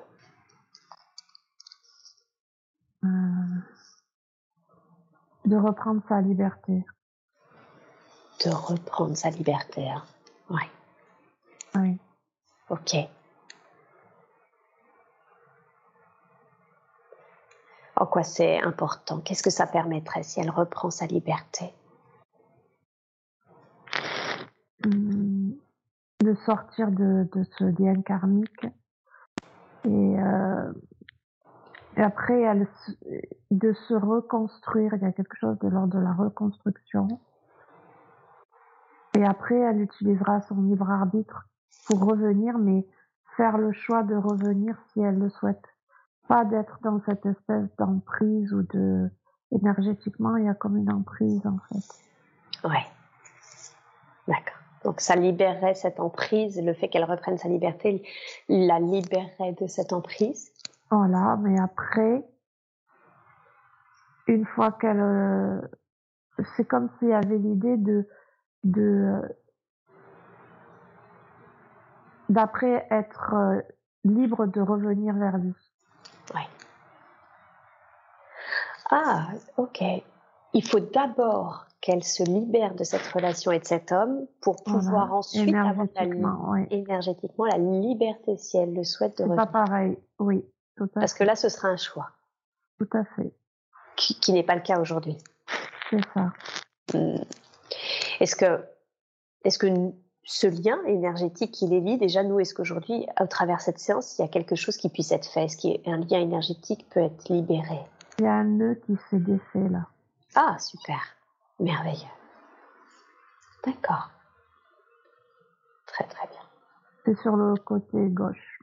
[3.06, 3.62] Euh,
[5.46, 6.86] De reprendre sa liberté.
[8.46, 9.90] De reprendre sa liberté.
[9.90, 10.04] Hein.
[10.52, 10.62] Oui.
[11.74, 11.98] Oui.
[12.70, 12.96] Ok.
[17.96, 19.20] En quoi c'est important?
[19.22, 21.74] Qu'est-ce que ça permettrait si elle reprend sa liberté?
[24.84, 25.52] Hmm,
[26.22, 27.28] De sortir de,
[27.58, 28.66] ce lien karmique
[29.86, 30.74] et, euh,
[31.98, 32.68] après elle,
[33.52, 34.94] de se reconstruire.
[34.96, 37.08] Il y a quelque chose de l'ordre de la reconstruction
[39.16, 41.48] et après, elle utilisera son libre arbitre
[41.86, 42.86] pour revenir, mais
[43.38, 45.64] faire le choix de revenir si elle le souhaite.
[46.28, 49.10] Pas d'être dans cette espèce d'emprise ou de
[49.52, 52.68] énergétiquement, il y a comme une emprise en fait.
[52.68, 52.86] Ouais.
[54.28, 54.58] D'accord.
[54.84, 58.08] Donc ça libérerait cette emprise, le fait qu'elle reprenne sa liberté
[58.50, 60.52] la libérerait de cette emprise.
[60.92, 62.24] Voilà, mais après,
[64.28, 65.62] une fois qu'elle, euh,
[66.56, 68.08] c'est comme s'il y avait l'idée de
[68.64, 69.22] de
[72.30, 73.62] d'après être euh,
[74.04, 75.54] libre de revenir vers lui.
[76.34, 76.42] Oui.
[78.92, 79.28] Ah,
[79.58, 79.84] ok.
[80.54, 85.14] Il faut d'abord qu'elle se libère de cette relation et de cet homme pour pouvoir
[85.14, 89.46] ensuite avoir la, énergétiquement la liberté, si elle le souhaite, de revenir.
[89.46, 90.46] pas pareil, oui.
[90.94, 92.10] Parce que là, ce sera un choix.
[92.80, 93.34] Tout à fait.
[93.96, 95.18] Qui, n'est pas le cas aujourd'hui.
[95.90, 96.34] C'est ça.
[96.94, 97.24] Hmm.
[98.20, 98.66] Est-ce que,
[99.44, 99.68] est-ce que
[100.26, 104.24] ce lien énergétique qui les lie, déjà nous, est-ce qu'aujourd'hui, à travers cette séance, il
[104.24, 105.46] y a quelque chose qui puisse être fait?
[105.46, 107.80] Est-ce qu'un lien énergétique peut être libéré?
[108.18, 109.88] Il y a un nœud qui s'est défait là.
[110.34, 111.00] Ah, super.
[111.60, 112.08] Merveilleux.
[113.64, 114.10] D'accord.
[115.86, 116.42] Très très bien.
[117.06, 118.60] C'est sur le côté gauche.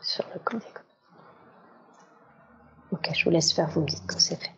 [0.00, 0.82] Sur le côté gauche.
[2.90, 4.52] Ok, je vous laisse faire vos guides quand c'est fait.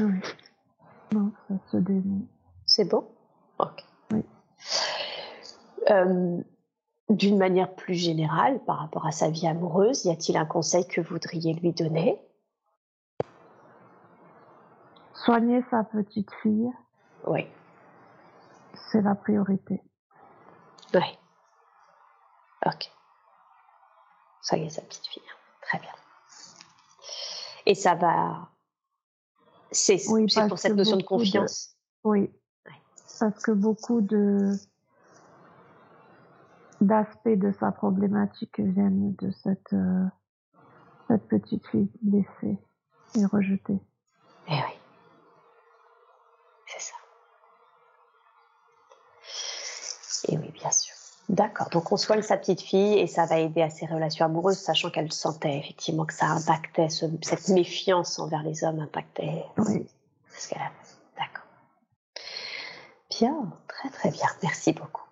[0.00, 0.20] Oui.
[1.12, 2.26] Non, ça se dénouer.
[2.66, 3.08] C'est bon?
[3.58, 3.84] Ok.
[4.12, 4.24] Oui.
[5.90, 6.42] Euh,
[7.08, 11.00] d'une manière plus générale, par rapport à sa vie amoureuse, y a-t-il un conseil que
[11.00, 12.20] vous voudriez lui donner?
[15.14, 16.70] Soigner sa petite fille.
[17.26, 17.46] Oui.
[18.74, 19.82] C'est la priorité.
[20.94, 21.18] Oui.
[22.64, 22.90] Ok.
[24.42, 25.22] Soigner sa petite fille.
[25.62, 25.90] Très bien.
[27.66, 28.48] Et ça va
[29.72, 29.98] c'est
[30.48, 31.76] pour cette notion de confiance?
[32.04, 32.30] Oui.
[33.18, 34.52] Parce que beaucoup de
[36.80, 40.04] d'aspects de sa problématique viennent de cette, euh,
[41.08, 42.58] cette petite fille laissée
[43.14, 43.80] et rejetée.
[44.48, 44.78] Eh oui.
[46.66, 46.94] C'est ça.
[50.28, 50.94] Et oui, bien sûr.
[51.28, 51.70] D'accord.
[51.70, 54.90] Donc on soigne sa petite fille et ça va aider à ses relations amoureuses, sachant
[54.90, 59.86] qu'elle sentait effectivement que ça impactait, cette méfiance envers les hommes impactait oui.
[60.36, 60.85] ce qu'elle D'accord.
[63.18, 64.28] Très très bien.
[64.42, 65.02] Merci beaucoup.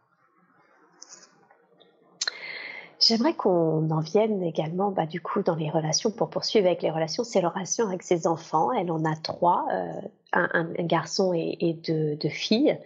[3.07, 6.91] J'aimerais qu'on en vienne également, bah, du coup, dans les relations, pour poursuivre avec les
[6.91, 8.73] relations, c'est la relation avec ses enfants.
[8.73, 10.01] Elle en a trois, euh,
[10.33, 12.79] un, garçon et, deux filles.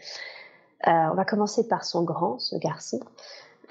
[0.87, 2.99] Euh, on va commencer par son grand, ce garçon,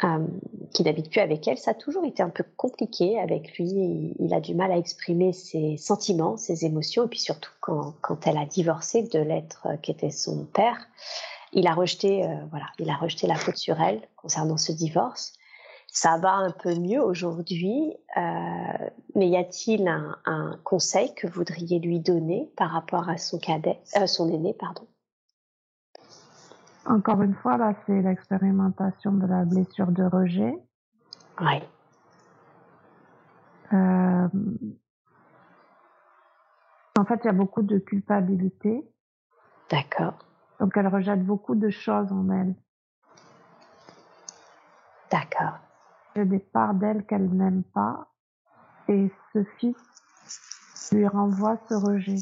[0.05, 0.25] euh,
[0.73, 1.57] qui n'habite plus avec elle.
[1.57, 4.15] Ça a toujours été un peu compliqué avec lui.
[4.17, 8.37] Il, a du mal à exprimer ses sentiments, ses émotions, et puis surtout quand, elle
[8.37, 10.87] a divorcé de l'être qui était son père,
[11.57, 15.33] il a rejeté, euh, voilà, il a rejeté la faute sur elle concernant ce divorce.
[15.87, 21.79] Ça va un peu mieux aujourd'hui, euh, mais y a-t-il un, conseil que vous voudriez
[21.79, 24.85] lui donner par rapport à son cadet, euh, son aîné, pardon?
[26.85, 30.53] Encore une fois, là, c'est l'expérimentation de la blessure de rejet.
[31.41, 31.63] Oui.
[33.73, 34.27] Euh,
[36.99, 38.87] en fait, il y a beaucoup de culpabilité.
[39.71, 40.26] D'accord.
[40.59, 42.55] Donc, elle rejette beaucoup de choses en elle.
[45.11, 45.59] D'accord.
[46.15, 48.07] Il y a des parts d'elle qu'elle n'aime pas.
[48.87, 49.75] Et ce fils
[50.91, 52.17] lui renvoie ce rejet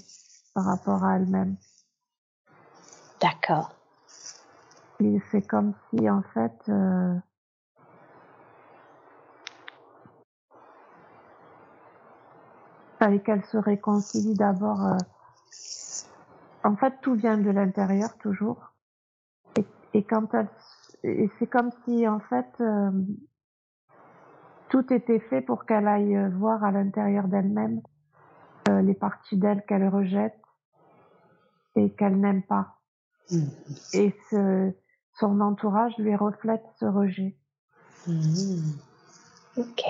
[0.53, 1.55] par rapport à elle-même.
[3.21, 3.75] D'accord.
[4.99, 7.15] Et c'est comme si, en fait, euh,
[12.99, 14.85] fallait qu'elle se réconcilie d'abord.
[14.85, 14.97] Euh,
[16.65, 18.73] en fait, tout vient de l'intérieur toujours.
[19.57, 20.49] Et, et quand elle,
[21.03, 22.91] et c'est comme si en fait euh,
[24.69, 27.81] tout était fait pour qu'elle aille voir à l'intérieur d'elle-même
[28.69, 30.41] euh, les parties d'elle qu'elle rejette
[31.75, 32.79] et qu'elle n'aime pas.
[33.29, 33.37] Mmh.
[33.93, 34.73] Et ce,
[35.13, 37.37] son entourage lui reflète ce rejet.
[38.07, 38.71] Mmh.
[39.57, 39.83] Ok.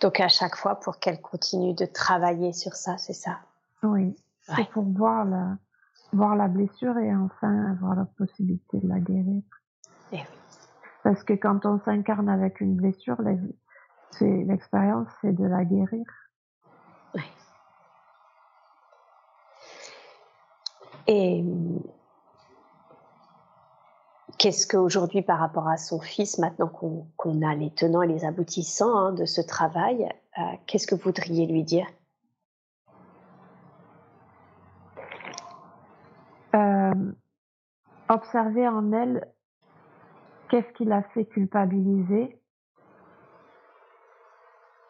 [0.00, 3.40] Donc à chaque fois pour qu'elle continue de travailler sur ça, c'est ça
[3.82, 5.58] Oui, c'est pour voir la,
[6.12, 9.42] voir la blessure et enfin avoir la possibilité de la guérir.
[10.12, 10.22] Eh oui.
[11.02, 13.16] Parce que quand on s'incarne avec une blessure,
[14.20, 16.04] l'expérience, c'est de la guérir.
[17.14, 17.22] Oui.
[21.06, 21.44] Et
[24.40, 28.96] Qu'est-ce qu'aujourd'hui, par rapport à son fils, maintenant qu'on a les tenants et les aboutissants
[28.96, 30.08] hein, de ce travail,
[30.38, 31.86] euh, qu'est-ce que vous voudriez lui dire?
[36.54, 37.12] Euh,
[38.08, 39.30] Observer en elle
[40.48, 42.40] qu'est-ce qui l'a fait culpabiliser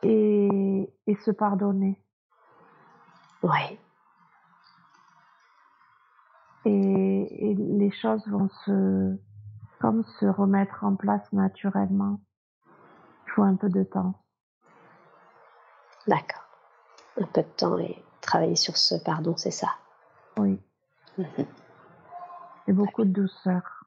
[0.04, 2.00] et, et se pardonner.
[3.42, 3.80] Oui.
[6.66, 9.18] Et, et les choses vont se
[9.80, 12.20] comme se remettre en place naturellement.
[13.26, 14.14] Il faut un peu de temps.
[16.06, 16.46] D'accord.
[17.18, 19.68] Un peu de temps et travailler sur ce pardon, c'est ça
[20.36, 20.60] Oui.
[21.16, 21.46] Mhm.
[22.68, 23.84] Et beaucoup de douceur.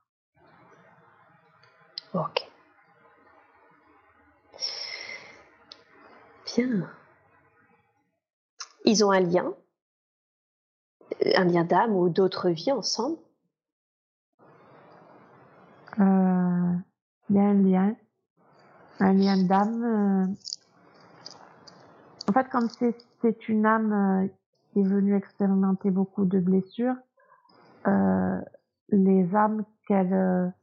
[2.13, 2.49] Ok.
[6.45, 6.89] Bien.
[8.85, 9.53] Ils ont un lien
[11.35, 13.17] Un lien d'âme ou d'autres vies ensemble
[15.99, 16.73] euh,
[17.29, 17.95] il y a un lien,
[18.99, 19.83] un lien d'âme.
[19.83, 20.25] Euh.
[22.29, 22.67] En fait, comme
[23.21, 24.27] c'est une âme euh,
[24.71, 26.95] qui est venue expérimenter beaucoup de blessures,
[27.87, 28.39] euh,
[28.89, 30.53] les âmes qu'elle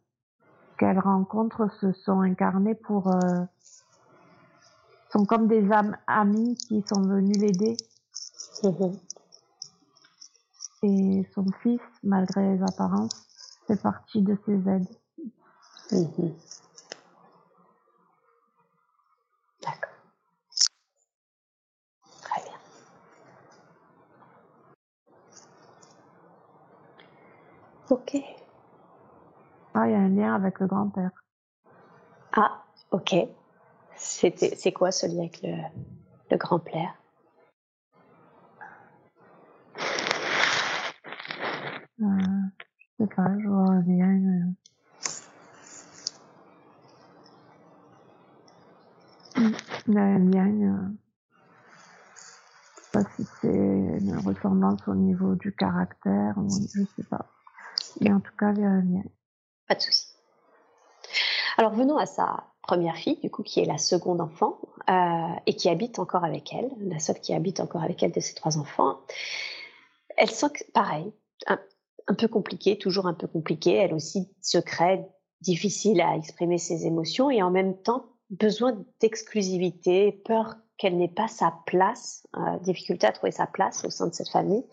[0.78, 3.12] qu'elle rencontre se sont incarnées pour
[5.10, 7.76] sont comme des âmes amies qui sont venues l'aider.
[8.62, 8.92] Mhm.
[10.82, 13.26] Et son fils, malgré les apparences,
[13.66, 14.99] fait partie de ses aides.
[15.92, 16.34] Mhm.
[19.62, 19.90] D'accord.
[22.22, 22.58] Très bien.
[27.90, 28.14] Ok.
[29.74, 31.10] Ah, il y a un lien avec le grand-père.
[32.32, 33.14] Ah, ok.
[33.96, 35.56] C'est quoi ce lien avec le,
[36.30, 36.94] le grand-père?
[42.00, 42.04] Euh,
[42.98, 44.52] Je sais pas, je vois un lien.
[49.40, 49.50] Euh,
[49.88, 50.92] Il y a un lien.
[52.76, 56.34] sais pas si c'est une ressemblance au niveau du caractère,
[56.74, 57.26] je sais pas.
[58.00, 59.02] Mais en tout cas, il y a un lien.
[59.68, 60.08] Pas de souci.
[61.56, 64.58] Alors venons à sa première fille, du coup, qui est la seconde enfant
[64.88, 68.20] euh, et qui habite encore avec elle, la seule qui habite encore avec elle de
[68.20, 69.00] ses trois enfants.
[70.16, 71.12] Elle sent que, pareil,
[71.46, 71.58] un,
[72.06, 73.74] un peu compliqué, toujours un peu compliqué.
[73.74, 75.08] Elle aussi secret,
[75.40, 81.28] difficile à exprimer ses émotions et en même temps besoin d'exclusivité, peur qu'elle n'ait pas
[81.28, 84.64] sa place, euh, difficulté à trouver sa place au sein de cette famille.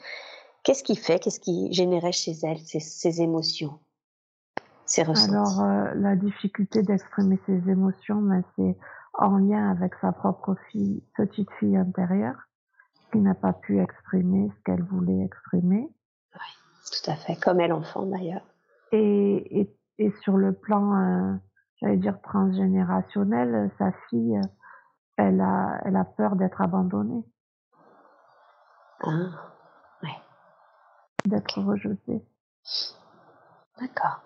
[0.63, 3.79] Qu'est-ce qui fait, qu'est-ce qui générait chez elle ces, émotions,
[4.85, 5.31] ces ressentis?
[5.31, 8.77] Alors, euh, la difficulté d'exprimer ses émotions, mais c'est
[9.13, 12.37] en lien avec sa propre fille, petite fille intérieure,
[13.11, 15.89] qui n'a pas pu exprimer ce qu'elle voulait exprimer.
[16.35, 18.45] Oui, tout à fait, comme elle enfant d'ailleurs.
[18.91, 21.33] Et, et, et, sur le plan euh,
[21.81, 24.39] j'allais dire transgénérationnel, sa fille,
[25.17, 27.23] elle a, elle a peur d'être abandonnée.
[29.01, 29.53] Ah,
[30.03, 30.15] ouais.
[31.25, 32.23] d'être rejeté.
[33.79, 34.21] D'accord.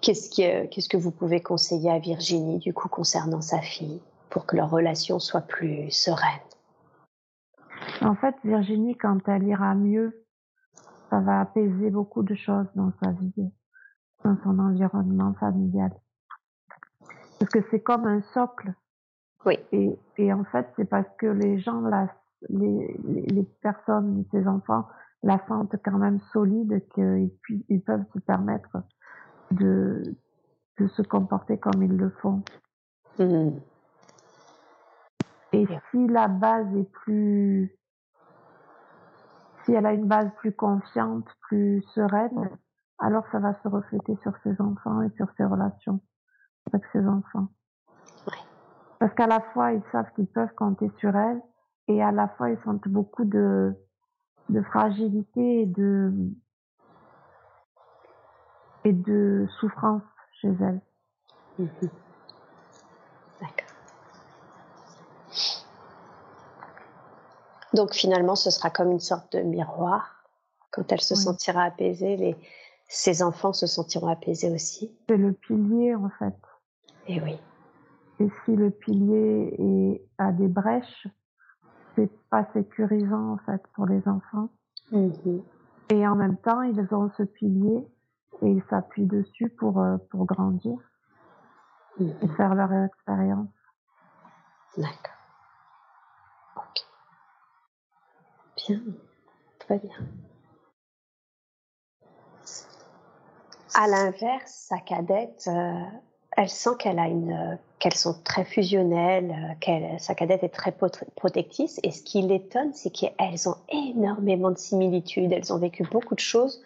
[0.00, 4.44] Qu'est-ce que, qu'est-ce que vous pouvez conseiller à Virginie, du coup, concernant sa fille, pour
[4.44, 6.40] que leur relation soit plus sereine?
[8.02, 10.26] En fait, Virginie, quand elle ira mieux,
[11.08, 13.50] ça va apaiser beaucoup de choses dans sa vie,
[14.24, 15.92] dans son environnement familial.
[17.38, 18.72] Parce que c'est comme un socle.
[19.44, 19.58] Oui.
[19.72, 22.08] Et, et en fait, c'est parce que les gens, la,
[22.48, 24.86] les, les personnes, ses enfants,
[25.22, 27.30] la sentent quand même solide qu'ils
[27.68, 28.78] ils peuvent se permettre
[29.50, 30.02] de,
[30.78, 32.42] de se comporter comme ils le font.
[33.18, 33.50] Mmh.
[35.52, 37.72] Et si la base est plus,
[39.64, 42.50] si elle a une base plus confiante, plus sereine,
[42.98, 46.00] alors ça va se refléter sur ses enfants et sur ses relations
[46.66, 47.48] avec ses enfants.
[48.98, 51.42] Parce qu'à la fois, ils savent qu'ils peuvent compter sur elle
[51.88, 53.74] et à la fois, ils sentent beaucoup de,
[54.48, 56.12] de fragilité et de,
[58.84, 60.02] et de souffrance
[60.40, 60.80] chez elle.
[61.58, 61.66] Mmh
[63.40, 63.68] D'accord.
[67.74, 70.24] Donc finalement, ce sera comme une sorte de miroir.
[70.70, 71.20] Quand elle se Oui.
[71.20, 72.36] sentira apaisée, les...
[72.94, 74.96] ses enfants se sentiront apaisés aussi.
[75.08, 76.34] C'est le pilier, en fait.
[77.08, 77.36] Et oui.
[78.20, 81.08] Et si le pilier est, a des brèches,
[81.96, 84.48] c'est pas sécurisant, en fait, pour les enfants.
[84.92, 85.42] Mhm.
[85.90, 87.84] Et en même temps, ils ont ce pilier
[88.42, 90.78] et ils s'appuient dessus pour, euh, pour grandir
[91.98, 92.36] et Mhm.
[92.36, 93.48] faire leur expérience.
[94.76, 95.18] D'accord.
[96.56, 96.86] Ok.
[98.68, 98.80] Bien.
[99.58, 99.96] Très bien.
[103.74, 105.80] À l'inverse, sa cadette, euh,
[106.36, 110.48] elle sent qu'elle a une, euh, qu'elles sont très fusionnelles, euh, qu'elle, sa cadette est
[110.48, 110.72] très
[111.16, 111.80] protectrice.
[111.82, 115.32] Et ce qui l'étonne, c'est qu'elles ont énormément de similitudes.
[115.32, 116.62] Elles ont vécu beaucoup de choses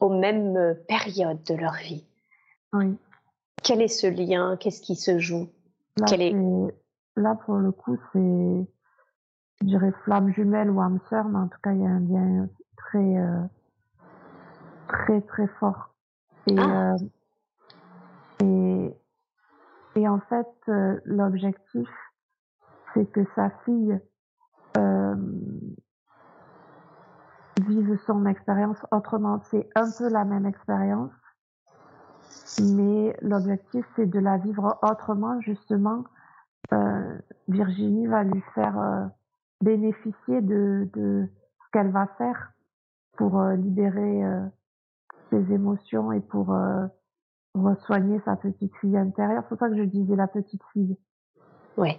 [0.00, 2.04] aux mêmes euh, périodes de leur vie.
[2.72, 2.96] Oui.
[3.62, 4.56] Quel est ce lien?
[4.58, 5.48] Qu'est-ce qui se joue?
[5.96, 6.74] Là, Quel est- c'est-
[7.16, 8.66] là, pour le coup, c'est,
[9.60, 12.00] je dirais flamme jumelle ou âme sœur, mais en tout cas, il y a un
[12.00, 13.40] lien très, euh,
[14.88, 15.94] très, très fort.
[16.48, 16.94] Et, Ah.
[16.94, 16.96] euh,
[18.44, 18.96] et,
[20.00, 21.88] et en fait, euh, l'objectif,
[22.94, 23.98] c'est que sa fille
[24.76, 25.14] euh,
[27.66, 29.40] vive son expérience autrement.
[29.50, 31.12] C'est un peu la même expérience,
[32.62, 36.04] mais l'objectif, c'est de la vivre autrement, justement.
[36.72, 37.18] Euh,
[37.48, 39.06] Virginie va lui faire euh,
[39.62, 41.28] bénéficier de, de
[41.64, 42.52] ce qu'elle va faire
[43.16, 44.46] pour euh, libérer euh,
[45.30, 46.86] ses émotions et pour euh,
[47.86, 49.42] soigner sa petite fille intérieure.
[49.44, 50.96] C'est pour ça que je disais la petite fille.
[51.76, 51.98] Oui.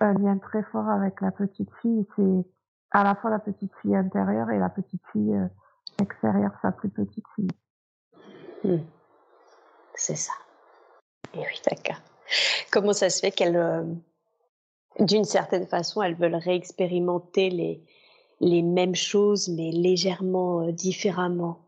[0.00, 2.46] Un lien très fort avec la petite fille, c'est
[2.90, 5.46] à la fois la petite fille intérieure et la petite fille euh,
[6.00, 7.48] extérieure, sa plus petite fille.
[8.64, 8.82] Hmm.
[9.94, 10.32] C'est ça.
[11.34, 12.00] Et oui, d'accord.
[12.72, 13.84] Comment ça se fait qu'elles, euh,
[15.00, 17.84] d'une certaine façon, elles veulent réexpérimenter les,
[18.40, 21.58] les mêmes choses, mais légèrement euh, différemment?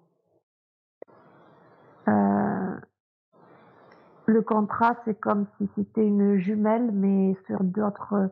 [4.27, 8.31] Le contrat, c'est comme si c'était une jumelle, mais sur d'autres,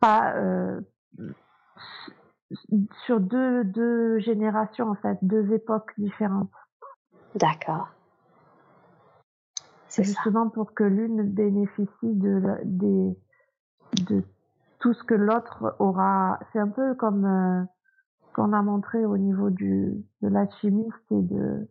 [0.00, 0.80] pas euh,
[3.04, 6.50] sur deux, deux générations en fait, deux époques différentes.
[7.34, 7.88] D'accord.
[9.88, 10.08] C'est ça.
[10.08, 13.16] Justement pour que l'une bénéficie de, la- des,
[14.06, 14.22] de
[14.78, 16.38] tout ce que l'autre aura.
[16.52, 17.64] C'est un peu comme euh,
[18.34, 19.92] qu'on a montré au niveau du,
[20.22, 21.68] de l'alchimiste et de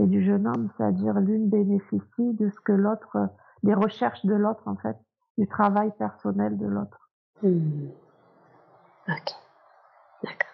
[0.00, 3.28] et du jeune homme, c'est-à-dire l'une bénéficie de ce que l'autre,
[3.62, 4.96] des recherches de l'autre en fait,
[5.38, 7.10] du travail personnel de l'autre.
[7.42, 7.88] Hmm.
[9.08, 9.32] Ok.
[10.22, 10.48] D'accord.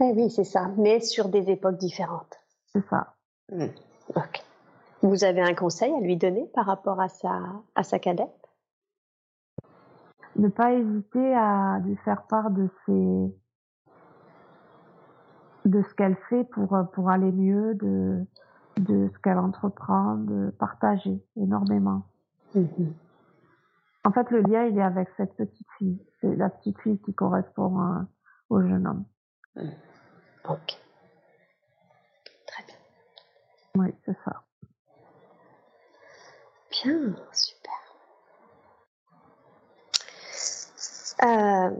[0.00, 2.38] Eh oui, c'est ça, mais sur des époques différentes.
[2.72, 3.14] C'est ça.
[3.50, 3.66] Hmm.
[4.14, 4.42] Ok.
[5.02, 7.40] Vous avez un conseil à lui donner par rapport à sa,
[7.74, 8.28] à sa cadette?
[10.36, 13.34] Ne pas hésiter à lui faire part de ses
[15.68, 18.24] de ce qu'elle fait pour pour aller mieux, de
[18.78, 22.02] de ce qu'elle entreprend, de partager énormément.
[24.04, 26.00] En fait, le lien, il est avec cette petite fille.
[26.20, 28.06] C'est la petite fille qui correspond à-
[28.50, 29.04] au jeune homme.
[30.48, 30.78] Ok.
[32.46, 32.76] Très bien.
[33.76, 34.44] Oui, c'est ça.
[36.70, 37.72] Bien, super.
[41.24, 41.70] Euh,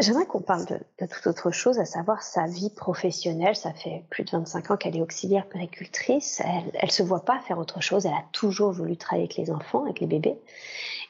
[0.00, 3.54] J'aimerais qu'on parle de, de, toute autre chose, à savoir sa vie professionnelle.
[3.54, 6.42] Ça fait plus de 25 ans qu'elle est auxiliaire péricultrice.
[6.44, 8.04] Elle ne se voit pas faire autre chose.
[8.04, 10.36] Elle a toujours voulu travailler avec les enfants, avec les bébés.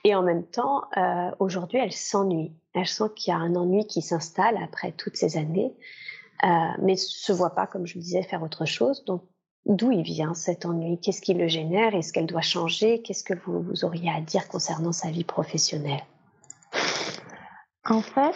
[0.04, 2.52] Et en même temps, euh, aujourd'hui, elle s'ennuie.
[2.74, 5.74] Elle sent qu'il y a un ennui qui s'installe après toutes ces années,
[6.44, 6.48] euh,
[6.82, 9.02] mais se voit pas, comme je le disais, faire autre chose.
[9.06, 9.22] Donc,
[9.64, 11.00] d'où il vient cet ennui?
[11.00, 11.94] Qu'est-ce qui le génère?
[11.94, 13.00] Est-ce qu'elle doit changer?
[13.00, 16.02] Qu'est-ce que vous auriez à dire concernant sa vie professionnelle?
[17.86, 18.34] En fait,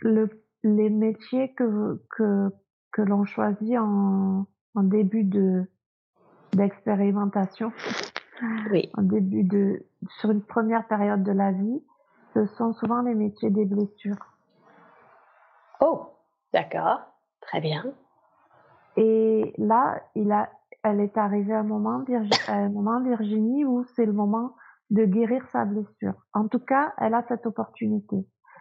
[0.00, 0.28] le,
[0.62, 2.50] les métiers que, que,
[2.92, 5.64] que l'on choisit en, en début de
[6.52, 7.70] d'expérimentation,
[8.70, 8.90] oui.
[8.96, 9.84] en début de,
[10.20, 11.82] sur une première période de la vie,
[12.32, 14.16] ce sont souvent les métiers des blessures.
[15.80, 16.06] Oh,
[16.54, 17.00] d'accord,
[17.42, 17.84] très bien.
[18.96, 20.48] Et là, il a,
[20.82, 22.02] elle est arrivée à un moment,
[22.48, 24.54] à un moment Virginie où c'est le moment
[24.90, 26.14] de guérir sa blessure.
[26.32, 28.16] En tout cas, elle a cette opportunité.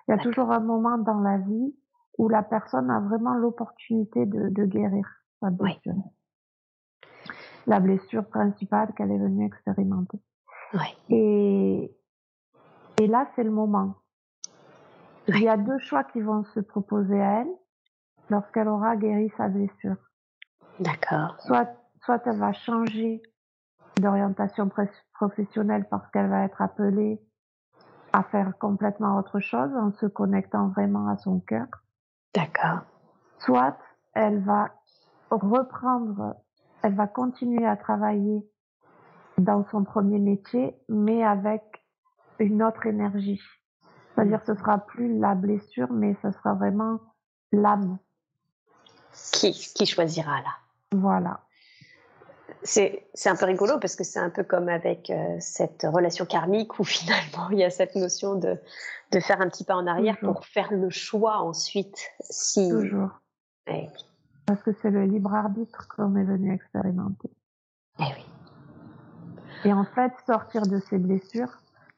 [0.08, 1.76] Il y a toujours un moment dans la vie
[2.18, 5.06] où la personne a vraiment l'opportunité de, de, guérir
[5.42, 5.94] sa blessure.
[5.96, 7.32] Oui.
[7.68, 10.20] La blessure principale qu'elle est venue expérimenter.
[10.74, 10.98] Oui.
[11.10, 11.96] Et,
[13.02, 13.96] et là, c'est le moment.
[15.28, 15.36] Oui.
[15.38, 17.52] Il y a deux choix qui vont se proposer à elle
[18.30, 19.98] lorsqu'elle aura guéri sa blessure.
[20.80, 21.36] D'accord.
[21.40, 21.70] Soit,
[22.04, 23.22] soit elle va changer
[23.98, 24.70] d'orientation
[25.14, 27.20] professionnelle parce qu'elle va être appelée
[28.16, 31.68] à faire complètement autre chose en se connectant vraiment à son cœur.
[32.34, 32.80] D'accord.
[33.40, 33.78] Soit
[34.14, 34.72] elle va
[35.30, 36.36] reprendre,
[36.82, 38.50] elle va continuer à travailler
[39.38, 41.62] dans son premier métier, mais avec
[42.40, 43.42] une autre énergie.
[44.14, 47.00] C'est-à-dire ce sera plus la blessure, mais ce sera vraiment
[47.52, 47.98] l'âme.
[49.34, 50.56] Qui, qui choisira là
[50.94, 51.42] Voilà.
[52.66, 56.80] C'est un peu rigolo parce que c'est un peu comme avec euh, cette relation karmique
[56.80, 58.60] où finalement il y a cette notion de,
[59.12, 60.34] de faire un petit pas en arrière Toujours.
[60.34, 62.12] pour faire le choix ensuite.
[62.22, 62.70] Si...
[62.70, 63.22] Toujours.
[64.46, 67.30] Parce que c'est le libre arbitre qu'on est venu expérimenter.
[68.00, 68.26] Eh oui.
[69.64, 71.58] Et en fait, sortir de ses blessures,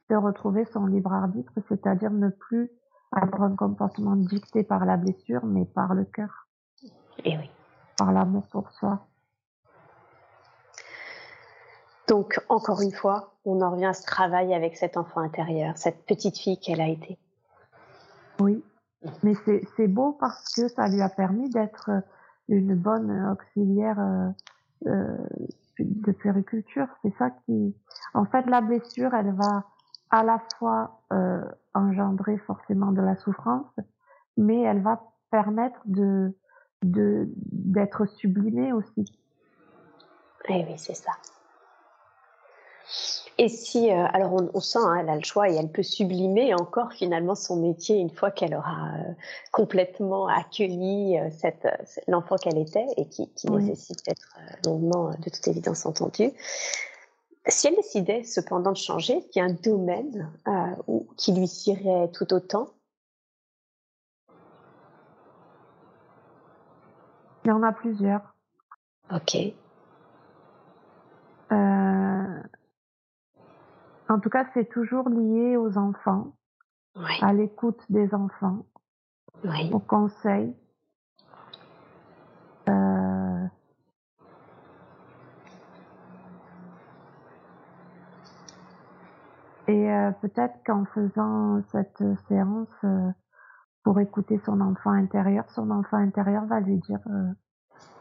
[0.10, 2.72] de retrouver son libre arbitre, c'est-à-dire ne plus
[3.12, 6.48] avoir un comportement dicté par la blessure, mais par le cœur.
[7.26, 7.50] Eh oui.
[7.98, 9.07] Par l'amour pour soi.
[12.08, 16.06] Donc, encore une fois, on en revient à ce travail avec cet enfant intérieur, cette
[16.06, 17.18] petite fille qu'elle a été.
[18.40, 18.64] Oui,
[19.24, 19.34] mais
[19.76, 21.90] c'est beau parce que ça lui a permis d'être
[22.48, 24.30] une bonne auxiliaire euh,
[24.88, 25.18] euh,
[25.80, 26.88] de périculture.
[27.04, 27.76] C'est ça qui...
[28.14, 29.66] En fait, la blessure, elle va
[30.10, 31.44] à la fois euh,
[31.74, 33.76] engendrer forcément de la souffrance,
[34.38, 36.34] mais elle va permettre de
[36.84, 39.04] d'être sublimée aussi.
[40.48, 41.12] Eh oui, c'est ça.
[43.38, 45.84] Et si, euh, alors on, on sent, hein, elle a le choix et elle peut
[45.84, 49.14] sublimer encore finalement son métier une fois qu'elle aura euh,
[49.52, 51.68] complètement accueilli euh, cette,
[52.08, 53.64] l'enfant qu'elle était et qui, qui oui.
[53.64, 56.32] nécessite d'être longuement, de toute évidence, entendu.
[57.46, 60.30] Si elle décidait cependant de changer, qu'il y a un domaine
[60.88, 62.68] où, qui lui sirait tout autant?
[67.46, 68.36] Il y en a plusieurs.
[69.14, 69.38] Ok.
[71.50, 71.87] Euh,
[74.10, 76.34] en tout cas, c'est toujours lié aux enfants,
[76.96, 77.12] oui.
[77.22, 78.66] à l'écoute des enfants,
[79.44, 79.70] oui.
[79.74, 80.56] au conseil.
[82.70, 83.46] Euh,
[89.68, 93.10] et euh, peut-être qu'en faisant cette séance euh,
[93.84, 97.00] pour écouter son enfant intérieur, son enfant intérieur va lui dire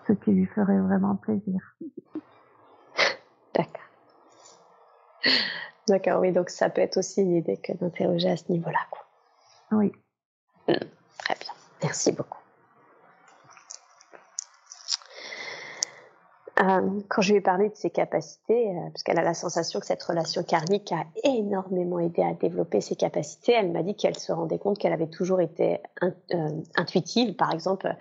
[0.06, 1.60] ce qui lui ferait vraiment plaisir.
[3.54, 3.82] D'accord.
[5.88, 8.80] D'accord, oui, donc ça peut être aussi une idée que d'interroger à ce niveau-là.
[9.72, 9.92] Oui.
[10.68, 10.74] Mmh,
[11.18, 11.52] très bien,
[11.82, 12.38] merci beaucoup.
[16.58, 19.78] Euh, quand je lui ai parlé de ses capacités, euh, parce qu'elle a la sensation
[19.78, 24.18] que cette relation karmique a énormément aidé à développer ses capacités, elle m'a dit qu'elle
[24.18, 27.36] se rendait compte qu'elle avait toujours été in, euh, intuitive.
[27.36, 27.94] Par exemple,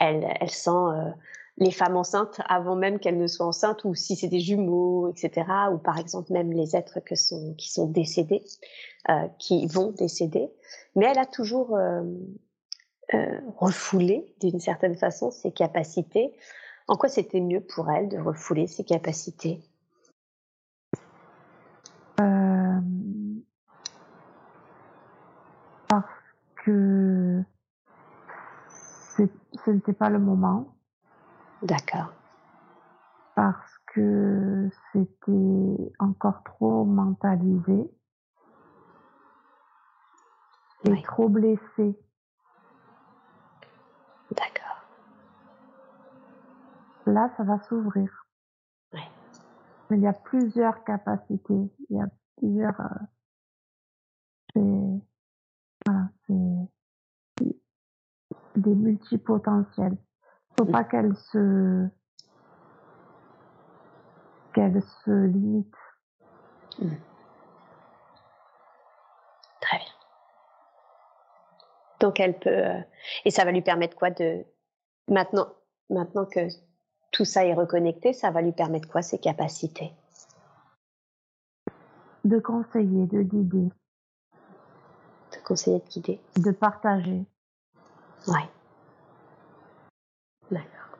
[0.00, 1.10] elle, elle sent euh,
[1.58, 5.46] les femmes enceintes avant même qu'elles ne soient enceintes, ou si c'est des jumeaux, etc.
[5.72, 8.44] Ou par exemple même les êtres qui sont décédés,
[9.08, 10.50] euh, qui vont décéder.
[10.94, 12.02] Mais elle a toujours euh,
[13.14, 16.36] euh, refoulé d'une certaine façon ses capacités.
[16.88, 19.60] En quoi c'était mieux pour elle de refouler ses capacités?
[25.88, 26.04] Parce
[26.64, 27.42] que
[29.16, 30.75] ce n'était pas le moment.
[31.62, 32.12] D'accord.
[33.34, 37.90] Parce que c'était encore trop mentalisé
[40.84, 41.98] et trop blessé.
[44.30, 44.86] D'accord.
[47.06, 48.26] Là, ça va s'ouvrir.
[48.92, 49.00] Oui.
[49.90, 51.70] Il y a plusieurs capacités.
[51.90, 52.06] Il y a
[52.36, 52.80] plusieurs.
[54.56, 54.98] Euh,
[55.86, 57.56] voilà, c'est
[58.56, 59.96] des multipotentiels.
[60.58, 61.86] Faut pas qu'elle se
[64.54, 65.74] qu'elle se limite.
[66.78, 66.88] Mm.
[69.60, 69.86] Très bien.
[72.00, 72.80] Donc elle peut euh,
[73.24, 74.44] et ça va lui permettre quoi de
[75.08, 75.48] maintenant
[75.90, 76.48] maintenant que
[77.16, 79.92] tout ça est reconnecté, ça va lui permettre quoi ses capacités?
[82.24, 83.70] De conseiller, de guider.
[85.32, 86.20] De conseiller, de guider.
[86.36, 87.24] De partager.
[88.28, 88.40] Oui.
[90.50, 90.98] D'accord.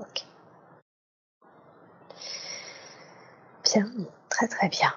[0.00, 0.26] Ok.
[3.74, 3.86] Bien,
[4.30, 4.92] très très bien.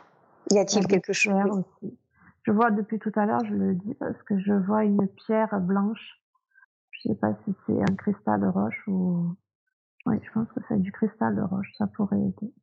[0.51, 1.97] Y a-t-il quelque chose aussi.
[2.43, 5.59] Je vois depuis tout à l'heure, je le dis parce que je vois une pierre
[5.59, 6.21] blanche.
[6.91, 9.35] Je sais pas si c'est un cristal de roche ou.
[10.05, 11.71] Oui, je pense que c'est du cristal de roche.
[11.77, 12.53] Ça pourrait aider.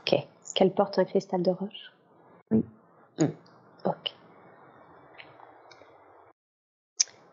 [0.00, 0.14] Ok.
[0.54, 1.92] Qu'elle porte un cristal de roche?
[2.50, 2.64] Oui.
[3.18, 3.26] Hmm.
[3.84, 4.14] Ok.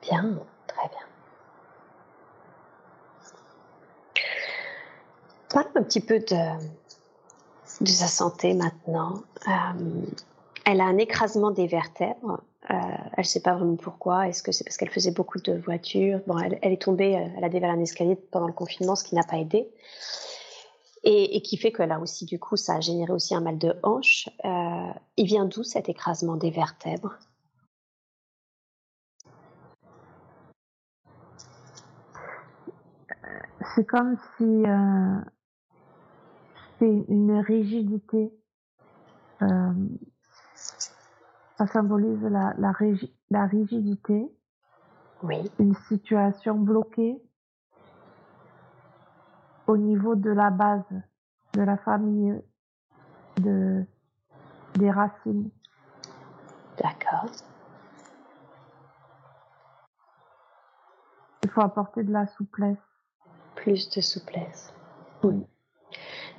[0.01, 1.05] Bien, très bien.
[5.49, 6.35] Parle un petit peu de,
[7.81, 9.23] de sa santé maintenant.
[9.47, 10.05] Euh,
[10.65, 12.41] elle a un écrasement des vertèbres.
[12.71, 14.27] Euh, elle ne sait pas vraiment pourquoi.
[14.27, 16.19] Est-ce que c'est parce qu'elle faisait beaucoup de voitures?
[16.25, 19.15] Bon, elle, est tombée, euh, elle a dévalé un escalier pendant le confinement, ce qui
[19.15, 19.69] n'a pas aidé.
[21.07, 23.75] Et, qui fait qu'elle a aussi, du coup, ça a généré aussi un mal de
[23.83, 24.27] hanche.
[25.17, 27.19] Il vient d'où cet écrasement des vertèbres?
[33.75, 34.63] C'est comme si
[36.79, 38.31] c'est une rigidité
[41.57, 42.73] ça symbolise la, la,
[43.29, 44.29] la rigidité,
[45.23, 45.51] oui.
[45.59, 47.21] une situation bloquée
[49.67, 50.83] au niveau de la base,
[51.53, 52.41] de la famille,
[53.37, 53.85] de,
[54.75, 55.49] des racines.
[56.77, 57.31] D'accord.
[61.43, 62.77] Il faut apporter de la souplesse.
[63.55, 64.73] Plus de souplesse.
[65.23, 65.45] Oui.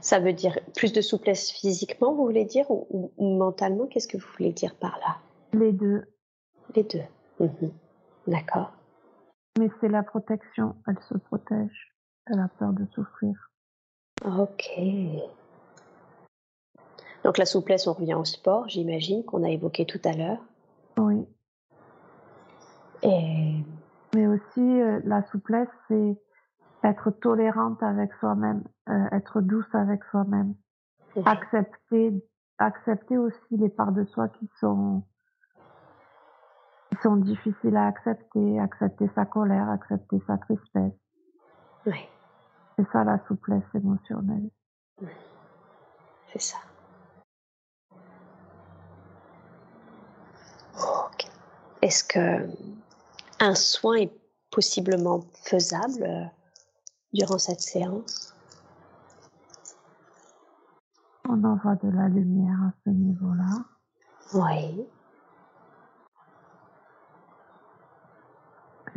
[0.06, 4.28] Ça veut dire plus de souplesse physiquement, vous voulez dire, ou, mentalement Qu'est-ce que vous
[4.38, 5.16] voulez dire par là?
[5.52, 6.04] Les deux.
[6.76, 7.02] Les deux.
[7.40, 7.72] Mhm.
[8.28, 8.70] D'accord.
[9.58, 10.76] Mais c'est la protection.
[10.86, 11.92] Elle se protège.
[12.26, 13.50] Elle a peur de souffrir.
[14.24, 14.78] Ok.
[17.24, 20.38] Donc la souplesse, on revient au sport, j'imagine, qu'on a évoqué tout à l'heure.
[20.98, 21.26] Oui.
[23.02, 23.56] Et...
[24.14, 26.16] Mais aussi, euh, la souplesse, c'est
[26.84, 30.54] être tolérante avec soi-même, euh, être douce avec soi-même,
[31.24, 32.12] accepter,
[32.58, 35.02] accepter aussi les parts de soi qui sont
[36.90, 40.92] qui sont difficiles à accepter, accepter sa colère, accepter sa tristesse.
[41.84, 42.08] Oui.
[42.76, 44.50] C'est ça la souplesse émotionnelle.
[46.32, 46.58] C'est ça.
[50.76, 51.26] Ok.
[51.82, 52.48] Est-ce que
[53.40, 54.12] un soin est
[54.50, 56.30] possiblement faisable
[57.12, 58.34] durant cette séance
[61.28, 63.64] On envoie de la lumière à ce niveau-là.
[64.34, 64.86] Oui.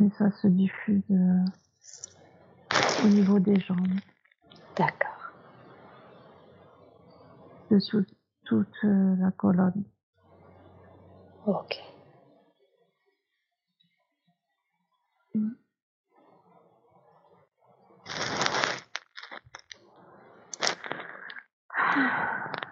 [0.00, 1.44] Et ça se diffuse euh,
[3.04, 4.00] au niveau des jambes.
[4.76, 5.32] D'accord.
[7.70, 8.04] Dessous
[8.44, 9.84] toute euh, la colonne.
[11.46, 11.80] Ok.
[15.34, 15.50] Mm.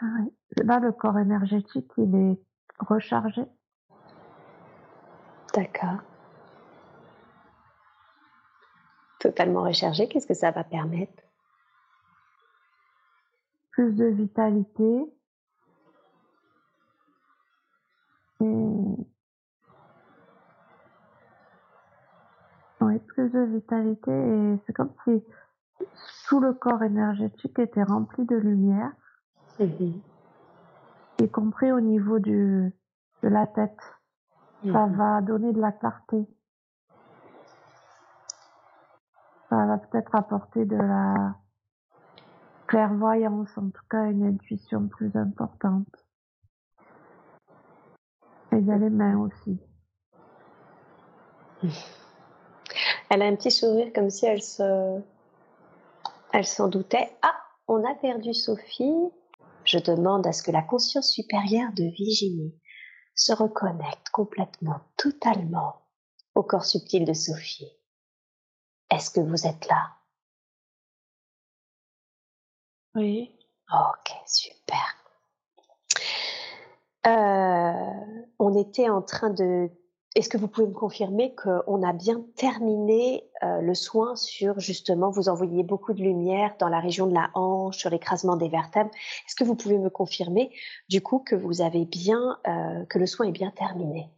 [0.01, 2.41] Là, le corps énergétique, il est
[2.79, 3.45] rechargé.
[5.55, 5.99] D'accord.
[9.19, 11.23] Totalement rechargé, qu'est-ce que ça va permettre?
[13.73, 15.13] Plus de vitalité.
[22.81, 25.25] Oui, plus de vitalité et c'est comme si
[26.29, 28.93] tout le corps énergétique était rempli de lumière.
[31.21, 32.73] Y compris au niveau du,
[33.23, 33.79] de la tête.
[34.73, 34.97] Ça Mhm.
[34.97, 36.27] va donner de la clarté.
[39.49, 41.35] Ça va peut-être apporter de la
[42.67, 45.89] clairvoyance, en tout cas une intuition plus importante.
[48.53, 49.59] Et il y a les mains aussi.
[53.11, 55.01] Elle a un petit sourire comme si elle se,
[56.33, 57.11] elle s'en doutait.
[57.23, 57.35] Ah,
[57.67, 59.11] on a perdu Sophie.
[59.69, 62.59] Je demande à ce que la conscience supérieure de Virginie
[63.15, 65.83] se reconnecte complètement, totalement
[66.35, 67.71] au corps subtil de Sophie.
[68.91, 69.91] Est-ce que vous êtes là?
[72.95, 73.39] Oui.
[73.71, 74.97] Ok, super.
[77.07, 79.69] Euh, on était en train de
[80.19, 85.11] est-ce que vous pouvez me confirmer qu'on a bien terminé euh, le soin sur justement,
[85.11, 88.91] vous envoyez beaucoup de lumière dans la région de la hanche, sur l'écrasement des vertèbres?
[89.27, 90.51] Est-ce que vous pouvez me confirmer
[90.89, 94.11] du coup que vous avez bien, euh, que le soin est bien terminé?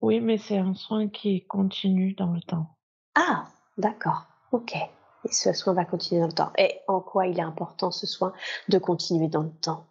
[0.00, 2.76] Oui, mais c'est un soin qui continue dans le temps.
[3.16, 3.48] Ah,
[3.78, 4.76] d'accord, ok.
[4.76, 6.52] Et ce soin va continuer dans le temps.
[6.56, 8.32] Et en quoi il est important ce soin
[8.68, 9.86] de continuer dans le temps?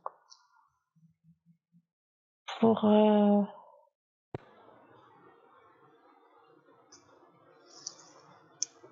[2.61, 3.41] Pour euh,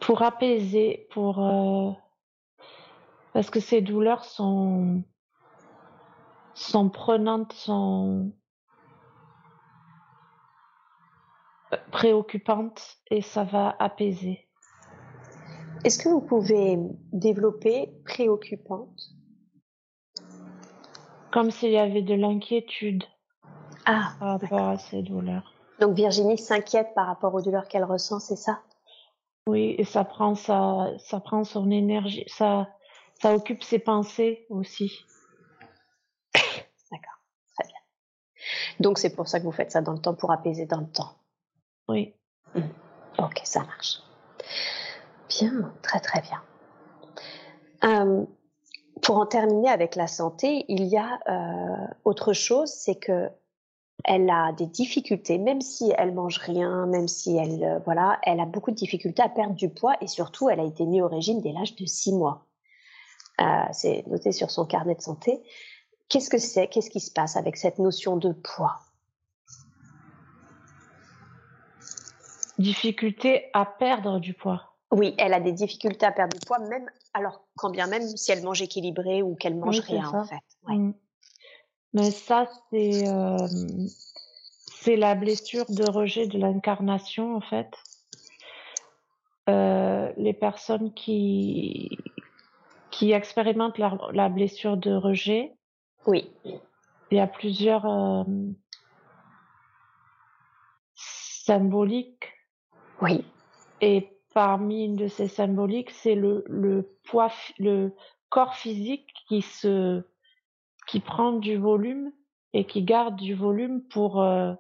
[0.09, 1.91] pour apaiser, pour euh,
[3.31, 5.03] parce que ces douleurs sont
[6.55, 8.33] sont prenantes, sont
[11.91, 12.81] préoccupantes
[13.11, 14.47] et ça va apaiser.
[15.83, 16.79] Est-ce que vous pouvez
[17.13, 18.99] développer préoccupante?
[21.31, 23.03] Comme s'il y avait de l'inquiétude
[23.85, 25.53] ah, par rapport à ces douleurs.
[25.79, 28.63] Donc Virginie s'inquiète par rapport aux douleurs qu'elle ressent, c'est ça?
[29.49, 32.69] Oui, et ça prend sa, ça prend son énergie, ça,
[33.19, 35.05] ça occupe ses pensées aussi.
[36.35, 37.19] D'accord,
[37.57, 37.79] très bien.
[38.79, 40.91] Donc c'est pour ça que vous faites ça dans le temps, pour apaiser dans le
[40.91, 41.15] temps.
[41.87, 42.13] Oui.
[42.53, 42.61] Mmh.
[43.17, 44.03] Ok, ça marche.
[45.29, 46.43] Bien, très très bien.
[47.83, 48.25] Euh,
[49.01, 53.29] pour en terminer avec la santé, il y a euh, autre chose, c'est que
[54.05, 58.39] elle a des difficultés, même si elle mange rien, même si elle, euh, voilà, elle
[58.39, 61.07] a beaucoup de difficultés à perdre du poids et surtout, elle a été mise au
[61.07, 62.45] régime dès l'âge de 6 mois.
[63.41, 65.41] Euh, c'est noté sur son carnet de santé.
[66.09, 66.67] Qu'est-ce que c'est?
[66.67, 68.79] Qu'est-ce qui se passe avec cette notion de poids?
[72.57, 74.75] Difficulté à perdre du poids.
[74.91, 78.31] Oui, elle a des difficultés à perdre du poids, même alors quand bien même si
[78.31, 80.41] elle mange équilibré ou qu'elle mange rien en fait.
[80.67, 80.91] Mmh.
[81.93, 83.37] Mais ça, c'est euh,
[84.67, 87.71] c'est la blessure de rejet de l'incarnation, en fait.
[89.49, 91.97] Euh, les personnes qui
[92.91, 95.53] qui expérimentent la, la, blessure de rejet.
[96.05, 96.31] Oui.
[96.43, 98.23] Il y a plusieurs euh,
[100.95, 102.31] symboliques.
[103.01, 103.25] Oui.
[103.81, 107.93] Et parmi une de ces symboliques, c'est le, le poids, le
[108.29, 110.03] corps physique qui se
[110.89, 112.11] qui prend du volume
[112.53, 114.53] et qui garde du volume pour euh,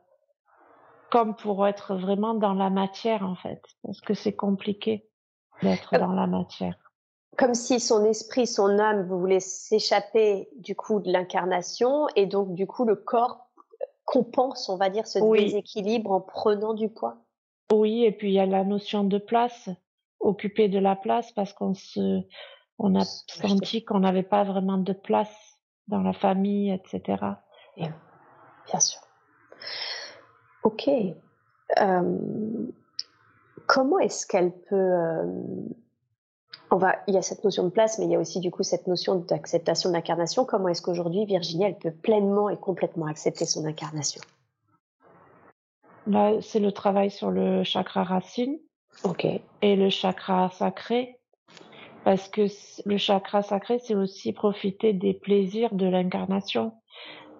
[1.11, 3.61] comme pour être vraiment dans la matière en fait.
[3.83, 5.09] Parce que c'est compliqué
[5.63, 6.77] d'être dans la matière.
[7.37, 12.67] comme si son esprit son âme voulait s'échapper du coup de l'incarnation et donc du
[12.67, 13.49] coup le corps
[14.05, 17.17] compense on va dire ce déséquilibre en prenant du poids.
[17.73, 19.69] Oui et puis il y a la notion de place
[20.19, 22.21] occuper de la place parce qu'on se
[22.77, 25.58] on a senti qu'on n'avait pas vraiment de place
[25.89, 27.23] dans la famille, etc.
[27.75, 29.01] bien sûr.
[30.63, 30.89] Ok.
[31.79, 32.17] Euh,
[33.67, 34.75] comment est-ce qu'elle peut...
[34.75, 35.25] Euh,
[36.71, 38.51] on va, il y a cette notion de place, mais il y a aussi du
[38.51, 40.45] coup cette notion d'acceptation d'incarnation.
[40.45, 44.21] Comment est-ce qu'aujourd'hui, Virginie, elle peut pleinement et complètement accepter son incarnation?
[46.05, 48.59] Là, c'est le travail sur le chakra racine.
[49.03, 49.25] Ok.
[49.61, 51.18] Et le chakra sacré
[52.03, 52.47] parce que
[52.85, 56.73] le chakra sacré, c'est aussi profiter des plaisirs de l'incarnation.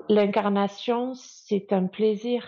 [0.10, 2.46] L'incarnation, c'est un plaisir,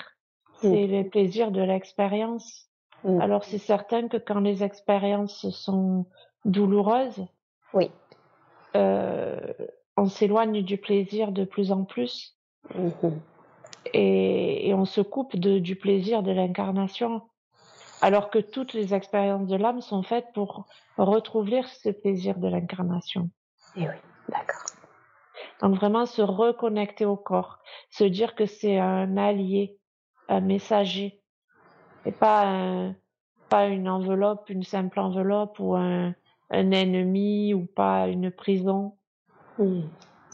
[0.62, 0.92] c'est mm.
[0.92, 2.68] le plaisir de l'expérience.
[3.04, 3.22] Mm.
[3.22, 6.06] Alors c'est certain que quand les expériences sont
[6.46, 7.26] douloureuses,
[7.74, 7.92] oui,
[8.76, 9.40] euh,
[9.98, 12.36] on s'éloigne du plaisir de plus en plus,
[12.76, 13.14] mm-hmm.
[13.94, 17.22] et, et, on se coupe de, du plaisir de l'incarnation
[18.02, 20.68] alors que toutes les expériences de l'âme sont faites pour
[20.98, 23.30] retrouver ce plaisir de l'incarnation.
[23.76, 23.96] Et eh oui,
[24.30, 24.66] d'accord.
[25.62, 27.60] Donc vraiment se reconnecter au corps,
[27.92, 29.78] se dire que c'est un allié,
[30.28, 31.22] un messager,
[32.06, 32.92] et pas
[33.50, 36.16] pas une enveloppe, une simple enveloppe ou un,
[36.50, 38.98] un ennemi ou pas une prison.
[39.58, 39.82] Hmm.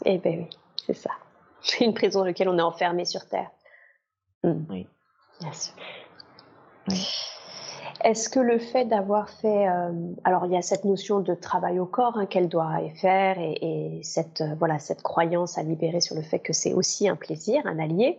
[0.04, 0.48] Eh ben oui,
[0.86, 1.10] c'est ça.
[1.60, 3.50] C'est une prison dans laquelle on est enfermé sur Terre.
[4.44, 4.64] Hmm.
[4.70, 4.86] Oui.
[5.40, 5.74] Bien sûr.
[6.88, 7.08] Oui.
[8.04, 9.92] Est-ce que le fait d'avoir fait, euh,
[10.24, 13.58] alors il y a cette notion de travail au corps hein, qu'elle doit faire et,
[13.60, 17.16] et cette euh, voilà cette croyance à libérer sur le fait que c'est aussi un
[17.16, 18.16] plaisir, un allié.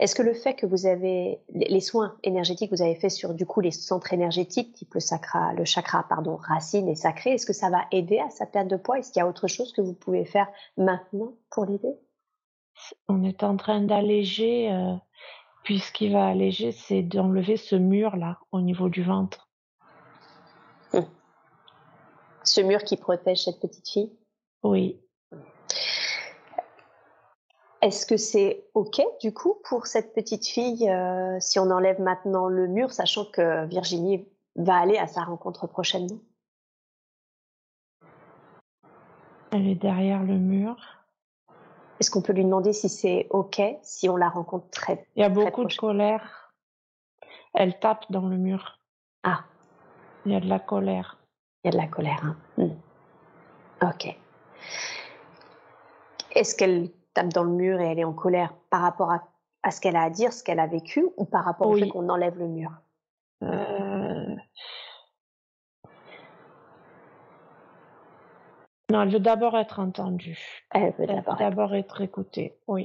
[0.00, 3.32] Est-ce que le fait que vous avez les, soins énergétiques que vous avez fait sur
[3.32, 7.46] du coup les centres énergétiques type le chakra, le chakra pardon racine et sacré, est-ce
[7.46, 8.98] que ça va aider à sa perte de poids?
[8.98, 11.94] Est-ce qu'il y a autre chose que vous pouvez faire maintenant pour l'aider?
[13.08, 14.70] On est en train d'alléger.
[14.70, 14.94] Euh
[15.62, 19.48] puis ce qui va alléger, c'est d'enlever ce mur-là au niveau du ventre.
[20.92, 21.06] Hum.
[22.44, 24.12] Ce mur qui protège cette petite fille?
[24.64, 25.00] Oui.
[27.80, 32.46] est-ce que c'est OK du coup pour cette petite fille euh, si on enlève maintenant
[32.46, 34.24] le mur, sachant que Virginie
[34.54, 36.20] va aller à sa rencontre prochainement?
[39.50, 41.01] Elle est derrière le mur.
[42.02, 45.24] Est-ce qu'on peut lui demander si c'est OK si on la rencontre très Il y
[45.24, 46.52] a beaucoup de colère.
[47.54, 48.80] Elle tape dans le mur.
[49.22, 49.44] Ah.
[50.26, 51.18] Il y a de la colère.
[51.62, 52.20] Il y a de la colère.
[52.24, 52.36] Hein.
[52.56, 53.86] Hmm.
[53.86, 54.16] OK.
[56.32, 59.12] Est-ce qu'elle tape dans le mur et elle est en colère par rapport
[59.62, 61.86] à, ce qu'elle a à dire, ce qu'elle a vécu, ou par rapport au fait
[61.86, 62.72] qu'on enlève le mur?
[63.44, 64.34] Euh...
[68.90, 70.62] Non, elle veut d'abord être entendue.
[70.70, 71.06] Elle veut
[71.38, 72.00] d'abord être...
[72.00, 72.54] écoutée.
[72.66, 72.84] Oui.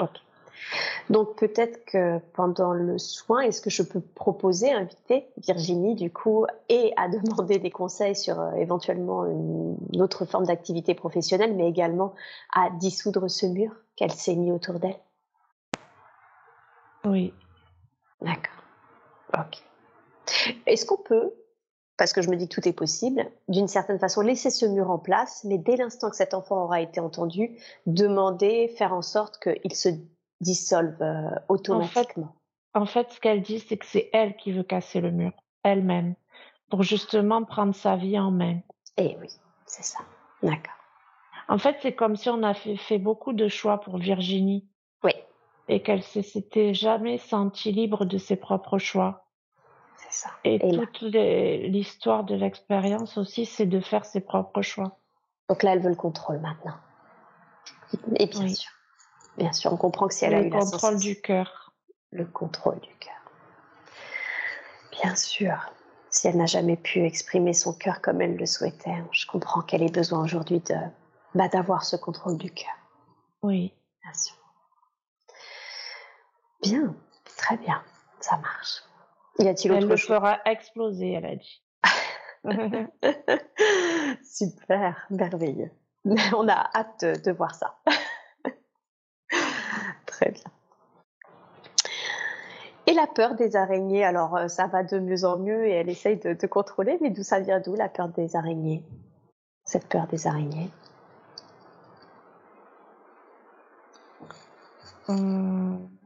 [1.10, 6.46] Donc peut-être que pendant le soin, est-ce que je peux proposer, inviter Virginie du coup,
[6.70, 12.14] et à demander des conseils sur euh, éventuellement une, autre forme d'activité professionnelle, mais également
[12.54, 15.00] à dissoudre ce mur qu'elle s'est mis autour d'elle?
[17.06, 17.34] Oui.
[18.22, 18.64] D'accord.
[19.34, 19.64] Ok.
[20.66, 21.34] Est-ce qu'on peut,
[21.98, 24.92] parce que je me dis que tout est possible, d'une certaine façon laisser ce mur
[24.92, 29.40] en place, mais dès l'instant que cet enfant aura été entendu, demander, faire en sorte
[29.40, 29.90] qu'il se
[30.40, 32.36] dissolvent euh, automatiquement.
[32.76, 35.32] En fait, ce qu'elle dit, c'est que c'est elle qui veut casser le mur,
[35.64, 36.14] elle-même,
[36.70, 38.60] pour justement prendre sa vie en main.
[38.98, 39.30] Eh oui,
[39.66, 40.00] c'est ça.
[40.44, 40.74] D'accord.
[41.48, 44.68] En fait, c'est comme si on a fait, beaucoup de choix pour Virginie.
[45.04, 45.14] Oui.
[45.68, 49.27] Et qu'elle s'était jamais sentie libre de ses propres choix.
[50.18, 50.32] Ça.
[50.44, 54.98] Et, toute l'histoire de l'expérience aussi, c'est de faire ses propres choix.
[55.48, 56.74] Donc là, elle veut le contrôle maintenant.
[58.16, 58.72] Et bien sûr.
[59.38, 61.76] Bien sûr, on comprend que si elle a eu le contrôle du cœur.
[62.10, 63.14] Le contrôle du cœur.
[65.04, 65.54] Bien sûr.
[66.10, 69.84] Si elle n'a jamais pu exprimer son cœur comme elle le souhaitait, je comprends qu'elle
[69.84, 70.78] ait besoin aujourd'hui de
[71.36, 72.74] bah, d'avoir ce contrôle du cœur.
[73.44, 73.72] Oui.
[74.02, 74.36] Bien sûr.
[76.64, 76.96] Bien,
[77.38, 77.84] très bien,
[78.20, 78.82] ça marche.
[79.40, 81.64] Y a-t-il autre chose Elle le fera exploser, elle a dit.
[84.24, 85.72] Super, merveilleux.
[86.36, 87.78] On a hâte de voir ça.
[90.06, 90.44] Très bien.
[92.88, 95.90] Et la peur des araignées, alors euh, ça va de mieux en mieux et elle
[95.90, 98.82] essaye de, contrôler, mais d'où ça vient d'où la peur des araignées?
[99.66, 100.70] Cette peur des araignées?
[105.10, 105.97] Hum.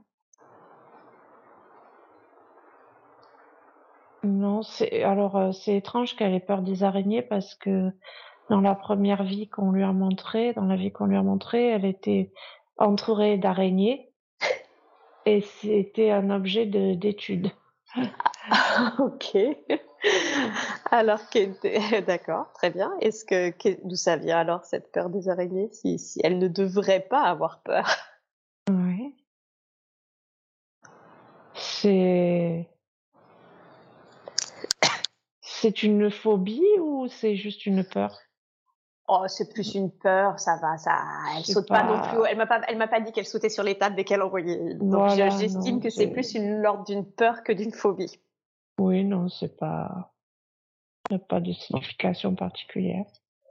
[4.41, 7.91] Non, c'est alors euh, c'est étrange qu'elle ait peur des araignées parce que
[8.49, 11.67] dans la première vie qu'on lui a montrée, dans la vie qu'on lui a montrée,
[11.67, 12.33] elle était
[12.77, 14.11] entourée d'araignées
[15.27, 17.51] et c'était un objet d'étude.
[18.99, 19.37] ok.
[20.89, 21.19] Alors,
[22.07, 22.91] d'accord, très bien.
[22.99, 23.53] Est-ce que,
[23.87, 27.61] d'où ça vient alors cette peur des araignées si, si elle ne devrait pas avoir
[27.61, 27.87] peur?
[28.71, 29.13] Oui.
[31.53, 32.30] C'est.
[35.61, 38.17] C'est une phobie ou c'est juste une peur?
[39.07, 40.97] Oh, c'est plus une peur, ça va, ça.
[41.37, 41.83] Elle saute pas...
[41.83, 42.27] non plus.
[42.27, 44.73] Elle m'a pas, elle m'a pas dit qu'elle sautait sur les tables dès qu'elle envoyait.
[44.73, 48.19] Donc j'estime que c'est plus une l'ordre d'une peur que d'une phobie.
[48.79, 50.11] Oui, non, c'est pas.
[51.11, 53.05] Il n'y a pas de signification particulière.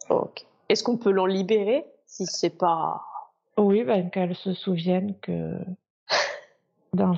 [0.08, 0.44] Ok.
[0.68, 3.04] Est-ce qu'on peut l'en libérer si c'est pas.
[3.56, 5.60] Oui, ben, qu'elle se souvienne que
[6.92, 7.14] dans,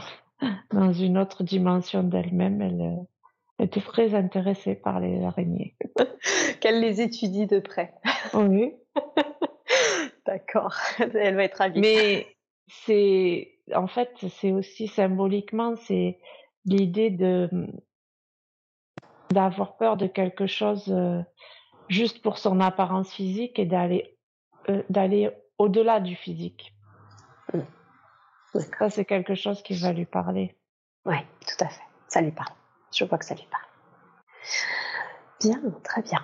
[0.71, 3.07] dans une autre dimension d'elle-même, elle,
[3.59, 5.77] était très intéressée par les araignées.
[6.61, 7.95] Qu'elle les étudie de près.
[8.35, 8.73] Oui.
[10.27, 10.75] D'accord.
[10.99, 11.81] Elle va être ravie.
[11.81, 12.27] Mais
[12.69, 14.11] c'est, en fait,
[14.41, 16.19] c'est aussi symboliquement, c'est
[16.65, 17.49] l'idée de
[19.31, 21.23] d'avoir peur de quelque chose euh,
[21.89, 24.19] juste pour son apparence physique et d'aller
[24.69, 26.75] euh, d'aller au-delà du physique.
[27.53, 27.61] Mmh.
[28.79, 30.57] Ça, c'est quelque chose qui va lui parler.
[31.07, 31.83] Oui, tout à fait.
[32.09, 32.55] Ça lui parle.
[32.93, 33.65] Je vois que ça lui parle.
[35.41, 36.21] Bien, très bien.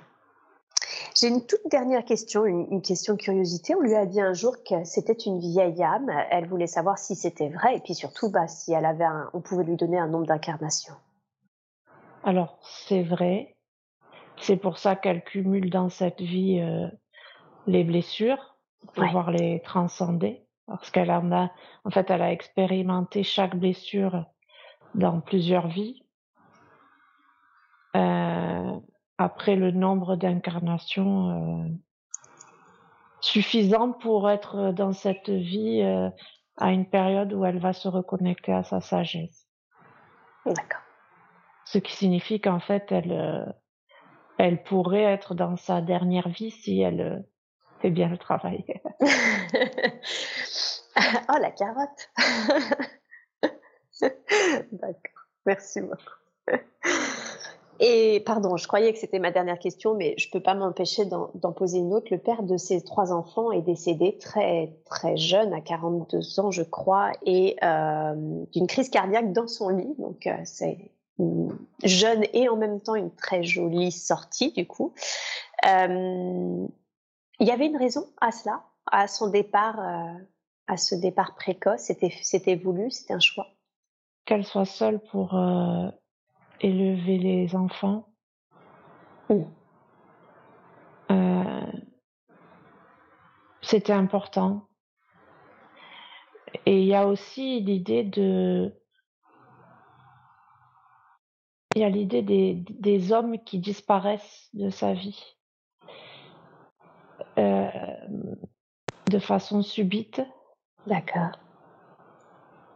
[1.18, 3.74] J'ai une toute dernière question, une, question de curiosité.
[3.74, 6.10] On lui a dit un jour que c'était une vieille âme.
[6.30, 9.64] Elle voulait savoir si c'était vrai et puis surtout bah, si elle avait on pouvait
[9.64, 10.94] lui donner un nombre d'incarnations.
[12.22, 13.56] Alors, c'est vrai.
[14.36, 16.86] C'est pour ça qu'elle cumule dans cette vie euh,
[17.66, 20.44] les blessures pour pouvoir les transcender.
[20.66, 21.50] Parce qu'elle en a,
[21.84, 24.24] en fait, elle a expérimenté chaque blessure
[24.94, 26.04] dans plusieurs vies.
[27.98, 28.80] Euh,
[29.18, 31.68] après le nombre d'incarnations euh,
[33.20, 36.08] suffisant pour être dans cette vie euh,
[36.56, 39.48] à une période où elle va se reconnecter à sa sagesse.
[40.46, 40.82] D'accord.
[41.64, 43.54] Ce qui signifie qu'en fait, elle,
[44.38, 47.26] elle pourrait être dans sa dernière vie si elle
[47.80, 48.64] fait bien le travail.
[51.28, 52.10] oh, la carotte
[54.72, 56.14] D'accord, merci beaucoup.
[57.80, 61.04] Et pardon, je croyais que c'était ma dernière question, mais je ne peux pas m'empêcher
[61.04, 62.08] d'en poser une autre.
[62.10, 66.62] Le père de ces trois enfants est décédé très très jeune, à 42 ans, je
[66.62, 69.94] crois, et euh, d'une crise cardiaque dans son lit.
[69.98, 70.90] Donc euh, c'est
[71.84, 74.92] jeune et en même temps une très jolie sortie du coup.
[75.66, 76.66] Euh,
[77.40, 79.80] il y avait une raison à cela, à son départ,
[80.66, 81.92] à ce départ précoce.
[82.22, 83.46] C'était voulu, c'était un choix.
[84.24, 85.36] Qu'elle soit seule pour
[86.60, 88.08] élever les enfants.
[91.10, 91.72] Euh,
[93.62, 94.68] c'était important.
[96.66, 98.74] Et il y a aussi l'idée de...
[101.74, 105.36] Il y a l'idée des, des, hommes qui disparaissent de sa vie
[107.38, 107.68] euh,
[109.08, 110.20] de façon subite.
[110.86, 111.38] D'accord.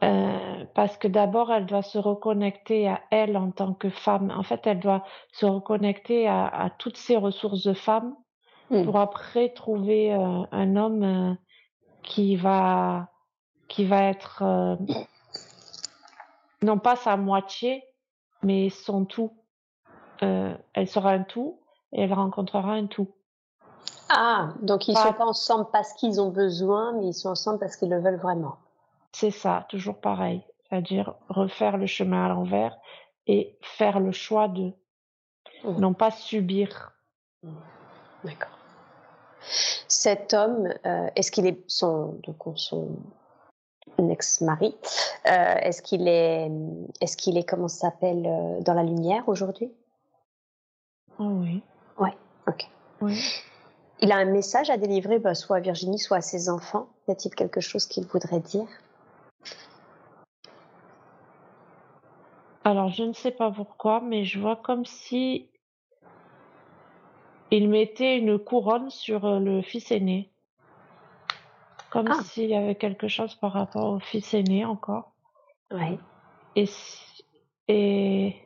[0.03, 4.33] Euh, parce que d'abord, elle doit se reconnecter à elle en tant que femme.
[4.37, 8.15] En fait, elle doit se reconnecter à, à toutes ses ressources de femme
[8.71, 8.85] mmh.
[8.85, 11.35] pour après trouver euh, un homme euh,
[12.03, 13.09] qui va
[13.69, 14.43] qui va être
[16.61, 17.83] non pas sa moitié,
[18.43, 19.33] mais son tout.
[20.21, 21.61] elle sera un tout
[21.93, 23.09] et elle rencontrera un tout.
[24.11, 27.61] Ah, donc ils ne sont pas ensemble parce qu'ils ont besoin, mais ils sont ensemble
[27.61, 28.57] parce qu'ils le veulent vraiment.
[29.13, 30.43] C'est ça, toujours pareil.
[30.69, 32.77] C'est-à-dire refaire le chemin à l'envers
[33.27, 34.73] et faire le choix de
[35.65, 35.79] mmh.
[35.79, 36.93] non pas subir.
[37.43, 37.53] Mmh.
[38.25, 38.59] D'accord.
[39.89, 42.97] Cet homme, euh, est-ce qu'il est son, donc son
[43.99, 44.75] ex-mari,
[45.27, 46.51] euh, est-ce qu'il est,
[47.01, 49.73] est-ce qu'il est, comment ça s'appelle, euh, dans la lumière aujourd'hui?
[51.19, 51.63] Oh Oui.
[51.99, 52.17] Ouais,
[52.47, 52.69] ok.
[53.01, 53.21] Oui.
[54.01, 56.89] Il a un message à délivrer, bah, soit à Virginie, soit à ses enfants.
[57.09, 58.67] Y a-t-il quelque chose qu'il voudrait dire?
[62.65, 65.49] Alors, je ne sais pas pourquoi, mais je vois comme si
[67.51, 70.31] il mettait une couronne sur euh, le fils aîné.
[71.91, 72.23] Comme ah.
[72.23, 75.13] s'il y avait quelque chose par rapport au fils aîné encore.
[75.71, 75.99] Oui.
[76.57, 76.69] Et,
[77.69, 78.37] et,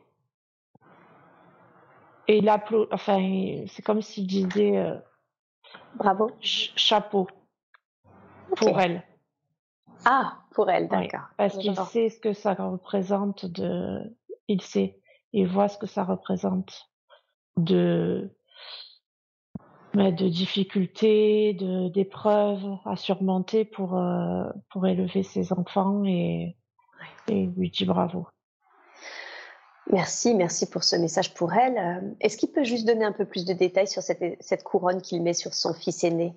[2.27, 4.97] et il applaudit, enfin, c'est comme s'il disait euh,
[5.95, 6.31] Bravo.
[6.41, 7.27] chapeau
[8.55, 9.03] pour elle.
[10.09, 11.27] Ah, pour elle, d'accord.
[11.35, 13.99] parce qu'il sait ce que ça représente de,
[14.47, 15.01] il sait,
[15.33, 16.89] il voit ce que ça représente
[17.57, 18.33] de,
[19.93, 26.55] mais de difficultés, de d'épreuves à surmonter pour euh, pour élever ses enfants et
[27.27, 28.27] et lui dit bravo.
[29.91, 31.77] Merci, merci pour ce message pour elle.
[31.77, 35.01] Euh, est-ce qu'il peut juste donner un peu plus de détails sur cette, cette couronne
[35.01, 36.33] qu'il met sur son fils aîné,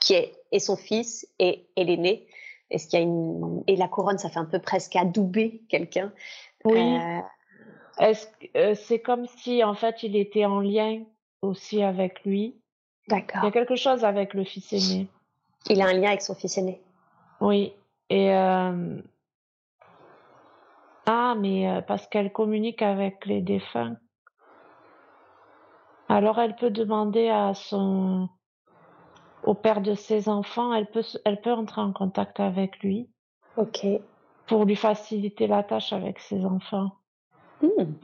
[0.00, 2.26] qui est et son fils et, et l'aîné?
[2.72, 6.12] Est-ce qu'il y a une et la couronne, ça fait un peu presque adouber quelqu'un.
[6.64, 6.80] Oui.
[6.80, 7.20] Euh,
[7.98, 8.26] Est-ce
[8.56, 11.02] euh, c'est comme si en fait il était en lien
[11.42, 12.56] aussi avec lui.
[13.08, 13.42] D'accord.
[13.42, 15.08] Il y a quelque chose avec le fils aîné.
[15.68, 16.80] Il a un lien avec son fils aîné.
[17.40, 17.74] Oui.
[18.08, 19.00] Et euh...
[21.06, 23.96] ah, mais parce qu'elle communique avec les défunts.
[26.08, 28.28] Alors elle peut demander à son
[29.44, 33.10] au père de ses enfants, elle peut, elle peut entrer en contact avec lui.
[33.56, 33.86] Ok.
[34.46, 36.92] Pour lui faciliter la tâche avec ses enfants.
[37.60, 37.94] Hmm.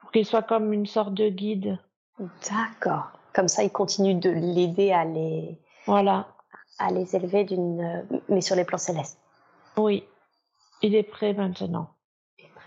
[0.00, 1.78] Pour qu'il soit comme une sorte de guide.
[2.18, 3.10] D'accord.
[3.32, 5.60] Comme ça, il continue de l'aider à les.
[5.86, 6.28] Voilà.
[6.78, 9.18] À les élever d'une, mais sur les plans célestes.
[9.76, 10.04] Oui.
[10.82, 11.90] Il est prêt maintenant.
[12.38, 12.64] Il est prêt.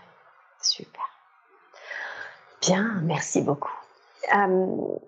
[0.60, 1.02] Super.
[2.60, 3.72] Bien, merci beaucoup.
[4.34, 4.98] Euh,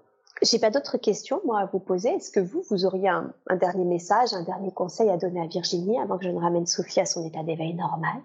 [0.42, 2.10] j'ai pas d'autres questions, moi, à vous poser.
[2.10, 6.00] Est-ce que vous, vous auriez un, dernier message, un dernier conseil à donner à Virginie
[6.00, 8.20] avant que je ne ramène Sophie à son état d'éveil normal?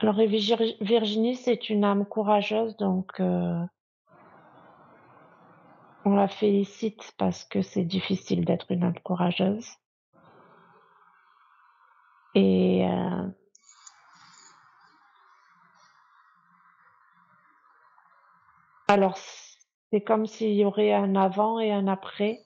[0.00, 3.64] Alors, Virginie, c'est une âme courageuse, donc euh,
[6.04, 9.68] on la félicite parce que c'est difficile d'être une âme courageuse.
[12.34, 13.28] Et euh,
[18.88, 19.16] alors,
[19.90, 22.40] c'est comme s'il y aurait un avant et un après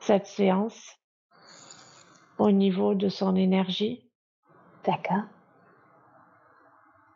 [0.00, 0.96] cette séance
[2.38, 4.10] au niveau de son énergie.
[4.84, 5.24] D'accord.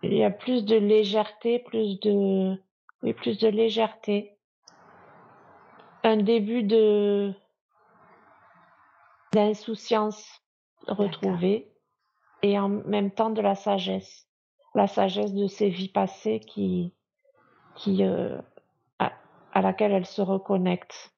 [0.02, 2.56] Il y a plus de légèreté, plus de,
[3.02, 4.38] oui, plus de légèreté.
[6.04, 7.32] Un début de,
[9.32, 10.24] d'insouciance
[10.86, 11.72] retrouvée
[12.42, 14.28] et en même temps de la sagesse.
[14.74, 16.94] La sagesse de ses vies passées qui,
[17.74, 18.38] qui, euh,
[19.58, 21.12] à laquelle elle se reconnecte.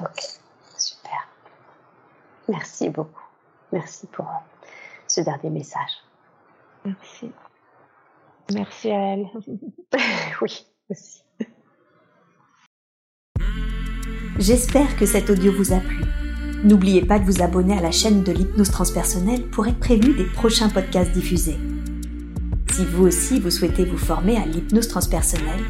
[0.00, 0.20] Ok,
[0.78, 1.28] super.
[2.48, 3.26] Merci beaucoup.
[3.72, 4.26] Merci pour
[5.06, 5.92] ce dernier message.
[6.84, 7.30] Merci.
[8.54, 9.26] Merci à elle.
[10.40, 11.22] oui, aussi.
[14.38, 16.02] J'espère que cet audio vous a plu.
[16.64, 20.24] N'oubliez pas de vous abonner à la chaîne de l'hypnose transpersonnelle pour être prévenu des
[20.24, 21.58] prochains podcasts diffusés.
[22.80, 25.60] Si vous aussi vous souhaitez vous former à l'hypnose transpersonnelle,